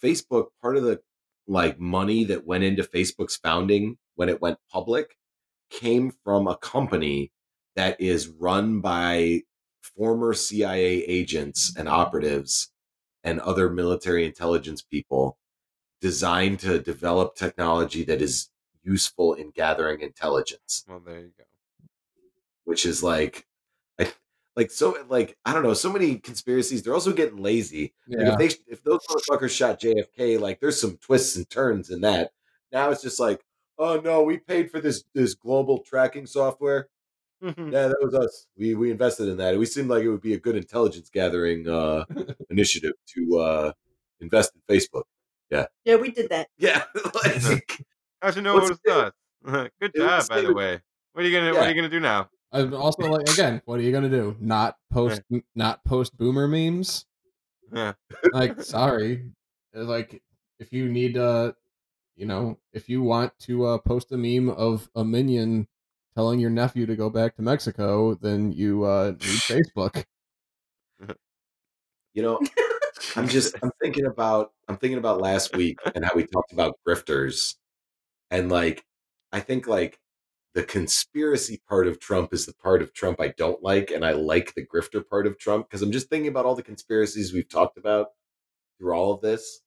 [0.03, 1.01] Facebook part of the
[1.47, 5.17] like money that went into Facebook's founding when it went public
[5.71, 7.33] came from a company
[7.77, 9.43] that is run by
[9.81, 12.71] former CIA agents and operatives
[13.25, 15.39] and other military intelligence people
[16.01, 18.51] designed to develop technology that is
[18.83, 21.45] useful in gathering intelligence Well, there you go.
[22.65, 23.47] which is like
[23.99, 24.13] I,
[24.57, 26.83] like so like I don't know, so many conspiracies.
[26.83, 27.95] They're also getting lazy.
[28.09, 32.01] Like if they if those motherfuckers shot JFK, like there's some twists and turns in
[32.03, 32.33] that.
[32.73, 33.41] Now it's just like,
[33.79, 36.89] oh no, we paid for this this global tracking software.
[37.43, 38.47] Yeah, that was us.
[38.57, 39.59] We we invested in that.
[39.59, 42.05] We seemed like it would be a good intelligence gathering uh
[42.51, 43.73] initiative to uh
[44.21, 45.03] invest in Facebook.
[45.51, 45.67] Yeah.
[45.85, 46.49] Yeah, we did that.
[46.57, 46.85] Yeah.
[47.25, 47.85] like,
[48.23, 49.71] How'd you know What's it was the- us?
[49.81, 50.81] Good it was job, by the way.
[51.15, 52.29] What are you gonna What are you gonna do now?
[52.53, 54.37] I'm also like again, what are you gonna do?
[54.39, 55.23] Not post
[55.57, 57.07] not post boomer memes?
[57.73, 57.95] Yeah.
[58.33, 59.33] Like, sorry.
[59.75, 60.23] Like
[60.61, 61.53] if you need uh
[62.23, 65.67] you know, if you want to uh post a meme of a minion
[66.15, 70.05] telling your nephew to go back to Mexico, then you uh need Facebook.
[72.15, 72.41] You know,
[73.17, 76.79] I'm just I'm thinking about I'm thinking about last week and how we talked about
[76.87, 77.57] grifters.
[78.31, 78.85] And like
[79.33, 79.99] I think like
[80.55, 84.13] the conspiracy part of Trump is the part of Trump I don't like and I
[84.13, 87.49] like the grifter part of Trump because I'm just thinking about all the conspiracies we've
[87.49, 88.11] talked about
[88.79, 89.63] through all of this.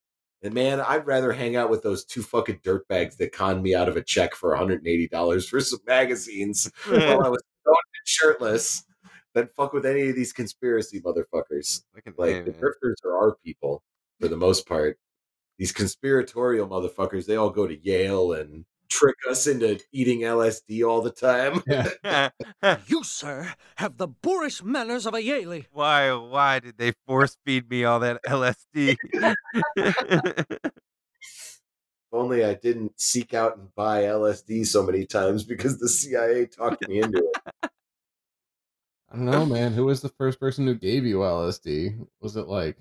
[0.45, 3.89] And man, I'd rather hang out with those two fucking dirtbags that conned me out
[3.89, 7.41] of a check for $180 for some magazines while I was
[8.05, 8.83] shirtless
[9.33, 11.81] than fuck with any of these conspiracy motherfuckers.
[11.95, 12.53] Like the man.
[12.61, 13.81] grifters are our people
[14.21, 14.99] for the most part.
[15.57, 18.65] These conspiratorial motherfuckers, they all go to Yale and
[18.95, 21.61] trick us into eating LSD all the time.
[22.87, 25.65] You, sir, have the boorish manners of a Yaley.
[25.71, 26.11] why?
[26.13, 28.95] Why did they force feed me all that LSD?
[32.07, 36.45] If only I didn't seek out and buy LSD so many times because the CIA
[36.45, 37.37] talked me into it.
[37.63, 39.73] I don't know, man.
[39.73, 42.07] Who was the first person who gave you LSD?
[42.21, 42.77] Was it like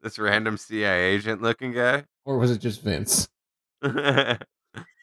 [0.00, 2.04] this random CIA agent looking guy.
[2.24, 3.28] or was it just Vince?
[3.82, 4.38] I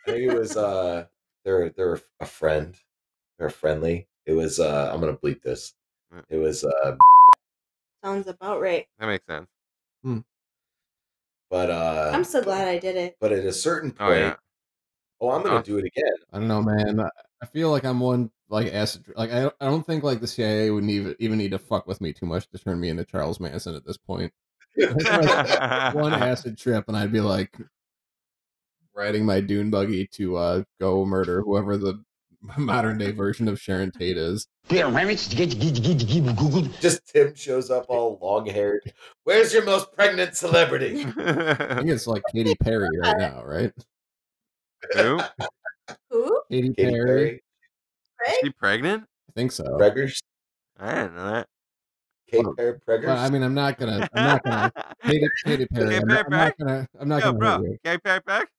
[0.06, 1.06] think it was uh
[1.45, 2.76] they're they're a friend.
[3.40, 4.08] They're friendly.
[4.26, 5.74] It was uh I'm gonna bleep this.
[6.30, 6.95] It was uh
[8.04, 8.86] Sounds about right.
[9.00, 9.48] That makes sense.
[11.50, 13.18] but uh I'm so glad I did it.
[13.20, 14.36] but at a certain Oh, point yeah.
[15.22, 15.74] oh I'm gonna Awesome.
[15.74, 16.14] do it again.
[16.32, 17.00] I don't know, man.
[17.00, 17.10] I-
[17.41, 19.04] I feel like I'm one like acid.
[19.18, 22.00] Like I, I don't think like the CIA would need, even need to fuck with
[22.00, 24.32] me too much to turn me into Charles Manson at this point.
[24.78, 27.54] One acid trip, and I'd be like,
[28.95, 32.03] riding my dune buggy to uh, go murder whoever the
[32.57, 34.48] modern day version of Sharon Tate is.
[36.80, 38.94] Just Tim shows up all long haired.
[39.24, 41.06] Where's your most pregnant celebrity?
[41.18, 43.72] I think it's like Katy Perry right now, right?
[44.94, 45.20] Who?
[46.10, 46.41] Who?
[46.52, 47.06] Katy, Katy Perry.
[47.06, 47.41] Perry.
[48.28, 49.03] Is she pregnant?
[49.03, 49.64] I think so.
[49.64, 50.22] Preggers.
[50.80, 51.48] I didn't know that.
[52.30, 53.06] Katy Perry Preggers.
[53.06, 54.07] Well, I mean, I'm not gonna.
[54.14, 54.72] I'm not gonna.
[55.03, 55.90] Katy, Katy Perry.
[55.90, 56.88] Katy I'm, Perry not, I'm not gonna.
[56.99, 57.40] I'm not Yo, gonna.
[57.40, 57.84] bro, hurt.
[57.84, 58.49] Katy Perry back?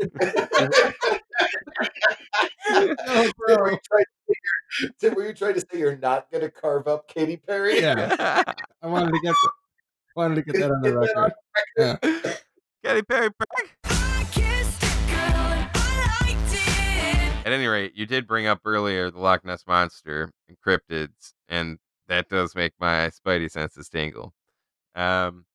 [2.70, 4.34] No, Tim, were you trying to say
[5.02, 7.80] you're, were you trying to say you're not going to carve up Katy Perry?
[7.80, 8.44] Yeah.
[8.82, 9.34] I wanted to get.
[9.42, 9.50] The,
[10.14, 11.30] wanted to get that on the Get that on
[11.76, 12.12] record.
[12.14, 12.32] Yeah.
[12.84, 13.48] Katy Perry back?
[17.44, 21.78] At any rate, you did bring up earlier the Loch Ness monster and cryptids, and
[22.08, 24.32] that does make my spidey senses tingle.
[24.94, 25.46] Um,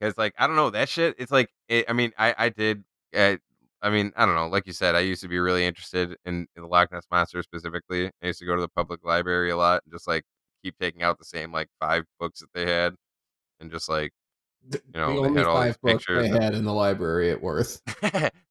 [0.00, 1.14] because like I don't know that shit.
[1.18, 2.84] It's like it, I mean I I did.
[3.16, 3.36] Uh,
[3.86, 4.48] I mean I don't know.
[4.48, 7.40] Like you said, I used to be really interested in, in the Loch Ness monster
[7.44, 8.10] specifically.
[8.20, 10.24] I used to go to the public library a lot and just like
[10.64, 12.96] keep taking out the same like five books that they had,
[13.60, 14.10] and just like
[14.72, 16.32] you know the only had all these five books pictures.
[16.32, 17.80] they had in the library at Worth.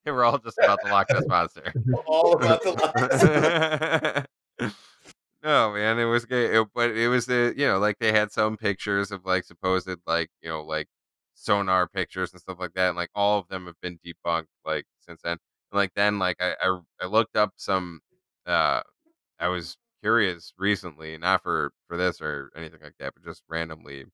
[0.05, 1.73] they were all just about the Loch Ness monster.
[2.05, 2.95] All about the Loch
[4.61, 4.73] Ness
[5.43, 8.31] no, man, it was gay, it, but it was the you know like they had
[8.31, 10.87] some pictures of like supposed like you know like
[11.35, 14.85] sonar pictures and stuff like that, and like all of them have been debunked like
[14.99, 15.33] since then.
[15.71, 18.01] And, like then, like I, I I looked up some.
[18.47, 18.81] uh
[19.39, 24.05] I was curious recently, not for for this or anything like that, but just randomly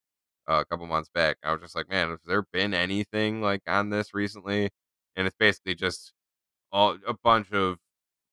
[0.50, 1.38] uh, a couple months back.
[1.44, 4.70] I was just like, man, has there been anything like on this recently?
[5.16, 6.14] And it's basically just
[6.72, 7.78] all a bunch of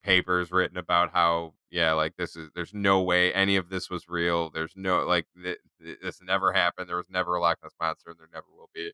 [0.05, 4.09] papers written about how yeah like this is there's no way any of this was
[4.09, 7.73] real there's no like th- th- this never happened there was never a Loch Ness
[7.81, 8.93] monster and there never will be.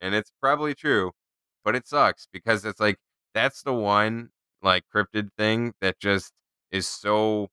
[0.00, 1.12] And it's probably true
[1.64, 2.98] but it sucks because it's like
[3.34, 4.30] that's the one
[4.62, 6.32] like cryptid thing that just
[6.72, 7.48] is so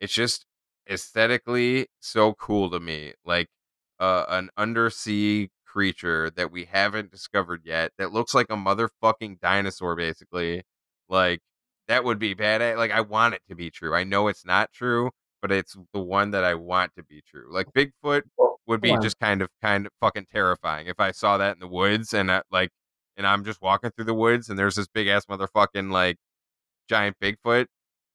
[0.00, 0.46] it's just
[0.90, 3.48] aesthetically so cool to me like
[4.00, 9.96] uh, an undersea creature that we haven't discovered yet that looks like a motherfucking dinosaur
[9.96, 10.62] basically
[11.08, 11.40] like
[11.88, 14.44] that would be bad eh, like i want it to be true i know it's
[14.44, 15.10] not true
[15.40, 18.22] but it's the one that i want to be true like bigfoot
[18.66, 19.02] would be on.
[19.02, 22.30] just kind of kind of fucking terrifying if i saw that in the woods and
[22.30, 22.70] I, like
[23.16, 26.16] and i'm just walking through the woods and there's this big ass motherfucking like
[26.88, 27.66] giant bigfoot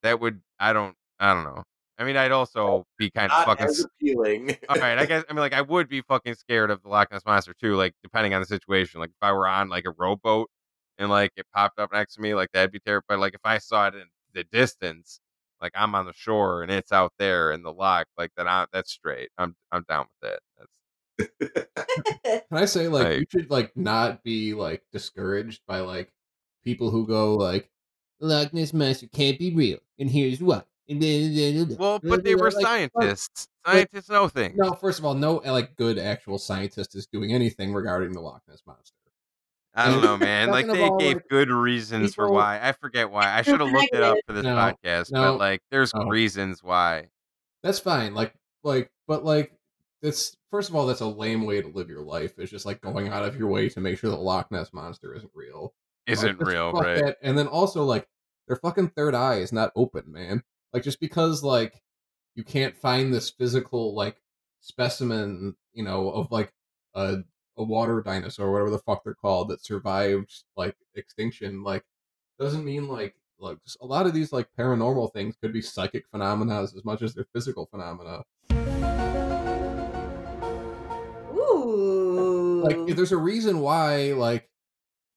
[0.04, 1.64] that would i don't i don't know
[1.98, 4.58] i mean i'd also be kind of Not fucking as appealing.
[4.70, 7.12] all right, I guess I mean like I would be fucking scared of the Loch
[7.12, 9.00] Ness monster too, like depending on the situation.
[9.00, 10.50] Like if I were on like a rowboat
[10.98, 13.20] and like it popped up next to me, like that'd be terrifying.
[13.20, 14.04] Like if I saw it in
[14.34, 15.20] the distance,
[15.62, 18.66] like I'm on the shore and it's out there in the loch, like that I
[18.72, 19.30] that's straight.
[19.38, 20.40] I'm I'm down with that.
[20.58, 20.72] That's
[22.50, 26.12] Can I say like Like- you should like not be like discouraged by like
[26.64, 27.70] people who go like
[28.20, 30.64] Loch Ness monster can't be real, and here's why.
[30.90, 33.48] And then- then- then- well, but they were like, scientists.
[33.66, 34.56] Like, Scientists know things.
[34.58, 38.42] No, first of all, no like good actual scientist is doing anything regarding the Loch
[38.48, 38.94] Ness monster.
[39.78, 40.50] I don't know, man.
[40.50, 42.60] Like they all, gave like, good reasons for why.
[42.62, 43.32] I forget why.
[43.32, 46.06] I should have looked it up for this No, podcast, no, but like there's no.
[46.08, 47.10] reasons why.
[47.64, 48.14] That's fine.
[48.14, 48.34] Like
[48.64, 49.54] like but like
[50.02, 52.40] that's first of all that's a lame way to live your life.
[52.40, 55.14] It's just like going out of your way to make sure the Loch Ness monster
[55.14, 55.74] isn't real.
[56.08, 57.04] Isn't just real, right?
[57.04, 57.18] that.
[57.22, 58.08] And then also like
[58.48, 60.44] their fucking third eye is not open, man.
[60.74, 61.82] Like just because like
[62.36, 64.22] you can't find this physical like
[64.62, 66.52] specimen, you know, of like
[66.96, 67.18] a
[67.58, 71.84] a water dinosaur, whatever the fuck they're called, that survived like extinction, like
[72.40, 76.62] doesn't mean like like a lot of these like paranormal things could be psychic phenomena
[76.62, 78.24] as much as they're physical phenomena.
[81.34, 82.62] Ooh.
[82.64, 84.50] Like if there's a reason why like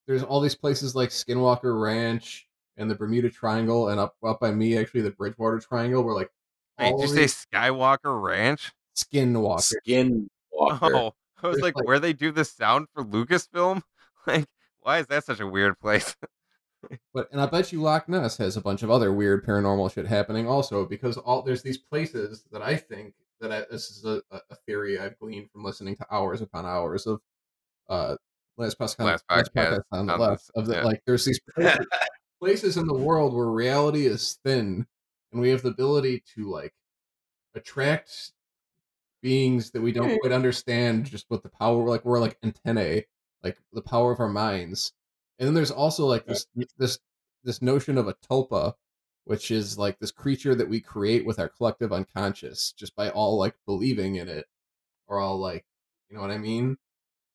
[0.06, 2.46] there's all these places like Skinwalker Ranch
[2.76, 6.30] and the Bermuda Triangle and up up by me actually the Bridgewater Triangle where like
[6.78, 8.72] Wait, did you of say Skywalker Ranch?
[8.96, 9.74] Skinwalker.
[9.86, 10.94] Skinwalker.
[10.94, 13.82] Oh, I was like, like- where they do the sound for Lucasfilm?
[14.26, 14.44] Like,
[14.80, 16.14] why is that such a weird place?
[17.12, 20.06] But and I bet you Loch Ness has a bunch of other weird paranormal shit
[20.06, 24.22] happening also because all there's these places that I think that I, this is a,
[24.30, 27.20] a theory I've gleaned from listening to hours upon hours of
[27.88, 28.16] uh
[28.56, 30.84] last podcast, Last last podcast podcast on the left of the yeah.
[30.84, 31.86] like there's these places,
[32.40, 34.86] places in the world where reality is thin
[35.32, 36.72] and we have the ability to like
[37.54, 38.32] attract
[39.22, 40.16] beings that we don't Hmm.
[40.20, 43.06] quite understand just with the power like we're like antennae
[43.42, 44.92] like the power of our minds
[45.38, 46.46] and then there's also like this
[46.78, 46.98] this
[47.44, 48.74] this notion of a tulpa
[49.24, 53.38] which is like this creature that we create with our collective unconscious just by all
[53.38, 54.46] like believing in it
[55.08, 55.66] or all like
[56.08, 56.76] you know what i mean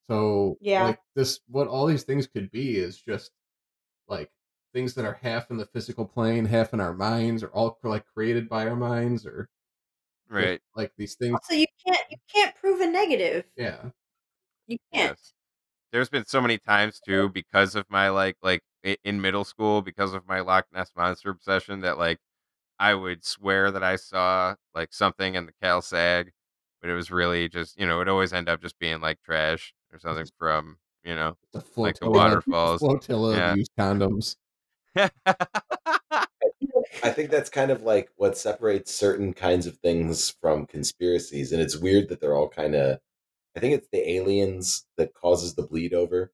[0.10, 0.84] so Yeah.
[0.84, 3.32] like this what all these things could be is just
[4.08, 4.32] like
[4.74, 8.06] things that are half in the physical plane, half in our minds, or all like
[8.06, 9.50] created by our minds, or
[10.30, 10.60] Right.
[10.76, 11.38] like these things.
[11.44, 13.46] so you can't you can't prove a negative.
[13.56, 13.78] Yeah.
[14.68, 15.12] You can't.
[15.12, 15.34] Yes.
[15.92, 18.62] There's been so many times too because of my like like
[19.04, 22.20] in middle school because of my Loch Ness monster obsession that like
[22.80, 26.32] I would swear that I saw like something in the Cal Sag,
[26.82, 29.74] but it was really just you know it always end up just being like trash
[29.94, 32.80] or something from you know The like the waterfalls.
[32.82, 33.52] flotilla Yeah.
[33.52, 34.36] of used condoms.
[37.04, 41.62] I think that's kind of like what separates certain kinds of things from conspiracies, and
[41.62, 43.00] it's weird that they're all kind of.
[43.56, 46.32] I think it's the aliens that causes the bleed over.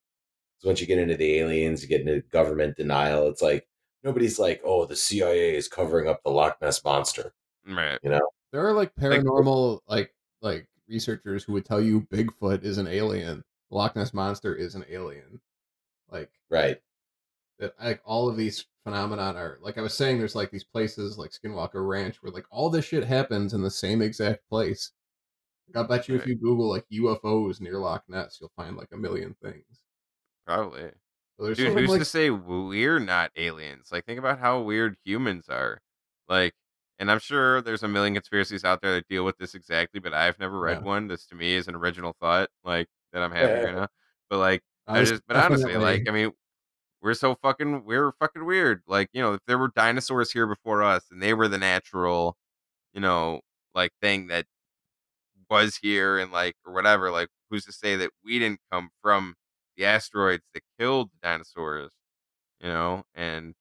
[0.58, 3.28] So once you get into the aliens, you get into government denial.
[3.28, 3.66] It's like
[4.02, 7.34] nobody's like, "Oh, the CIA is covering up the Loch Ness monster."
[7.66, 7.98] Right.
[8.02, 12.78] You know, There are like paranormal like like researchers who would tell you Bigfoot is
[12.78, 15.40] an alien, the Loch Ness monster is an alien.
[16.10, 16.80] Like right?
[17.62, 21.16] That like all of these phenomenon are like I was saying there's like these places
[21.16, 24.90] like Skinwalker Ranch where like all this shit happens in the same exact place.
[25.72, 28.88] Like, I bet you if you Google like UFOs near Loch Ness, you'll find like
[28.92, 29.64] a million things.
[30.44, 30.90] Probably.
[31.38, 33.88] So Dude, who's like, to say we're not aliens?
[33.90, 35.78] Like, think about how weird humans are.
[36.28, 36.52] Like,
[36.98, 40.12] and I'm sure there's a million conspiracies out there that deal with this exactly, but
[40.12, 40.84] I've never read Yeah.
[40.84, 41.06] one.
[41.06, 43.62] This to me is an original thought, like that I'm having Yeah.
[43.62, 43.88] right now.
[44.28, 46.32] But like, I I just, but honestly, definitely- like, I mean,
[47.02, 48.82] we're so fucking, we're fucking weird.
[48.86, 52.36] Like, you know, if there were dinosaurs here before us and they were the natural,
[52.94, 53.40] you know,
[53.74, 54.46] like thing that
[55.50, 59.34] was here and like or whatever, like, who's to say that we didn't come from
[59.76, 61.92] the asteroids that killed the dinosaurs?
[62.62, 63.54] you know, and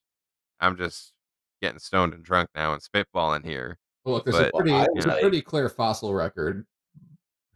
[0.59, 1.13] I'm just
[1.61, 3.77] getting stoned and drunk now and spitballing here.
[4.05, 6.65] well, look, there's but, a pretty there's a pretty clear fossil record.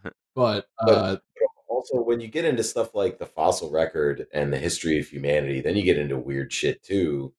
[0.36, 1.16] But uh
[1.76, 5.60] also, when you get into stuff like the fossil record and the history of humanity,
[5.62, 7.34] then you get into weird shit too.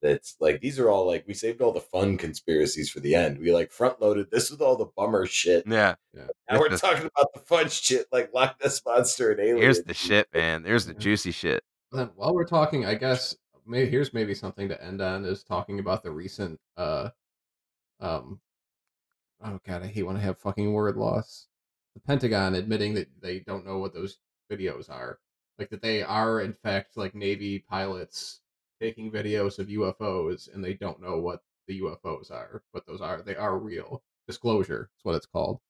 [0.00, 3.38] That's like these are all like we saved all the fun conspiracies for the end.
[3.38, 5.64] We like front loaded this with all the bummer shit.
[5.66, 6.26] yeah, yeah.
[6.50, 9.60] Now we're talking about the fun shit like Loch Ness monster and aliens.
[9.60, 10.62] here's the shit, man.
[10.62, 11.62] There's the juicy shit.
[11.92, 13.36] then while we're talking, I guess
[13.66, 17.10] maybe here's maybe something to end on is talking about the recent uh
[18.00, 18.40] um
[19.44, 21.46] oh god, I hate when I have fucking word loss.
[21.94, 24.18] The Pentagon admitting that they don't know what those
[24.50, 25.18] videos are.
[25.58, 28.40] Like that they are in fact like Navy pilots
[28.80, 33.22] taking videos of UFOs and they don't know what the UFOs are, but those are
[33.22, 34.02] they are real.
[34.26, 35.60] Disclosure is what it's called.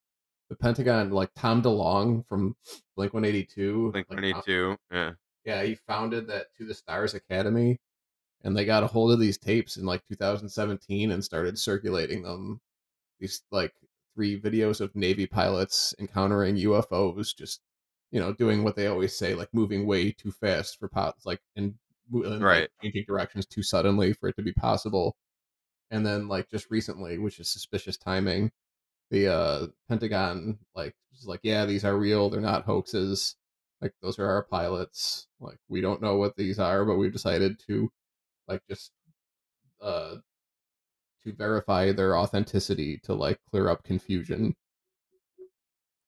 [0.48, 2.56] The Pentagon, like Tom DeLonge from
[2.96, 4.76] Blink One Eighty Two, Blink 182.
[4.90, 5.12] Yeah.
[5.44, 7.80] yeah, he founded that To the Stars Academy,
[8.42, 12.60] and they got a hold of these tapes in like 2017 and started circulating them.
[13.18, 13.72] These like
[14.14, 17.60] three videos of Navy pilots encountering UFOs, just
[18.10, 21.40] you know, doing what they always say, like moving way too fast for pots, like
[21.56, 21.74] and,
[22.12, 22.68] and like, Right.
[22.82, 25.16] changing directions too suddenly for it to be possible.
[25.90, 28.52] And then like just recently, which is suspicious timing,
[29.10, 33.36] the uh Pentagon like was like, yeah, these are real, they're not hoaxes.
[33.80, 35.28] Like those are our pilots.
[35.40, 37.90] Like we don't know what these are, but we've decided to
[38.48, 38.92] like just
[39.80, 40.16] uh
[41.24, 44.54] to verify their authenticity to like clear up confusion.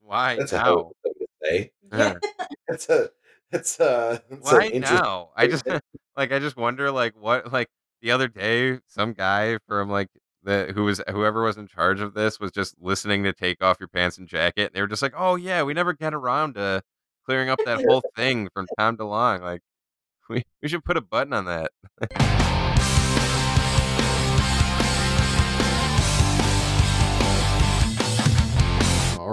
[0.00, 0.74] Why That's a now?
[0.74, 1.70] a thing to say.
[1.92, 2.14] Yeah.
[2.66, 3.10] It's a
[3.52, 5.30] it's a it's Why now?
[5.36, 5.66] I just
[6.16, 7.68] like I just wonder like what like
[8.00, 10.08] the other day some guy from like
[10.42, 13.78] the who was whoever was in charge of this was just listening to take off
[13.80, 16.54] your pants and jacket and they were just like, "Oh yeah, we never get around
[16.54, 16.82] to
[17.26, 19.62] clearing up that whole thing from Tom DeLonge." Like
[20.28, 21.70] we we should put a button on that.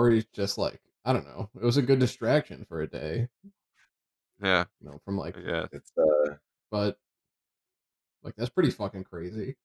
[0.02, 1.50] Or he's just like I don't know.
[1.60, 3.28] It was a good distraction for a day.
[4.44, 4.66] Yeah.
[4.82, 5.66] You know, from like Yeah.
[5.72, 6.36] It's uh
[6.72, 6.98] but
[8.24, 9.56] like that's pretty fucking crazy.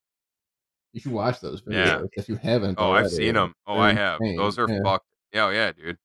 [0.93, 2.03] You should watch those videos Yeah.
[2.13, 2.77] if you haven't.
[2.79, 3.55] Oh, I've seen them.
[3.67, 4.21] Oh, They're I have.
[4.21, 4.81] insane, Those are yeah.
[4.83, 5.07] fucked.
[5.33, 5.99] Yeah, oh, yeah, dude.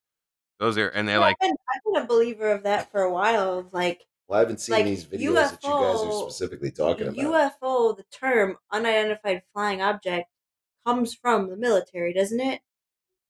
[0.60, 3.02] Those are and they're Yeah, like I've, been, I've been a believer of that for
[3.02, 3.68] a while.
[3.74, 7.18] Like well, I haven't seen Like, these videos that you guys are specifically talking about.
[7.62, 10.30] UFO, the term unidentified flying object,
[10.86, 12.62] comes from the military, doesn't it?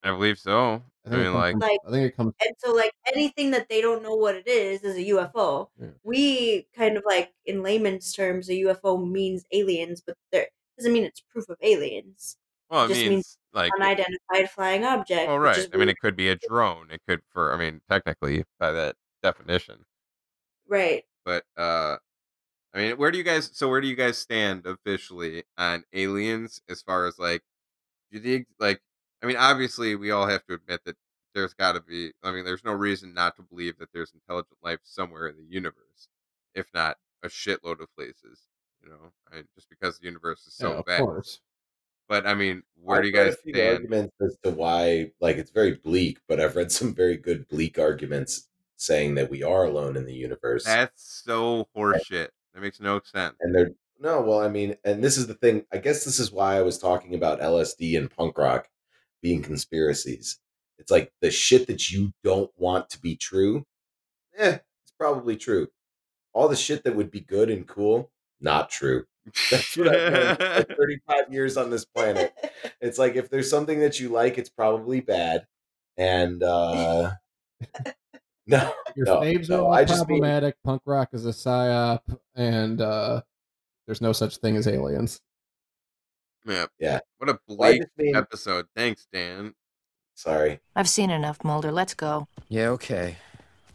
[0.03, 0.83] I believe so.
[1.05, 2.33] I I, mean like from- Like- I think it comes.
[2.45, 5.69] And so, like anything that they don't know what it is is a UFO.
[5.79, 5.87] Yeah.
[6.03, 10.47] We kind of like, in layman's terms, a UFO means aliens, but there
[10.77, 12.37] doesn't mean it's proof of aliens.
[12.69, 15.27] well, it just means means like Unidentified flying object.
[15.27, 15.67] Well, which right.
[15.73, 16.89] I mean, it could be a drone.
[16.91, 19.85] It could, for I mean, technically by that definition.
[20.67, 21.03] right.
[21.25, 21.97] But uh,
[22.73, 23.51] I mean, where do you guys?
[23.53, 27.41] So where do you guys stand officially on aliens as far as like,
[28.11, 28.81] do you think like?
[29.21, 30.97] I mean, obviously, we all have to admit that
[31.33, 32.11] there's got to be.
[32.23, 35.43] I mean, there's no reason not to believe that there's intelligent life somewhere in the
[35.43, 36.09] universe,
[36.55, 38.47] if not a shitload of places.
[38.83, 40.99] You know, I, just because the universe is Yeah, so of vast.
[40.99, 41.41] course.
[42.07, 43.67] But I mean, where I've do you guys stand?
[43.77, 47.79] arguments as to why, like, it's very bleak, but I've read some very good bleak
[47.79, 50.63] arguments saying that we are alone in the universe.
[50.65, 52.29] That's so horseshit.
[52.53, 53.35] That makes no sense.
[53.39, 56.31] and they're no well i mean and this is the thing i guess this is
[56.31, 58.67] why i was talking about lsd and punk rock
[59.21, 60.39] being conspiracies.
[60.79, 63.65] It's like the shit that you don't want to be true
[64.37, 65.67] eh it's probably true.
[66.33, 69.05] All the shit that would be good and cool not true.
[69.51, 72.33] That's what i've learned for 35 years on this planet.
[72.79, 75.45] It's like if there's something that you like it's probably bad.
[75.97, 77.11] And uh
[78.47, 80.55] no Your no, faves no, are all I just mean- problematic.
[80.63, 81.99] Punk rock is a psyop,
[82.35, 83.21] and uh,
[83.85, 85.21] there's no such thing as aliens.
[86.45, 86.65] Yeah.
[86.79, 86.99] Yeah.
[87.17, 88.67] What a Well, bleak mean- episode.
[88.75, 89.53] Thanks, Dan.
[90.13, 91.71] sorry I've seen enough, Mulder.
[91.71, 92.27] Let's go.
[92.49, 93.17] Yeah, okay.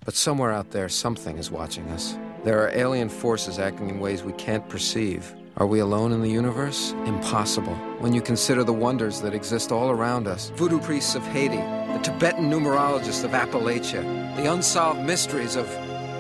[0.05, 2.17] But somewhere out there, something is watching us.
[2.45, 5.35] There are alien forces acting in ways we can't perceive.
[5.57, 6.93] Are we alone in the universe?
[7.07, 7.75] Impossible.
[7.99, 12.01] When you consider the wonders that exist all around us voodoo priests of Haiti, the
[12.03, 14.03] Tibetan numerologists of Appalachia,
[14.37, 15.67] the unsolved mysteries of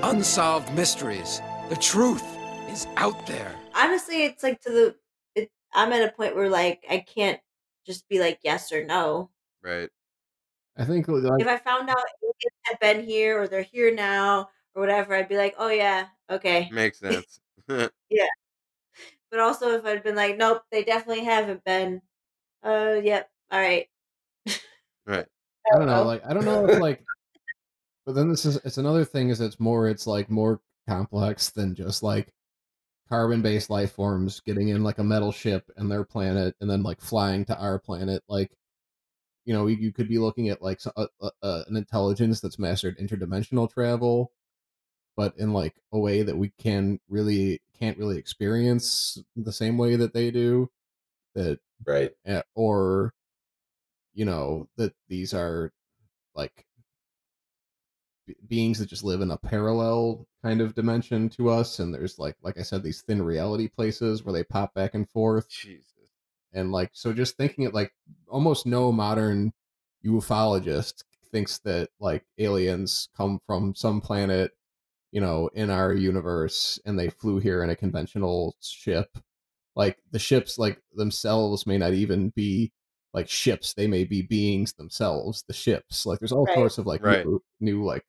[0.02, 1.40] unsolved mysteries.
[1.68, 2.24] The truth
[2.70, 3.54] is out there.
[3.74, 4.94] Honestly, it's like to the.
[5.76, 7.40] It, I'm at a point where like I can't
[7.86, 9.30] just be like yes or no.
[9.62, 9.88] Right.
[10.78, 14.48] I think like, If I found out aliens had been here or they're here now
[14.74, 17.40] or whatever, I'd be like, oh yeah, okay, Makes sense.
[17.68, 18.26] yeah.
[19.30, 22.00] But also, if I'd been like, nope, they definitely haven't been.
[22.62, 23.86] Uh, yep, all right.
[25.06, 25.26] right.
[25.72, 26.04] I don't know.
[26.04, 27.02] Like I don't know if like,
[28.04, 29.30] but then this is it's another thing.
[29.30, 32.32] Is it's more it's like more complex than just like
[33.08, 37.00] carbon-based life forms getting in like a metal ship and their planet and then like
[37.00, 38.22] flying to our planet.
[38.28, 38.50] Like,
[39.44, 42.98] you know, you, could be looking at like a, a, a, an intelligence that's mastered
[42.98, 44.32] interdimensional travel,
[45.16, 49.96] but in like a way that we can really can't really experience the same way
[49.96, 50.70] that they do.
[51.34, 53.12] That right uh, or
[54.14, 55.72] you know that these are
[56.34, 56.65] like
[58.26, 62.18] be- beings that just live in a parallel kind of dimension to us and there's
[62.18, 65.84] like like i said these thin reality places where they pop back and forth Jesus.
[66.52, 67.92] and like so just thinking it like
[68.28, 69.52] almost no modern
[70.04, 74.52] ufologist thinks that like aliens come from some planet
[75.12, 79.18] you know in our universe and they flew here in a conventional ship
[79.74, 82.72] like the ships like themselves may not even be
[83.12, 86.54] like ships they may be beings themselves the ships like there's all Right.
[86.54, 87.24] sorts of like Right.
[87.26, 88.04] new, new like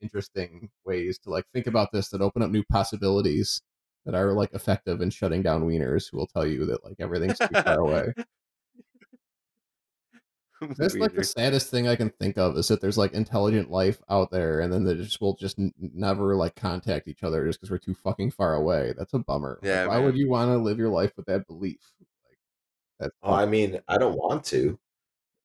[0.00, 3.62] interesting ways to like think about this that open up new possibilities
[4.04, 7.38] that are like effective in shutting down wieners who will tell you that like everything's
[7.38, 8.12] too far away.
[10.76, 14.02] That's like the saddest thing i can think of is that there's like intelligent life
[14.10, 17.60] out there and then they just will just n- never like contact each other just
[17.60, 18.92] because we're too fucking far away.
[18.98, 19.60] That's a bummer.
[19.62, 21.92] Like, Yeah, why would you want to live your life with that belief?
[22.28, 22.38] Like
[22.98, 24.78] that's oh i mean i don't want to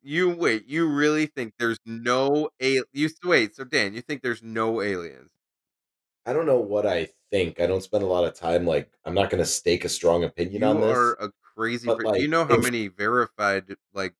[0.03, 0.67] You wait.
[0.67, 2.84] You really think there's no al?
[2.91, 3.55] You wait.
[3.55, 5.31] So Dan, you think there's no aliens?
[6.25, 7.59] I don't know what I think.
[7.59, 10.23] I don't spend a lot of time like I'm not going to stake a strong
[10.23, 10.95] opinion You on this.
[10.97, 11.88] are a crazy.
[11.88, 14.13] but, do you know how if- many verified like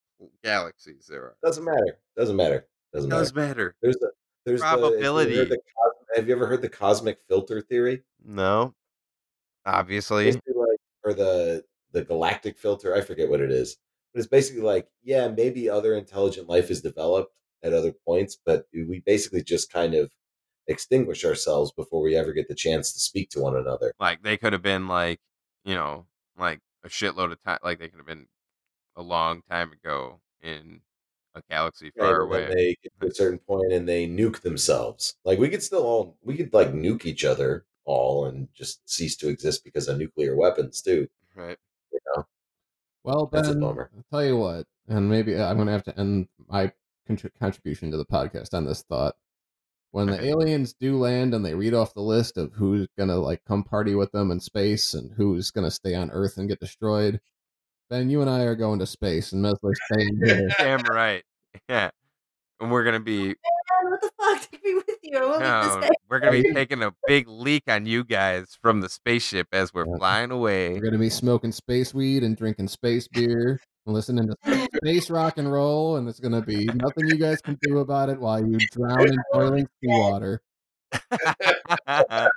[0.44, 1.36] galaxies there are?
[1.44, 1.98] Doesn't matter.
[2.18, 2.66] Doesn't matter.
[2.94, 3.22] Doesn't matter.
[3.24, 3.76] Does matter.
[3.82, 4.08] There's a
[4.46, 5.36] there's the- you Probability.
[5.46, 8.04] the cos- have you ever heard the cosmic filter theory?
[8.24, 8.74] No.
[9.66, 10.32] Obviously.
[10.32, 10.42] Like
[11.04, 12.96] or the the galactic filter.
[12.96, 13.78] I forget what it is,
[14.14, 17.34] but it's basically like yeah, maybe other intelligent life is developed
[17.64, 20.12] at other points, but we basically just kind of
[20.68, 23.94] extinguish ourselves before we ever get the chance to speak to one another.
[24.00, 25.20] Like they could have been like,
[25.66, 26.06] you know,
[26.38, 27.60] like a shitload of time.
[27.64, 28.28] Like they could have been
[28.96, 30.82] a long time ago in
[31.36, 32.54] a galaxy far and away.
[32.54, 35.16] they get to a certain point and they nuke themselves.
[35.26, 39.16] Like we could still all we could like nuke each other all and just cease
[39.18, 41.08] to exist because of nuclear weapons too.
[41.36, 41.58] Right.
[43.04, 43.90] Well, That's a Ben, bummer.
[43.96, 46.72] I'll tell you what, and maybe I'm going to have to end my
[47.10, 49.16] contr- contribution to the podcast on this thought.
[49.92, 53.18] When the aliens do land and they read off the list of who's going to
[53.18, 56.50] like come party with them in space and who's going to stay on Earth and
[56.50, 57.22] get destroyed,
[57.92, 60.50] Ben, you and I are going to space, and Mesler's staying here.
[60.58, 61.24] Damn right.
[61.70, 61.92] Yeah.
[62.60, 63.36] And we're gonna be
[63.84, 64.42] Man, what the fuck?
[64.52, 65.18] Take me with you.
[65.18, 68.82] I won't leave no, we're gonna be taking a big leak on you guys from
[68.82, 70.74] the spaceship as we're flying away.
[70.74, 75.10] We're going to be smoking space weed and drinking space beer and listening to space
[75.10, 78.20] rock and roll, and it's going to be nothing you guys can do about it
[78.20, 80.42] while you drown in boiling seawater.
[81.88, 82.28] Ah,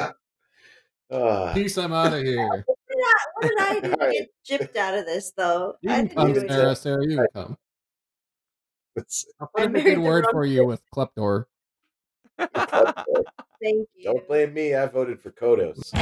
[1.54, 2.64] Peace, I'm out of here.
[2.66, 5.76] What did I, what did I do to get gypped out of this, though?
[5.80, 6.76] You I can didn't come, Sara.
[6.76, 7.56] Sara, you can come.
[8.98, 11.44] It's- I'll put a good word for you with Kleptor.
[12.38, 14.04] Thank you.
[14.04, 14.74] Don't blame me.
[14.74, 15.92] I voted for Kodos.